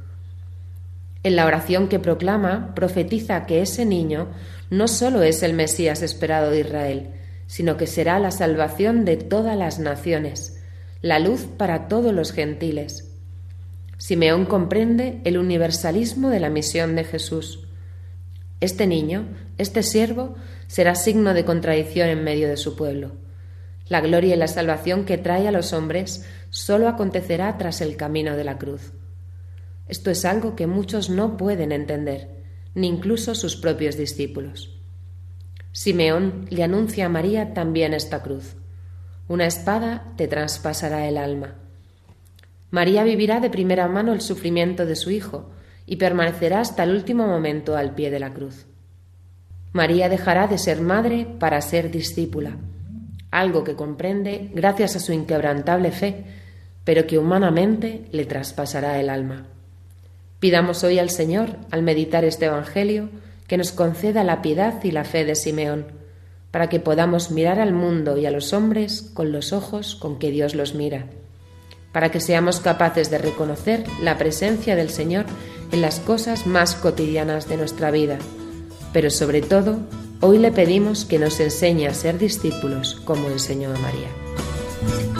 En 1.27 1.35
la 1.35 1.45
oración 1.45 1.89
que 1.89 1.99
proclama, 1.99 2.73
profetiza 2.73 3.45
que 3.45 3.61
ese 3.61 3.85
niño 3.85 4.29
no 4.69 4.87
solo 4.87 5.23
es 5.23 5.43
el 5.43 5.51
Mesías 5.51 6.01
esperado 6.01 6.51
de 6.51 6.61
Israel, 6.61 7.09
sino 7.47 7.75
que 7.75 7.85
será 7.85 8.17
la 8.17 8.31
salvación 8.31 9.03
de 9.03 9.17
todas 9.17 9.57
las 9.57 9.77
naciones, 9.77 10.63
la 11.01 11.19
luz 11.19 11.41
para 11.57 11.89
todos 11.89 12.13
los 12.13 12.31
gentiles. 12.31 13.11
Simeón 13.97 14.45
comprende 14.45 15.19
el 15.25 15.37
universalismo 15.37 16.29
de 16.29 16.39
la 16.39 16.49
misión 16.49 16.95
de 16.95 17.03
Jesús. 17.03 17.67
Este 18.61 18.87
niño, 18.87 19.27
este 19.57 19.83
siervo, 19.83 20.35
será 20.67 20.95
signo 20.95 21.33
de 21.33 21.43
contradicción 21.43 22.07
en 22.07 22.23
medio 22.23 22.47
de 22.47 22.55
su 22.55 22.77
pueblo. 22.77 23.11
La 23.89 23.99
gloria 23.99 24.35
y 24.35 24.39
la 24.39 24.47
salvación 24.47 25.03
que 25.03 25.17
trae 25.17 25.45
a 25.45 25.51
los 25.51 25.73
hombres 25.73 26.25
sólo 26.51 26.87
acontecerá 26.87 27.57
tras 27.57 27.81
el 27.81 27.97
camino 27.97 28.37
de 28.37 28.45
la 28.45 28.57
cruz. 28.57 28.93
Esto 29.87 30.11
es 30.11 30.25
algo 30.25 30.55
que 30.55 30.67
muchos 30.67 31.09
no 31.09 31.37
pueden 31.37 31.71
entender, 31.71 32.29
ni 32.75 32.87
incluso 32.87 33.35
sus 33.35 33.55
propios 33.55 33.97
discípulos. 33.97 34.77
Simeón 35.71 36.45
le 36.49 36.63
anuncia 36.63 37.05
a 37.05 37.09
María 37.09 37.53
también 37.53 37.93
esta 37.93 38.21
cruz. 38.21 38.55
Una 39.27 39.45
espada 39.45 40.13
te 40.17 40.27
traspasará 40.27 41.07
el 41.07 41.17
alma. 41.17 41.55
María 42.69 43.03
vivirá 43.03 43.39
de 43.39 43.49
primera 43.49 43.87
mano 43.87 44.13
el 44.13 44.21
sufrimiento 44.21 44.85
de 44.85 44.95
su 44.95 45.11
Hijo 45.11 45.51
y 45.85 45.97
permanecerá 45.97 46.59
hasta 46.59 46.83
el 46.83 46.91
último 46.91 47.27
momento 47.27 47.77
al 47.77 47.95
pie 47.95 48.11
de 48.11 48.19
la 48.19 48.33
cruz. 48.33 48.65
María 49.71 50.09
dejará 50.09 50.47
de 50.47 50.57
ser 50.57 50.81
madre 50.81 51.27
para 51.39 51.61
ser 51.61 51.91
discípula, 51.91 52.57
algo 53.31 53.63
que 53.63 53.75
comprende 53.75 54.49
gracias 54.53 54.95
a 54.95 54.99
su 54.99 55.13
inquebrantable 55.13 55.91
fe, 55.91 56.25
pero 56.83 57.05
que 57.05 57.17
humanamente 57.17 58.07
le 58.11 58.25
traspasará 58.25 58.99
el 58.99 59.09
alma. 59.09 59.47
Pidamos 60.39 60.83
hoy 60.83 60.99
al 60.99 61.09
Señor, 61.09 61.57
al 61.71 61.83
meditar 61.83 62.23
este 62.23 62.45
Evangelio, 62.45 63.09
que 63.47 63.57
nos 63.57 63.71
conceda 63.71 64.23
la 64.23 64.41
piedad 64.41 64.83
y 64.83 64.91
la 64.91 65.03
fe 65.03 65.25
de 65.25 65.35
Simeón, 65.35 65.87
para 66.51 66.69
que 66.69 66.79
podamos 66.79 67.31
mirar 67.31 67.59
al 67.59 67.73
mundo 67.73 68.17
y 68.17 68.25
a 68.25 68.31
los 68.31 68.53
hombres 68.53 69.01
con 69.13 69.31
los 69.31 69.53
ojos 69.53 69.95
con 69.95 70.19
que 70.19 70.31
Dios 70.31 70.55
los 70.55 70.75
mira, 70.75 71.05
para 71.91 72.11
que 72.11 72.19
seamos 72.19 72.59
capaces 72.59 73.09
de 73.09 73.17
reconocer 73.17 73.83
la 74.01 74.17
presencia 74.17 74.75
del 74.75 74.89
Señor 74.89 75.25
en 75.71 75.81
las 75.81 75.99
cosas 75.99 76.45
más 76.45 76.75
cotidianas 76.75 77.47
de 77.49 77.57
nuestra 77.57 77.91
vida 77.91 78.19
pero 78.93 79.11
sobre 79.11 79.41
todo, 79.41 79.79
hoy 80.21 80.39
le 80.39 80.51
pedimos 80.51 81.05
que 81.05 81.19
nos 81.19 81.39
enseñe 81.39 81.85
a 81.85 81.93
ser 81.93 82.17
discípulos 82.17 82.99
como 83.05 83.27
enseñó 83.27 83.69
a 83.69 83.77
María. 83.77 85.16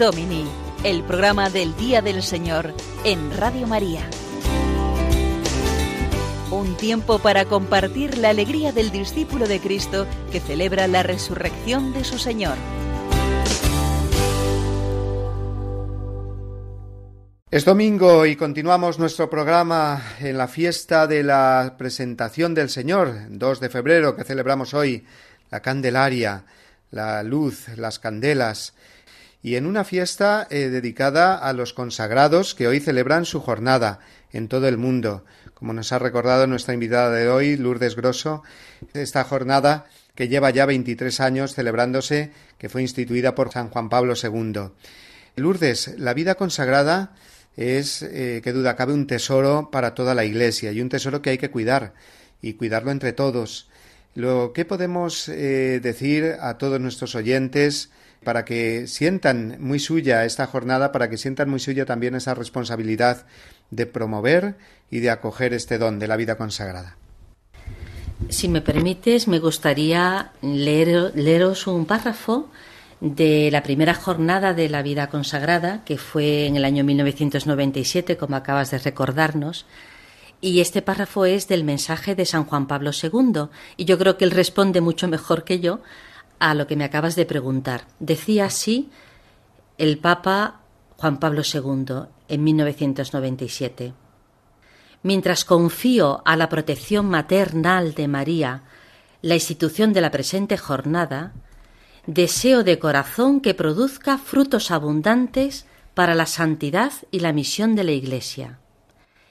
Domini, 0.00 0.46
el 0.82 1.04
programa 1.04 1.50
del 1.50 1.76
Día 1.76 2.00
del 2.00 2.22
Señor 2.22 2.72
en 3.04 3.36
Radio 3.36 3.66
María. 3.66 4.00
Un 6.50 6.74
tiempo 6.78 7.18
para 7.18 7.44
compartir 7.44 8.16
la 8.16 8.30
alegría 8.30 8.72
del 8.72 8.92
discípulo 8.92 9.46
de 9.46 9.60
Cristo 9.60 10.06
que 10.32 10.40
celebra 10.40 10.88
la 10.88 11.02
resurrección 11.02 11.92
de 11.92 12.04
su 12.04 12.16
Señor. 12.16 12.56
Es 17.50 17.66
domingo 17.66 18.24
y 18.24 18.36
continuamos 18.36 18.98
nuestro 18.98 19.28
programa 19.28 20.02
en 20.20 20.38
la 20.38 20.48
fiesta 20.48 21.06
de 21.06 21.22
la 21.24 21.74
presentación 21.76 22.54
del 22.54 22.70
Señor, 22.70 23.16
2 23.28 23.60
de 23.60 23.68
febrero, 23.68 24.16
que 24.16 24.24
celebramos 24.24 24.72
hoy, 24.72 25.04
la 25.50 25.60
Candelaria, 25.60 26.46
la 26.90 27.22
luz, 27.22 27.68
las 27.76 27.98
candelas, 27.98 28.72
y 29.42 29.56
en 29.56 29.66
una 29.66 29.84
fiesta 29.84 30.46
eh, 30.50 30.68
dedicada 30.68 31.36
a 31.36 31.52
los 31.52 31.72
consagrados 31.72 32.54
que 32.54 32.68
hoy 32.68 32.80
celebran 32.80 33.24
su 33.24 33.40
jornada 33.40 34.00
en 34.32 34.48
todo 34.48 34.68
el 34.68 34.76
mundo 34.76 35.24
como 35.60 35.74
nos 35.74 35.92
ha 35.92 35.98
recordado 35.98 36.46
nuestra 36.46 36.72
invitada 36.72 37.10
de 37.10 37.28
hoy, 37.28 37.58
Lourdes 37.58 37.94
Grosso, 37.94 38.42
esta 38.94 39.24
jornada 39.24 39.84
que 40.14 40.26
lleva 40.26 40.48
ya 40.48 40.64
23 40.64 41.20
años 41.20 41.54
celebrándose, 41.54 42.32
que 42.56 42.70
fue 42.70 42.80
instituida 42.80 43.34
por 43.34 43.52
San 43.52 43.68
Juan 43.68 43.90
Pablo 43.90 44.14
II. 44.20 44.70
Lourdes, 45.36 45.98
la 45.98 46.14
vida 46.14 46.36
consagrada 46.36 47.14
es, 47.58 48.00
eh, 48.00 48.40
que 48.42 48.52
duda 48.54 48.74
cabe, 48.74 48.94
un 48.94 49.06
tesoro 49.06 49.70
para 49.70 49.94
toda 49.94 50.14
la 50.14 50.24
Iglesia 50.24 50.72
y 50.72 50.80
un 50.80 50.88
tesoro 50.88 51.20
que 51.20 51.28
hay 51.28 51.38
que 51.38 51.50
cuidar 51.50 51.92
y 52.40 52.54
cuidarlo 52.54 52.90
entre 52.90 53.12
todos. 53.12 53.68
Lo 54.14 54.52
que 54.52 54.64
podemos 54.64 55.28
eh, 55.28 55.80
decir 55.82 56.36
a 56.40 56.58
todos 56.58 56.80
nuestros 56.80 57.14
oyentes 57.14 57.90
para 58.24 58.44
que 58.44 58.86
sientan 58.86 59.56
muy 59.60 59.78
suya 59.78 60.24
esta 60.24 60.46
jornada, 60.46 60.92
para 60.92 61.08
que 61.08 61.16
sientan 61.16 61.48
muy 61.48 61.60
suya 61.60 61.86
también 61.86 62.14
esa 62.14 62.34
responsabilidad 62.34 63.26
de 63.70 63.86
promover 63.86 64.56
y 64.90 65.00
de 65.00 65.10
acoger 65.10 65.54
este 65.54 65.78
don 65.78 65.98
de 65.98 66.08
la 66.08 66.16
vida 66.16 66.36
consagrada. 66.36 66.96
Si 68.28 68.48
me 68.48 68.60
permites, 68.60 69.28
me 69.28 69.38
gustaría 69.38 70.32
leer, 70.42 71.12
leeros 71.14 71.66
un 71.66 71.86
párrafo 71.86 72.50
de 73.00 73.48
la 73.50 73.62
primera 73.62 73.94
jornada 73.94 74.52
de 74.52 74.68
la 74.68 74.82
vida 74.82 75.08
consagrada, 75.08 75.82
que 75.84 75.96
fue 75.96 76.46
en 76.46 76.56
el 76.56 76.64
año 76.66 76.84
1997, 76.84 78.18
como 78.18 78.36
acabas 78.36 78.70
de 78.70 78.78
recordarnos. 78.78 79.64
Y 80.40 80.60
este 80.60 80.80
párrafo 80.82 81.26
es 81.26 81.48
del 81.48 81.64
mensaje 81.64 82.14
de 82.14 82.24
San 82.24 82.44
Juan 82.44 82.66
Pablo 82.66 82.90
II, 82.90 83.48
y 83.76 83.84
yo 83.84 83.98
creo 83.98 84.16
que 84.16 84.24
él 84.24 84.30
responde 84.30 84.80
mucho 84.80 85.06
mejor 85.06 85.44
que 85.44 85.60
yo 85.60 85.80
a 86.38 86.54
lo 86.54 86.66
que 86.66 86.76
me 86.76 86.84
acabas 86.84 87.14
de 87.14 87.26
preguntar. 87.26 87.86
Decía 87.98 88.46
así 88.46 88.90
el 89.76 89.98
Papa 89.98 90.60
Juan 90.96 91.18
Pablo 91.18 91.42
II 91.42 92.08
en 92.28 92.44
1997. 92.44 93.92
Mientras 95.02 95.44
confío 95.44 96.22
a 96.24 96.36
la 96.36 96.48
protección 96.48 97.08
maternal 97.08 97.94
de 97.94 98.08
María 98.08 98.62
la 99.22 99.34
institución 99.34 99.92
de 99.92 100.00
la 100.00 100.10
presente 100.10 100.56
jornada, 100.56 101.32
deseo 102.06 102.64
de 102.64 102.78
corazón 102.78 103.40
que 103.40 103.54
produzca 103.54 104.18
frutos 104.18 104.70
abundantes 104.70 105.66
para 105.94 106.14
la 106.14 106.26
santidad 106.26 106.92
y 107.10 107.20
la 107.20 107.32
misión 107.32 107.74
de 107.74 107.84
la 107.84 107.92
Iglesia, 107.92 108.58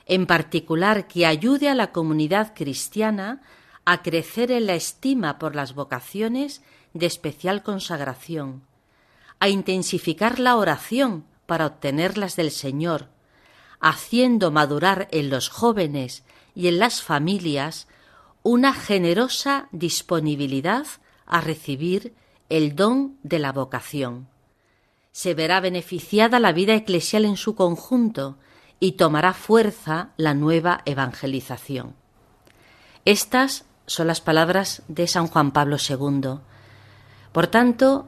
en 0.09 0.25
particular 0.25 1.07
que 1.07 1.27
ayude 1.27 1.69
a 1.69 1.75
la 1.75 1.91
comunidad 1.91 2.53
cristiana 2.55 3.41
a 3.85 4.01
crecer 4.01 4.51
en 4.51 4.65
la 4.65 4.73
estima 4.73 5.37
por 5.37 5.55
las 5.55 5.75
vocaciones 5.75 6.63
de 6.93 7.05
especial 7.05 7.61
consagración, 7.61 8.63
a 9.39 9.49
intensificar 9.49 10.39
la 10.39 10.57
oración 10.57 11.25
para 11.45 11.67
obtenerlas 11.67 12.35
del 12.35 12.49
Señor, 12.49 13.09
haciendo 13.79 14.49
madurar 14.51 15.07
en 15.11 15.29
los 15.29 15.49
jóvenes 15.49 16.23
y 16.55 16.67
en 16.67 16.79
las 16.79 17.03
familias 17.03 17.87
una 18.41 18.73
generosa 18.73 19.69
disponibilidad 19.71 20.87
a 21.27 21.39
recibir 21.39 22.15
el 22.49 22.75
don 22.75 23.19
de 23.21 23.37
la 23.37 23.51
vocación. 23.51 24.27
Se 25.11 25.35
verá 25.35 25.59
beneficiada 25.59 26.39
la 26.39 26.51
vida 26.51 26.73
eclesial 26.73 27.25
en 27.25 27.37
su 27.37 27.53
conjunto 27.53 28.39
y 28.79 28.93
tomará 28.93 29.33
fuerza 29.33 30.09
la 30.17 30.33
nueva 30.33 30.81
evangelización. 30.85 31.95
Estas 33.05 33.65
son 33.85 34.07
las 34.07 34.21
palabras 34.21 34.83
de 34.87 35.07
San 35.07 35.27
Juan 35.27 35.51
Pablo 35.51 35.77
II. 35.77 36.39
Por 37.31 37.47
tanto, 37.47 38.07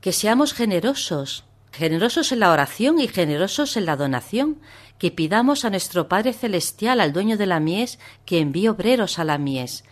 que 0.00 0.12
seamos 0.12 0.54
generosos, 0.54 1.44
generosos 1.70 2.32
en 2.32 2.40
la 2.40 2.50
oración 2.50 2.98
y 2.98 3.08
generosos 3.08 3.76
en 3.76 3.86
la 3.86 3.96
donación, 3.96 4.58
que 4.98 5.10
pidamos 5.10 5.64
a 5.64 5.70
nuestro 5.70 6.08
Padre 6.08 6.32
Celestial, 6.32 7.00
al 7.00 7.12
dueño 7.12 7.36
de 7.36 7.46
la 7.46 7.60
mies, 7.60 7.98
que 8.24 8.40
envíe 8.40 8.68
obreros 8.68 9.18
a 9.18 9.24
la 9.24 9.38
mies, 9.38 9.84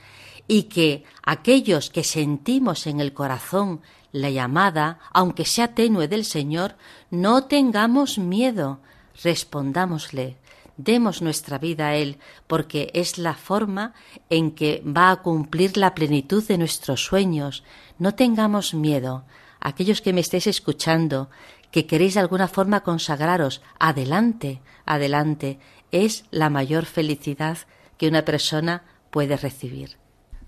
y 0.49 0.65
que 0.65 1.05
aquellos 1.23 1.91
que 1.91 2.05
sentimos 2.05 2.87
en 2.87 3.01
el 3.01 3.13
corazón 3.13 3.83
la 4.13 4.31
llamada, 4.31 4.99
aunque 5.13 5.45
sea 5.45 5.75
tenue 5.75 6.09
del 6.09 6.25
Señor, 6.25 6.77
no 7.11 7.45
tengamos 7.45 8.19
miedo, 8.19 8.81
respondámosle, 9.23 10.37
demos 10.77 11.23
nuestra 11.23 11.59
vida 11.59 11.89
a 11.89 11.97
Él, 11.97 12.19
porque 12.47 12.91
es 12.95 13.19
la 13.19 13.35
forma 13.35 13.95
en 14.29 14.53
que 14.53 14.83
va 14.87 15.11
a 15.11 15.17
cumplir 15.23 15.77
la 15.77 15.95
plenitud 15.95 16.47
de 16.47 16.59
nuestros 16.59 17.05
sueños. 17.05 17.65
No 17.99 18.15
tengamos 18.15 18.75
miedo. 18.75 19.25
Aquellos 19.61 20.01
que 20.01 20.13
me 20.13 20.21
estéis 20.21 20.47
escuchando, 20.47 21.31
que 21.71 21.87
queréis 21.87 22.15
de 22.15 22.21
alguna 22.21 22.49
forma 22.49 22.83
consagraros, 22.83 23.63
adelante, 23.79 24.61
adelante. 24.87 25.59
Es 25.93 26.25
la 26.31 26.51
mayor 26.51 26.87
felicidad 26.87 27.59
que 27.99 28.09
una 28.09 28.25
persona 28.25 28.85
puede 29.11 29.37
recibir. 29.37 29.99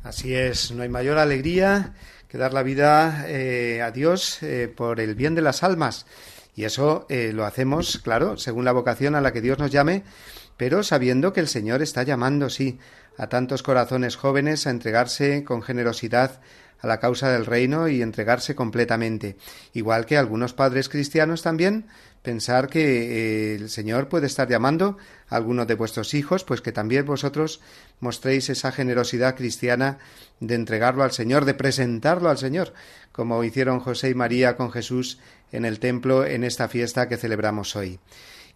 Así 0.02 0.34
es, 0.34 0.72
no 0.72 0.82
hay 0.82 0.88
mayor 0.88 1.18
alegría 1.18 1.94
que 2.28 2.38
dar 2.38 2.54
la 2.54 2.62
vida 2.62 3.26
eh, 3.28 3.82
a 3.82 3.90
Dios 3.90 4.42
eh, 4.42 4.72
por 4.74 5.00
el 5.00 5.14
bien 5.14 5.34
de 5.34 5.42
las 5.42 5.62
almas. 5.62 6.06
Y 6.54 6.64
eso 6.64 7.06
eh, 7.08 7.32
lo 7.32 7.44
hacemos, 7.44 7.98
claro, 7.98 8.36
según 8.36 8.64
la 8.64 8.72
vocación 8.72 9.14
a 9.14 9.20
la 9.20 9.32
que 9.32 9.40
Dios 9.40 9.58
nos 9.58 9.70
llame, 9.70 10.04
pero 10.56 10.82
sabiendo 10.82 11.32
que 11.32 11.40
el 11.40 11.48
Señor 11.48 11.82
está 11.82 12.02
llamando, 12.02 12.50
sí, 12.50 12.78
a 13.16 13.28
tantos 13.28 13.62
corazones 13.62 14.16
jóvenes 14.16 14.66
a 14.66 14.70
entregarse 14.70 15.44
con 15.44 15.62
generosidad 15.62 16.40
a 16.82 16.86
la 16.88 16.98
causa 16.98 17.30
del 17.30 17.46
reino 17.46 17.88
y 17.88 18.02
entregarse 18.02 18.54
completamente. 18.54 19.36
Igual 19.72 20.04
que 20.04 20.18
algunos 20.18 20.52
padres 20.52 20.88
cristianos 20.88 21.42
también 21.42 21.86
pensar 22.22 22.68
que 22.68 23.52
eh, 23.52 23.54
el 23.54 23.70
Señor 23.70 24.08
puede 24.08 24.26
estar 24.26 24.48
llamando 24.48 24.98
a 25.28 25.36
algunos 25.36 25.66
de 25.68 25.74
vuestros 25.74 26.12
hijos, 26.14 26.44
pues 26.44 26.60
que 26.60 26.72
también 26.72 27.06
vosotros 27.06 27.60
mostréis 28.00 28.50
esa 28.50 28.72
generosidad 28.72 29.36
cristiana 29.36 29.98
de 30.40 30.56
entregarlo 30.56 31.04
al 31.04 31.12
Señor, 31.12 31.44
de 31.44 31.54
presentarlo 31.54 32.28
al 32.30 32.38
Señor, 32.38 32.74
como 33.12 33.42
hicieron 33.44 33.80
José 33.80 34.10
y 34.10 34.14
María 34.14 34.56
con 34.56 34.72
Jesús 34.72 35.18
en 35.52 35.64
el 35.64 35.78
templo 35.78 36.26
en 36.26 36.42
esta 36.44 36.68
fiesta 36.68 37.08
que 37.08 37.16
celebramos 37.16 37.76
hoy. 37.76 38.00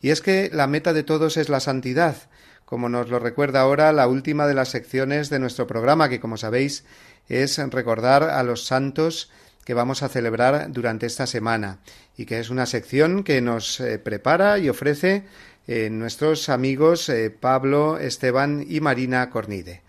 Y 0.01 0.11
es 0.11 0.21
que 0.21 0.51
la 0.53 0.67
meta 0.67 0.93
de 0.93 1.03
todos 1.03 1.37
es 1.37 1.49
la 1.49 1.61
santidad, 1.61 2.17
como 2.65 2.89
nos 2.89 3.09
lo 3.09 3.19
recuerda 3.19 3.61
ahora 3.61 3.93
la 3.93 4.09
última 4.09 4.47
de 4.47 4.55
las 4.55 4.71
secciones 4.71 5.31
de 5.31 5.39
nuestro 5.39 5.67
programa, 5.67 6.09
que 6.09 6.21
como 6.21 6.37
sabéis 6.37 6.85
es 7.29 7.59
recordar 7.71 8.25
a 8.25 8.43
los 8.43 8.65
santos 8.65 9.31
que 9.65 9.75
vamos 9.75 10.03
a 10.03 10.09
celebrar 10.09 10.71
durante 10.71 11.07
esta 11.07 11.27
semana 11.27 11.81
y 12.17 12.25
que 12.25 12.39
es 12.39 12.51
una 12.51 12.67
sección 12.67 13.25
que 13.25 13.41
nos 13.41 13.81
eh, 13.81 13.99
prepara 13.99 14.59
y 14.59 14.69
ofrece 14.69 15.25
eh, 15.67 15.91
nuestros 15.91 16.49
amigos 16.49 17.09
eh, 17.09 17.31
Pablo, 17.31 17.99
Esteban 17.99 18.65
y 18.69 18.81
Marina 18.81 19.29
Cornide. 19.31 19.83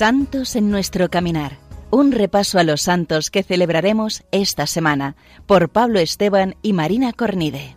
Santos 0.00 0.56
en 0.56 0.70
nuestro 0.70 1.10
caminar. 1.10 1.58
Un 1.90 2.12
repaso 2.12 2.58
a 2.58 2.64
los 2.64 2.80
santos 2.80 3.30
que 3.30 3.42
celebraremos 3.42 4.22
esta 4.32 4.66
semana 4.66 5.14
por 5.44 5.68
Pablo 5.68 5.98
Esteban 5.98 6.56
y 6.62 6.72
Marina 6.72 7.12
Cornide. 7.12 7.76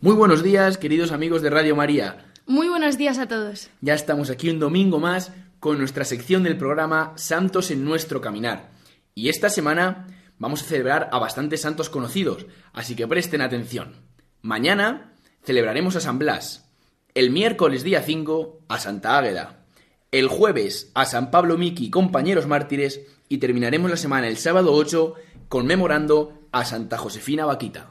Muy 0.00 0.14
buenos 0.14 0.44
días, 0.44 0.78
queridos 0.78 1.10
amigos 1.10 1.42
de 1.42 1.50
Radio 1.50 1.74
María. 1.74 2.26
Muy 2.46 2.68
buenos 2.68 2.96
días 2.96 3.18
a 3.18 3.26
todos. 3.26 3.70
Ya 3.80 3.94
estamos 3.94 4.30
aquí 4.30 4.48
un 4.48 4.60
domingo 4.60 5.00
más 5.00 5.32
con 5.58 5.78
nuestra 5.78 6.04
sección 6.04 6.44
del 6.44 6.56
programa 6.56 7.14
Santos 7.16 7.72
en 7.72 7.84
nuestro 7.84 8.20
caminar. 8.20 8.70
Y 9.12 9.28
esta 9.28 9.50
semana 9.50 10.06
vamos 10.38 10.62
a 10.62 10.66
celebrar 10.66 11.08
a 11.10 11.18
bastantes 11.18 11.62
santos 11.62 11.90
conocidos, 11.90 12.46
así 12.72 12.94
que 12.94 13.08
presten 13.08 13.40
atención. 13.40 14.13
Mañana 14.44 15.14
celebraremos 15.42 15.96
a 15.96 16.00
San 16.00 16.18
Blas, 16.18 16.68
el 17.14 17.30
miércoles 17.30 17.82
día 17.82 18.02
5 18.02 18.60
a 18.68 18.78
Santa 18.78 19.16
Águeda, 19.16 19.64
el 20.12 20.28
jueves 20.28 20.92
a 20.92 21.06
San 21.06 21.30
Pablo 21.30 21.56
Miki 21.56 21.88
compañeros 21.88 22.46
mártires 22.46 23.00
y 23.30 23.38
terminaremos 23.38 23.90
la 23.90 23.96
semana 23.96 24.28
el 24.28 24.36
sábado 24.36 24.74
8 24.74 25.14
conmemorando 25.48 26.46
a 26.52 26.66
Santa 26.66 26.98
Josefina 26.98 27.46
Vaquita. 27.46 27.88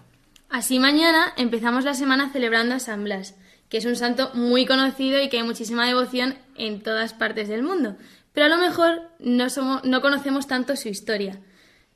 Así 0.47 0.77
mañana 0.77 1.33
empezamos 1.37 1.85
la 1.85 1.95
semana 1.95 2.29
celebrando 2.31 2.75
a 2.75 2.79
San 2.79 3.03
Blas, 3.03 3.33
que 3.67 3.77
es 3.77 3.85
un 3.85 3.95
santo 3.95 4.29
muy 4.35 4.67
conocido 4.67 5.19
y 5.23 5.29
que 5.29 5.37
hay 5.37 5.43
muchísima 5.43 5.87
devoción 5.87 6.37
en 6.55 6.83
todas 6.83 7.15
partes 7.15 7.47
del 7.47 7.63
mundo. 7.63 7.97
Pero 8.31 8.45
a 8.45 8.49
lo 8.49 8.59
mejor 8.59 9.01
no, 9.17 9.49
somos, 9.49 9.83
no 9.85 10.01
conocemos 10.01 10.45
tanto 10.45 10.75
su 10.75 10.87
historia. 10.87 11.39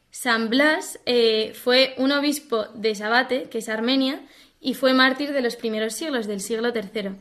San 0.09 0.49
Blas 0.49 0.99
eh, 1.05 1.53
fue 1.53 1.93
un 1.97 2.11
obispo 2.11 2.65
de 2.73 2.95
Sabate, 2.95 3.49
que 3.49 3.59
es 3.59 3.69
Armenia, 3.69 4.21
y 4.67 4.73
fue 4.73 4.93
mártir 4.93 5.31
de 5.31 5.39
los 5.39 5.55
primeros 5.55 5.93
siglos, 5.93 6.27
del 6.27 6.41
siglo 6.41 6.73
III. 6.75 7.11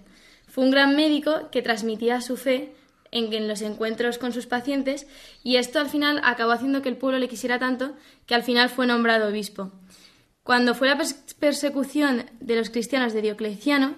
Fue 0.49 0.65
un 0.65 0.73
gran 0.73 0.97
médico 0.97 1.49
que 1.53 1.63
transmitía 1.63 2.21
su 2.21 2.37
fe 2.37 2.75
en, 3.13 3.47
los 3.47 3.63
encuentros 3.63 4.19
con 4.19 4.33
sus 4.33 4.49
pacientes 4.49 5.07
y 5.45 5.55
esto 5.55 5.79
al 5.79 5.89
final 5.89 6.21
acabó 6.25 6.51
haciendo 6.51 6.83
que 6.83 6.89
el 6.89 6.97
pueblo 6.97 7.21
le 7.21 7.29
quisiera 7.29 7.61
tanto 7.61 7.95
que 8.27 8.35
al 8.35 8.43
final 8.43 8.69
fue 8.69 8.89
nombrado 8.89 9.29
obispo. 9.29 9.71
Cuando 10.43 10.75
fue 10.75 10.89
la 10.89 10.99
persecución 11.39 12.25
de 12.41 12.57
los 12.57 12.71
cristianos 12.71 13.13
de 13.13 13.23
Diocleciano, 13.23 13.95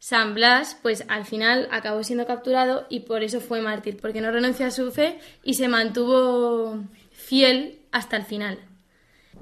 San 0.00 0.34
Blas, 0.34 0.76
pues 0.82 1.04
al 1.06 1.26
final 1.26 1.68
acabó 1.70 2.02
siendo 2.02 2.26
capturado 2.26 2.88
y 2.90 3.00
por 3.00 3.22
eso 3.22 3.40
fue 3.40 3.60
mártir, 3.60 3.98
porque 3.98 4.20
no 4.20 4.32
renunció 4.32 4.66
a 4.66 4.72
su 4.72 4.90
fe 4.90 5.20
y 5.44 5.54
se 5.54 5.68
mantuvo 5.68 6.82
fiel 7.12 7.82
hasta 7.92 8.16
el 8.16 8.24
final. 8.24 8.58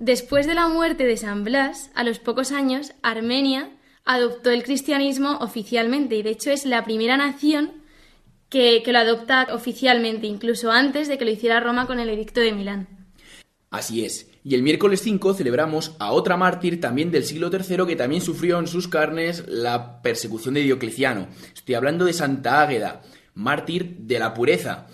Después 0.01 0.47
de 0.47 0.55
la 0.55 0.69
muerte 0.69 1.05
de 1.05 1.17
San 1.17 1.43
Blas, 1.43 1.91
a 1.95 2.05
los 2.05 2.21
pocos 2.21 2.53
años, 2.53 2.93
Armenia 3.03 3.71
adoptó 4.05 4.51
el 4.51 4.63
cristianismo 4.63 5.39
oficialmente 5.41 6.17
y 6.17 6.23
de 6.23 6.31
hecho 6.31 6.51
es 6.51 6.65
la 6.65 6.85
primera 6.85 7.17
nación 7.17 7.73
que, 8.49 8.83
que 8.85 8.93
lo 8.93 9.01
adopta 9.01 9.49
oficialmente, 9.53 10.27
incluso 10.27 10.71
antes 10.71 11.09
de 11.09 11.19
que 11.19 11.25
lo 11.25 11.31
hiciera 11.33 11.61
Roma 11.61 11.87
con 11.87 11.99
el 11.99 12.09
Edicto 12.09 12.41
de 12.41 12.53
Milán. 12.53 12.89
Así 13.71 14.05
es. 14.05 14.31
Y 14.45 14.55
el 14.55 14.63
miércoles 14.63 15.03
5 15.03 15.35
celebramos 15.35 15.95
a 15.99 16.13
otra 16.13 16.37
mártir 16.37 16.81
también 16.81 17.11
del 17.11 17.25
siglo 17.25 17.51
III 17.53 17.87
que 17.87 17.97
también 17.97 18.23
sufrió 18.23 18.59
en 18.59 18.67
sus 18.67 18.89
carnes 18.89 19.45
la 19.47 20.01
persecución 20.01 20.55
de 20.55 20.63
Diocleciano. 20.63 21.29
Estoy 21.55 21.75
hablando 21.75 22.07
de 22.07 22.15
Santa 22.15 22.63
Águeda, 22.63 23.03
mártir 23.35 23.97
de 23.99 24.19
la 24.19 24.33
pureza. 24.33 24.87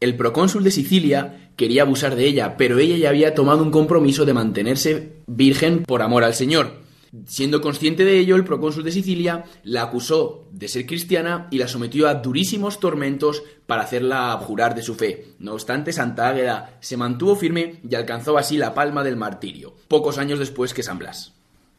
El 0.00 0.16
procónsul 0.16 0.64
de 0.64 0.72
Sicilia 0.72 1.45
quería 1.56 1.82
abusar 1.82 2.14
de 2.14 2.26
ella, 2.26 2.56
pero 2.56 2.78
ella 2.78 2.96
ya 2.96 3.08
había 3.08 3.34
tomado 3.34 3.62
un 3.62 3.70
compromiso 3.70 4.24
de 4.24 4.34
mantenerse 4.34 5.12
virgen 5.26 5.82
por 5.82 6.02
amor 6.02 6.22
al 6.24 6.34
Señor. 6.34 6.86
Siendo 7.26 7.60
consciente 7.60 8.04
de 8.04 8.18
ello, 8.18 8.36
el 8.36 8.44
procónsul 8.44 8.84
de 8.84 8.92
Sicilia 8.92 9.44
la 9.64 9.82
acusó 9.82 10.46
de 10.52 10.68
ser 10.68 10.86
cristiana 10.86 11.48
y 11.50 11.58
la 11.58 11.68
sometió 11.68 12.08
a 12.08 12.14
durísimos 12.14 12.78
tormentos 12.78 13.42
para 13.66 13.82
hacerla 13.82 14.32
abjurar 14.32 14.74
de 14.74 14.82
su 14.82 14.94
fe. 14.94 15.28
No 15.38 15.54
obstante, 15.54 15.92
Santa 15.92 16.28
Águeda 16.28 16.76
se 16.80 16.96
mantuvo 16.96 17.36
firme 17.36 17.80
y 17.88 17.94
alcanzó 17.94 18.36
así 18.36 18.58
la 18.58 18.74
palma 18.74 19.02
del 19.02 19.16
martirio, 19.16 19.74
pocos 19.88 20.18
años 20.18 20.38
después 20.38 20.74
que 20.74 20.82
San 20.82 20.98
Blas. 20.98 21.32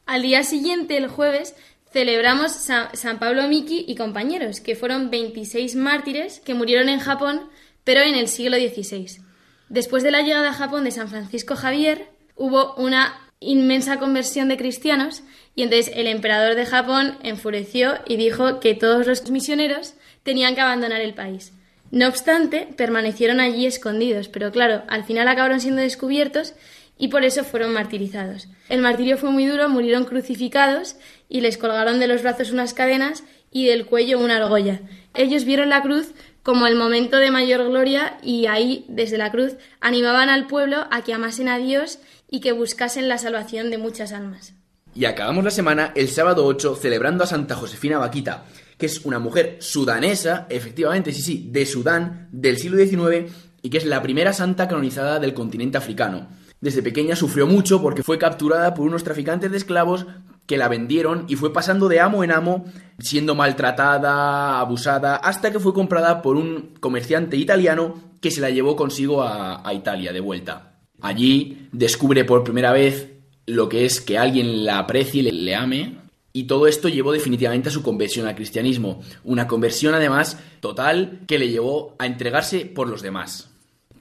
Al 0.05 0.23
día 0.23 0.43
siguiente, 0.43 0.97
el 0.97 1.07
jueves, 1.07 1.55
celebramos 1.91 2.51
San, 2.53 3.19
Pablo 3.19 3.47
Miki 3.47 3.85
y 3.87 3.95
compañeros, 3.95 4.61
que 4.61 4.75
fueron 4.75 5.11
26 5.11 5.75
mártires 5.75 6.39
que 6.39 6.53
murieron 6.53 6.89
en 6.89 6.99
Japón, 6.99 7.41
pero 7.83 8.01
en 8.01 8.15
el 8.15 8.27
siglo 8.27 8.57
XVI. 8.57 9.26
Después 9.69 10.03
de 10.03 10.11
la 10.11 10.21
llegada 10.21 10.49
a 10.49 10.53
Japón 10.53 10.83
de 10.83 10.91
San 10.91 11.09
Francisco 11.09 11.55
Javier, 11.55 12.07
hubo 12.35 12.73
una 12.75 13.19
inmensa 13.39 13.99
conversión 13.99 14.47
de 14.47 14.57
cristianos 14.57 15.23
y 15.55 15.63
entonces 15.63 15.91
el 15.95 16.07
emperador 16.07 16.55
de 16.55 16.65
Japón 16.65 17.17
enfureció 17.23 17.95
y 18.07 18.15
dijo 18.15 18.59
que 18.59 18.73
todos 18.73 19.05
los 19.05 19.29
misioneros 19.29 19.93
tenían 20.23 20.55
que 20.55 20.61
abandonar 20.61 21.01
el 21.01 21.13
país. 21.13 21.53
No 21.91 22.07
obstante, 22.07 22.67
permanecieron 22.75 23.39
allí 23.39 23.65
escondidos, 23.65 24.27
pero 24.27 24.51
claro, 24.51 24.83
al 24.87 25.03
final 25.03 25.27
acabaron 25.27 25.61
siendo 25.61 25.81
descubiertos 25.81 26.53
y 26.97 27.09
por 27.09 27.23
eso 27.23 27.43
fueron 27.43 27.73
martirizados. 27.73 28.49
El 28.69 28.81
martirio 28.81 29.17
fue 29.17 29.31
muy 29.31 29.45
duro, 29.45 29.69
murieron 29.69 30.05
crucificados 30.05 30.95
y 31.29 31.41
les 31.41 31.57
colgaron 31.57 31.99
de 31.99 32.07
los 32.07 32.23
brazos 32.23 32.51
unas 32.51 32.73
cadenas 32.73 33.23
y 33.51 33.67
del 33.67 33.85
cuello 33.85 34.19
una 34.19 34.37
argolla. 34.37 34.81
Ellos 35.13 35.45
vieron 35.45 35.69
la 35.69 35.81
cruz 35.81 36.13
como 36.47 36.65
el 36.65 36.77
momento 36.77 37.17
de 37.17 37.29
mayor 37.29 37.67
gloria 37.67 38.19
y 38.23 38.45
ahí, 38.45 38.85
desde 38.87 39.17
la 39.17 39.31
cruz, 39.31 39.57
animaban 39.81 40.29
al 40.29 40.47
pueblo 40.47 40.87
a 40.91 41.01
que 41.01 41.13
amasen 41.13 41.49
a 41.49 41.57
Dios 41.57 41.99
y 42.29 42.39
que 42.39 42.53
buscasen 42.53 43.09
la 43.09 43.17
salvación 43.17 43.69
de 43.69 43.77
muchas 43.77 44.13
almas. 44.13 44.53
Y 44.95 45.03
acabamos 45.03 45.43
la 45.43 45.51
semana 45.51 45.91
el 45.93 46.07
sábado 46.07 46.45
8 46.45 46.77
celebrando 46.77 47.25
a 47.25 47.27
Santa 47.27 47.57
Josefina 47.57 47.97
Vaquita, 47.97 48.45
que 48.77 48.85
es 48.85 49.03
una 49.03 49.19
mujer 49.19 49.57
sudanesa, 49.59 50.47
efectivamente, 50.49 51.11
sí, 51.11 51.21
sí, 51.21 51.49
de 51.51 51.65
Sudán, 51.65 52.29
del 52.31 52.57
siglo 52.57 52.77
XIX, 52.77 53.29
y 53.61 53.69
que 53.69 53.79
es 53.79 53.85
la 53.85 54.01
primera 54.01 54.31
santa 54.31 54.69
canonizada 54.69 55.19
del 55.19 55.33
continente 55.33 55.77
africano. 55.77 56.29
Desde 56.61 56.81
pequeña 56.81 57.17
sufrió 57.17 57.45
mucho 57.45 57.81
porque 57.81 58.03
fue 58.03 58.17
capturada 58.17 58.73
por 58.73 58.87
unos 58.87 59.03
traficantes 59.03 59.51
de 59.51 59.57
esclavos 59.57 60.05
que 60.47 60.57
la 60.57 60.69
vendieron 60.69 61.25
y 61.27 61.35
fue 61.35 61.53
pasando 61.53 61.89
de 61.89 61.99
amo 61.99 62.23
en 62.23 62.31
amo, 62.31 62.65
siendo 62.99 63.35
maltratada, 63.35 64.59
abusada, 64.59 65.17
hasta 65.17 65.51
que 65.51 65.59
fue 65.59 65.73
comprada 65.73 66.21
por 66.21 66.37
un 66.37 66.73
comerciante 66.79 67.37
italiano 67.37 68.01
que 68.21 68.31
se 68.31 68.41
la 68.41 68.49
llevó 68.49 68.75
consigo 68.75 69.21
a, 69.21 69.61
Italia 69.73 70.13
de 70.13 70.21
vuelta. 70.21 70.79
Allí 71.01 71.67
descubre 71.71 72.23
por 72.23 72.43
primera 72.43 72.71
vez 72.71 73.11
lo 73.45 73.69
que 73.69 73.85
es 73.85 74.01
que 74.01 74.17
alguien 74.17 74.65
la 74.65 74.79
aprecie 74.79 75.21
y 75.21 75.31
le, 75.31 75.55
ame. 75.55 75.97
Y 76.33 76.43
todo 76.43 76.67
esto 76.67 76.87
llevó 76.87 77.11
definitivamente 77.11 77.69
a 77.69 77.71
su 77.71 77.83
conversión 77.83 78.25
al 78.25 78.35
cristianismo. 78.35 79.01
Una 79.23 79.47
conversión 79.47 79.93
además 79.93 80.39
total 80.61 81.21
que 81.27 81.39
le 81.39 81.49
llevó 81.49 81.95
a 81.99 82.05
entregarse 82.05 82.65
por 82.65 82.87
los 82.87 83.01
demás. 83.01 83.49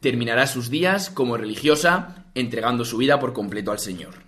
Terminará 0.01 0.47
sus 0.47 0.71
días 0.71 1.11
como 1.11 1.37
religiosa, 1.37 2.27
entregando 2.35 2.85
su 2.85 2.99
vida 2.99 3.19
por 3.19 3.33
completo 3.33 3.73
al 3.73 3.79
Señor. 3.79 4.26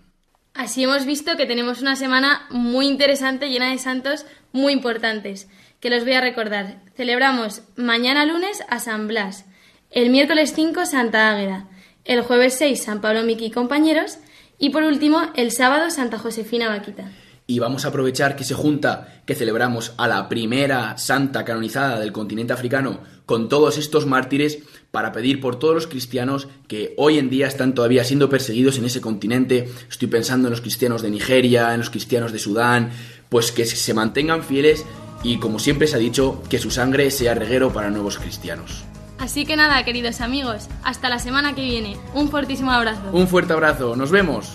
Así 0.59 0.83
hemos 0.83 1.07
visto 1.07 1.37
que 1.37 1.47
tenemos 1.47 1.83
una 1.83 1.95
semana 1.95 2.49
muy 2.51 2.89
interesante 2.89 3.49
llena 3.49 3.71
de 3.71 3.79
santos 3.79 4.27
muy 4.51 4.73
importantes, 4.73 5.49
que 5.79 5.89
los 5.89 6.03
voy 6.03 6.15
a 6.15 6.21
recordar. 6.21 6.81
Celebramos 6.97 7.63
mañana 7.77 8.27
lunes 8.27 8.65
a 8.69 8.81
San 8.81 9.07
Blas, 9.07 9.45
El 9.93 10.11
miércoles 10.11 10.53
5, 10.57 10.85
Santa 10.85 11.31
Águeda. 11.31 11.69
El 12.05 12.23
jueves 12.23 12.55
6, 12.59 12.83
San 12.83 13.01
Pablo 13.01 13.23
Miki 13.23 13.47
y 13.47 13.51
compañeros. 13.53 14.19
Y 14.59 14.71
por 14.71 14.83
último, 14.83 15.31
el 15.37 15.53
sábado, 15.53 15.91
Santa 15.91 16.19
Josefina 16.19 16.69
Vaquita. 16.69 17.09
Y 17.47 17.61
vamos 17.61 17.85
a 17.85 17.89
aprovechar 17.89 18.35
que 18.35 18.43
se 18.43 18.55
junta, 18.55 19.23
que 19.27 19.37
celebramos 19.37 19.95
a 19.97 20.09
la 20.09 20.29
primera 20.29 20.99
santa 20.99 21.45
canonizada 21.45 22.01
del 22.01 22.11
continente 22.11 22.53
africano 22.53 22.99
con 23.27 23.49
todos 23.49 23.79
estos 23.79 24.07
mártires 24.07 24.59
para 24.91 25.13
pedir 25.13 25.41
por 25.41 25.59
todos 25.59 25.75
los 25.75 25.87
cristianos 25.87 26.49
que 26.67 26.95
hoy 26.97 27.19
en 27.19 27.31
día 27.31 27.47
están 27.47 27.75
todavía 27.75 28.05
siendo 28.05 28.29
perseguidos 28.29 28.79
en 28.79 28.87
ese 28.87 29.01
continente. 29.01 29.69
Estoy 29.91 30.09
pensando 30.09 30.49
en 30.49 30.51
los 30.53 30.61
cristianos 30.61 31.03
de 31.03 31.11
Nigeria, 31.11 31.75
en 31.75 31.81
los 31.81 31.91
cristianos 31.91 32.33
de 32.33 32.39
Sudán, 32.39 32.91
pues 33.29 33.53
que 33.53 33.65
se 33.67 33.95
mantengan 33.95 34.43
fieles 34.43 34.85
y 35.23 35.39
como 35.39 35.59
siempre 35.59 35.87
se 35.89 35.97
ha 35.97 35.99
dicho, 35.99 36.43
que 36.49 36.59
su 36.59 36.71
sangre 36.71 37.11
sea 37.11 37.35
reguero 37.35 37.73
para 37.73 37.91
nuevos 37.91 38.19
cristianos. 38.19 38.85
Así 39.19 39.45
que 39.45 39.57
nada, 39.57 39.85
queridos 39.85 40.21
amigos, 40.21 40.69
hasta 40.85 41.09
la 41.09 41.19
semana 41.19 41.55
que 41.55 41.63
viene. 41.63 41.97
Un 42.15 42.31
fortísimo 42.31 42.71
abrazo. 42.71 43.03
Un 43.13 43.27
fuerte 43.27 43.53
abrazo, 43.53 43.97
nos 43.97 44.11
vemos. 44.13 44.55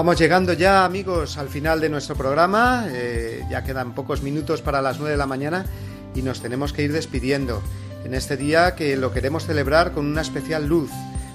Vamos 0.00 0.18
llegando 0.18 0.54
ya, 0.54 0.86
amigos, 0.86 1.36
al 1.36 1.50
final 1.50 1.78
de 1.78 1.90
nuestro 1.90 2.16
programa. 2.16 2.86
Eh, 2.88 3.44
ya 3.50 3.62
quedan 3.64 3.94
pocos 3.94 4.22
minutos 4.22 4.62
para 4.62 4.80
las 4.80 4.96
9 4.96 5.10
de 5.10 5.18
la 5.18 5.26
mañana 5.26 5.66
y 6.14 6.22
nos 6.22 6.40
tenemos 6.40 6.72
que 6.72 6.84
ir 6.84 6.90
despidiendo 6.90 7.62
en 8.02 8.14
este 8.14 8.38
día 8.38 8.74
que 8.74 8.96
lo 8.96 9.12
queremos 9.12 9.44
celebrar 9.44 9.92
con 9.92 10.06
una 10.06 10.22
especial 10.22 10.66
luz. 10.66 10.90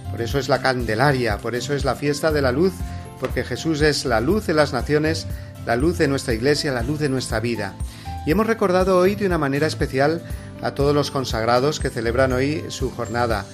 Por 0.09 0.19
eso 0.19 0.39
es 0.39 0.49
la 0.49 0.63
Candelaria, 0.63 1.37
por 1.37 1.53
eso 1.53 1.75
es 1.75 1.85
la 1.85 1.93
fiesta 1.93 2.31
de 2.31 2.41
la 2.41 2.51
luz, 2.51 2.73
porque 3.19 3.43
Jesús 3.43 3.81
es 3.81 4.03
la 4.03 4.19
luz 4.19 4.47
de 4.47 4.55
las 4.55 4.73
naciones, 4.73 5.27
la 5.67 5.75
luz 5.75 5.99
de 5.99 6.07
nuestra 6.07 6.33
iglesia, 6.33 6.71
la 6.73 6.81
luz 6.81 6.97
de 6.97 7.09
nuestra 7.09 7.39
vida. 7.39 7.75
Y 8.25 8.31
hemos 8.31 8.47
recordado 8.47 8.97
hoy 8.97 9.13
de 9.13 9.27
una 9.27 9.37
manera 9.37 9.67
especial 9.67 10.23
a 10.63 10.71
todos 10.71 10.95
los 10.95 11.11
consagrados 11.11 11.79
que 11.79 11.91
celebran 11.91 12.33
hoy 12.33 12.65
su 12.69 12.89
jornada. 12.89 13.45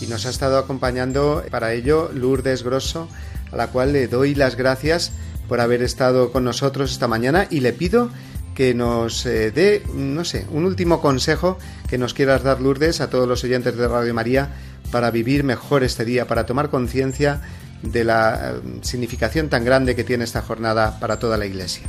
Y 0.00 0.06
nos 0.06 0.26
ha 0.26 0.30
estado 0.30 0.58
acompañando 0.58 1.42
para 1.50 1.72
ello 1.72 2.08
Lourdes 2.14 2.62
Grosso, 2.62 3.08
a 3.52 3.56
la 3.56 3.68
cual 3.68 3.92
le 3.92 4.08
doy 4.08 4.34
las 4.34 4.56
gracias 4.56 5.12
por 5.48 5.60
haber 5.60 5.82
estado 5.82 6.32
con 6.32 6.44
nosotros 6.44 6.92
esta 6.92 7.08
mañana 7.08 7.46
y 7.50 7.60
le 7.60 7.72
pido 7.72 8.10
que 8.54 8.74
nos 8.74 9.26
eh, 9.26 9.50
dé, 9.50 9.82
no 9.94 10.24
sé, 10.24 10.46
un 10.50 10.64
último 10.64 11.00
consejo 11.00 11.58
que 11.88 11.98
nos 11.98 12.14
quieras 12.14 12.42
dar, 12.42 12.60
Lourdes, 12.60 13.00
a 13.00 13.10
todos 13.10 13.26
los 13.26 13.42
oyentes 13.42 13.76
de 13.76 13.88
Radio 13.88 14.12
María 14.14 14.50
para 14.90 15.10
vivir 15.10 15.44
mejor 15.44 15.82
este 15.82 16.04
día, 16.04 16.26
para 16.26 16.46
tomar 16.46 16.70
conciencia 16.70 17.40
de 17.82 18.04
la 18.04 18.54
eh, 18.54 18.78
significación 18.82 19.48
tan 19.48 19.64
grande 19.64 19.96
que 19.96 20.04
tiene 20.04 20.24
esta 20.24 20.42
jornada 20.42 20.98
para 21.00 21.18
toda 21.18 21.36
la 21.36 21.46
Iglesia. 21.46 21.88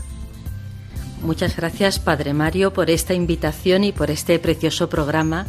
Muchas 1.22 1.56
gracias, 1.56 2.00
Padre 2.00 2.34
Mario, 2.34 2.74
por 2.74 2.90
esta 2.90 3.14
invitación 3.14 3.84
y 3.84 3.92
por 3.92 4.10
este 4.10 4.40
precioso 4.40 4.90
programa 4.90 5.46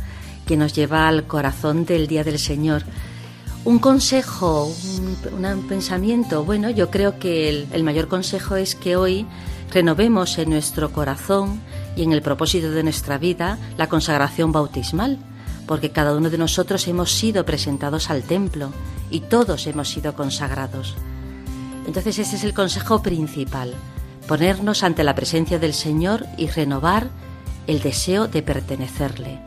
que 0.47 0.57
nos 0.57 0.75
lleva 0.75 1.09
al 1.09 1.27
corazón 1.27 1.87
del 1.87 2.09
Día 2.09 2.25
del 2.25 2.39
Señor 2.39 2.83
un 3.65 3.79
consejo, 3.79 4.73
un, 5.33 5.67
pensamiento, 5.69 6.45
bueno, 6.45 6.71
yo 6.71 6.91
creo 6.91 7.19
que 7.19 7.49
el, 7.49 7.69
el 7.73 7.85
mayor 7.85 8.09
consejo 8.09 8.57
es 8.57 8.75
que 8.75 8.97
hoy 8.97 9.27
renovemos 9.73 10.37
en 10.39 10.51
nuestro 10.51 10.93
corazón 10.93 11.61
y 11.95 12.03
en 12.03 12.13
el 12.13 12.23
propósito 12.23 12.71
de 12.71 12.83
nuestra 12.83 13.19
vida 13.19 13.59
la 13.77 13.89
consagración 13.89 14.51
bautismal, 14.51 15.19
porque 15.67 15.91
cada 15.91 16.17
uno 16.17 16.29
de 16.29 16.39
nosotros 16.39 16.89
hemos 16.89 17.13
sido 17.13 17.45
presentados 17.45 18.11
al 18.11 18.23
templo 18.23 18.73
y 19.11 19.21
todos 19.21 19.67
hemos 19.67 19.89
sido 19.89 20.15
consagrados. 20.15 20.95
Entonces 21.87 22.19
ese 22.19 22.37
es 22.37 22.45
el 22.45 22.55
consejo 22.55 23.03
principal, 23.03 23.75
ponernos 24.27 24.83
ante 24.83 25.05
la 25.05 25.15
presencia 25.15 25.59
del 25.59 25.75
Señor 25.75 26.27
y 26.37 26.49
renovar 26.49 27.09
el 27.69 27.81
deseo 27.81 28.27
de 28.27 28.43
pertenecerle. 28.43 29.39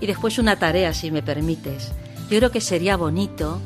Y 0.00 0.06
después 0.06 0.38
una 0.38 0.56
tarea, 0.56 0.92
si 0.92 1.10
me 1.10 1.22
permites, 1.22 1.92
yo 2.30 2.38
creo 2.38 2.50
que 2.50 2.60
sería 2.60 2.96
bonito 2.96 3.60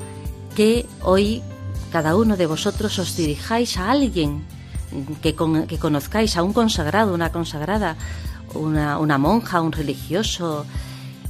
que 0.54 0.86
hoy 1.02 1.42
cada 1.90 2.16
uno 2.16 2.36
de 2.36 2.46
vosotros 2.46 2.98
os 2.98 3.16
dirijáis 3.16 3.78
a 3.78 3.90
alguien 3.90 4.44
que, 5.22 5.34
que 5.34 5.78
conozcáis, 5.78 6.36
a 6.36 6.42
un 6.42 6.52
consagrado, 6.52 7.14
una 7.14 7.32
consagrada, 7.32 7.96
una, 8.54 8.98
una 8.98 9.18
monja, 9.18 9.60
un 9.60 9.72
religioso, 9.72 10.66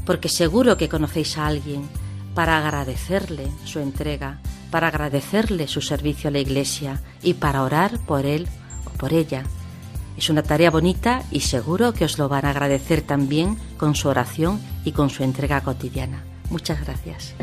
porque 0.04 0.28
seguro 0.28 0.76
que 0.76 0.88
conocéis 0.88 1.38
a 1.38 1.46
alguien 1.46 1.88
para 2.34 2.58
agradecerle 2.58 3.48
su 3.64 3.78
entrega, 3.78 4.38
para 4.70 4.88
agradecerle 4.88 5.68
su 5.68 5.80
servicio 5.80 6.28
a 6.28 6.32
la 6.32 6.38
Iglesia 6.38 7.00
y 7.22 7.34
para 7.34 7.62
orar 7.62 7.98
por 8.00 8.26
él 8.26 8.48
o 8.86 8.90
por 8.90 9.12
ella. 9.12 9.44
Es 10.16 10.28
una 10.30 10.42
tarea 10.42 10.70
bonita 10.70 11.22
y 11.30 11.40
seguro 11.40 11.94
que 11.94 12.04
os 12.04 12.18
lo 12.18 12.28
van 12.28 12.44
a 12.44 12.50
agradecer 12.50 13.02
también 13.02 13.56
con 13.78 13.94
su 13.94 14.08
oración 14.08 14.60
y 14.84 14.92
con 14.92 15.10
su 15.10 15.22
entrega 15.22 15.60
cotidiana. 15.62 16.29
Muchas 16.50 16.84
gracias. 16.84 17.34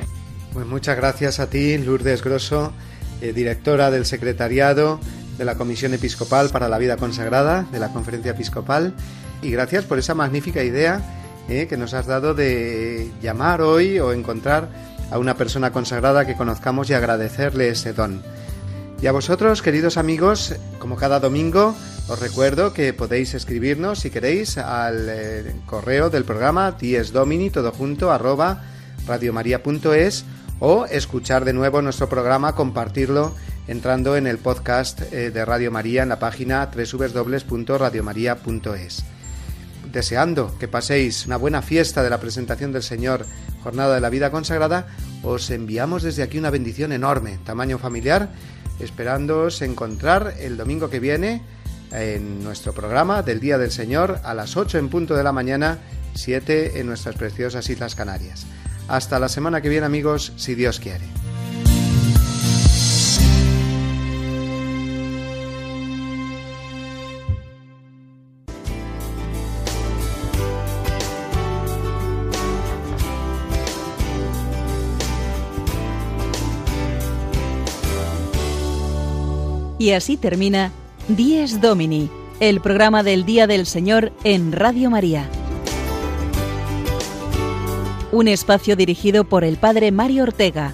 Pues 0.54 0.66
muchas 0.66 0.98
gracias 0.98 1.40
a 1.40 1.50
ti, 1.50 1.78
Lourdes 1.78 2.24
Grosso, 2.24 2.74
eh, 3.22 3.34
directora 3.34 3.90
del 3.90 4.06
Secretariado 4.06 5.00
de 5.38 5.46
la 5.46 5.56
Comisión 5.56 5.94
Episcopal 5.94 6.50
para 6.50 6.68
la 6.68 6.78
Vida 6.78 6.98
Consagrada 6.98 7.66
de 7.72 7.80
la 7.80 7.94
Conferencia 7.94 8.32
Episcopal. 8.32 8.94
Y 9.42 9.52
gracias 9.52 9.86
por 9.86 10.00
esa 10.00 10.16
magnífica 10.16 10.64
idea 10.64 11.02
eh, 11.48 11.68
que 11.68 11.78
nos 11.78 11.94
has 11.94 12.08
dado 12.08 12.34
de 12.34 13.10
llamar 13.22 13.62
hoy 13.62 14.00
o 14.00 14.12
encontrar 14.12 14.70
a 15.12 15.20
una 15.20 15.38
persona 15.38 15.72
consagrada 15.72 16.26
que 16.26 16.36
conozcamos 16.36 16.90
y 16.90 16.94
agradecerle 16.94 17.70
ese 17.70 17.94
don. 17.94 18.22
Y 19.02 19.08
a 19.08 19.12
vosotros, 19.12 19.62
queridos 19.62 19.96
amigos, 19.98 20.56
como 20.80 20.96
cada 20.96 21.20
domingo, 21.20 21.76
os 22.08 22.20
recuerdo 22.20 22.74
que 22.74 22.94
podéis 22.94 23.36
escribirnos, 23.36 24.00
si 24.00 24.10
queréis, 24.10 24.58
al 24.58 25.08
eh, 25.08 25.56
correo 25.68 26.10
del 26.10 26.26
programa 26.26 26.72
diesdomini, 26.72 27.52
todo 27.52 27.72
junto, 27.72 28.12
arroba 28.12 28.64
radiomaria.es 29.08 30.26
o 30.60 30.86
escuchar 30.86 31.46
de 31.46 31.54
nuevo 31.54 31.82
nuestro 31.82 32.10
programa, 32.10 32.56
compartirlo 32.56 33.34
entrando 33.68 34.16
en 34.16 34.28
el 34.28 34.38
podcast 34.38 35.02
eh, 35.12 35.32
de 35.32 35.46
Radio 35.46 35.72
María 35.72 36.04
en 36.04 36.10
la 36.10 36.20
página 36.20 36.70
www.radiomaria.es. 36.72 39.04
Deseando 39.92 40.58
que 40.60 40.68
paséis 40.68 41.26
una 41.26 41.38
buena 41.38 41.62
fiesta 41.62 42.04
de 42.04 42.10
la 42.10 42.20
presentación 42.20 42.72
del 42.72 42.84
Señor, 42.84 43.26
Jornada 43.64 43.96
de 43.96 44.02
la 44.02 44.10
Vida 44.10 44.32
Consagrada, 44.32 44.88
os 45.24 45.50
enviamos 45.50 46.04
desde 46.04 46.24
aquí 46.24 46.38
una 46.38 46.50
bendición 46.50 46.92
enorme, 46.92 47.40
tamaño 47.46 47.78
familiar, 47.78 48.30
esperándoos 48.80 49.62
encontrar 49.62 50.36
el 50.40 50.58
domingo 50.58 50.90
que 50.90 51.00
viene 51.00 51.42
en 51.92 52.44
nuestro 52.44 52.74
programa 52.74 53.24
del 53.24 53.40
Día 53.40 53.58
del 53.58 53.72
Señor 53.72 54.20
a 54.24 54.34
las 54.34 54.58
8 54.58 54.78
en 54.78 54.90
punto 54.90 55.16
de 55.16 55.24
la 55.24 55.32
mañana, 55.32 55.80
7 56.16 56.80
en 56.80 56.88
nuestras 56.88 57.16
preciosas 57.16 57.70
Islas 57.70 57.96
Canarias. 57.96 58.46
Hasta 58.88 59.20
la 59.20 59.28
semana 59.28 59.62
que 59.62 59.70
viene 59.70 59.86
amigos, 59.86 60.34
si 60.38 60.56
Dios 60.56 60.80
quiere. 60.80 61.06
Y 79.80 79.92
así 79.92 80.18
termina 80.18 80.72
Dies 81.08 81.62
Domini, 81.62 82.10
el 82.40 82.62
programa 82.62 83.04
del 83.04 83.26
Día 83.26 83.48
del 83.48 83.66
Señor 83.66 84.12
en 84.24 84.52
Radio 84.52 84.90
María 84.90 85.30
un 88.12 88.28
espacio 88.28 88.76
dirigido 88.76 89.24
por 89.24 89.44
el 89.44 89.58
Padre 89.58 89.92
Mario 89.92 90.24
Ortega. 90.24 90.74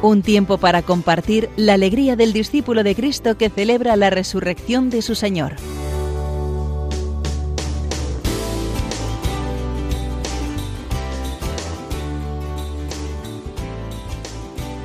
Un 0.00 0.22
tiempo 0.22 0.58
para 0.58 0.82
compartir 0.82 1.50
la 1.56 1.74
alegría 1.74 2.14
del 2.14 2.32
discípulo 2.32 2.84
de 2.84 2.94
Cristo 2.94 3.36
que 3.36 3.50
celebra 3.50 3.96
la 3.96 4.10
resurrección 4.10 4.90
de 4.90 5.02
su 5.02 5.16
Señor. 5.16 5.56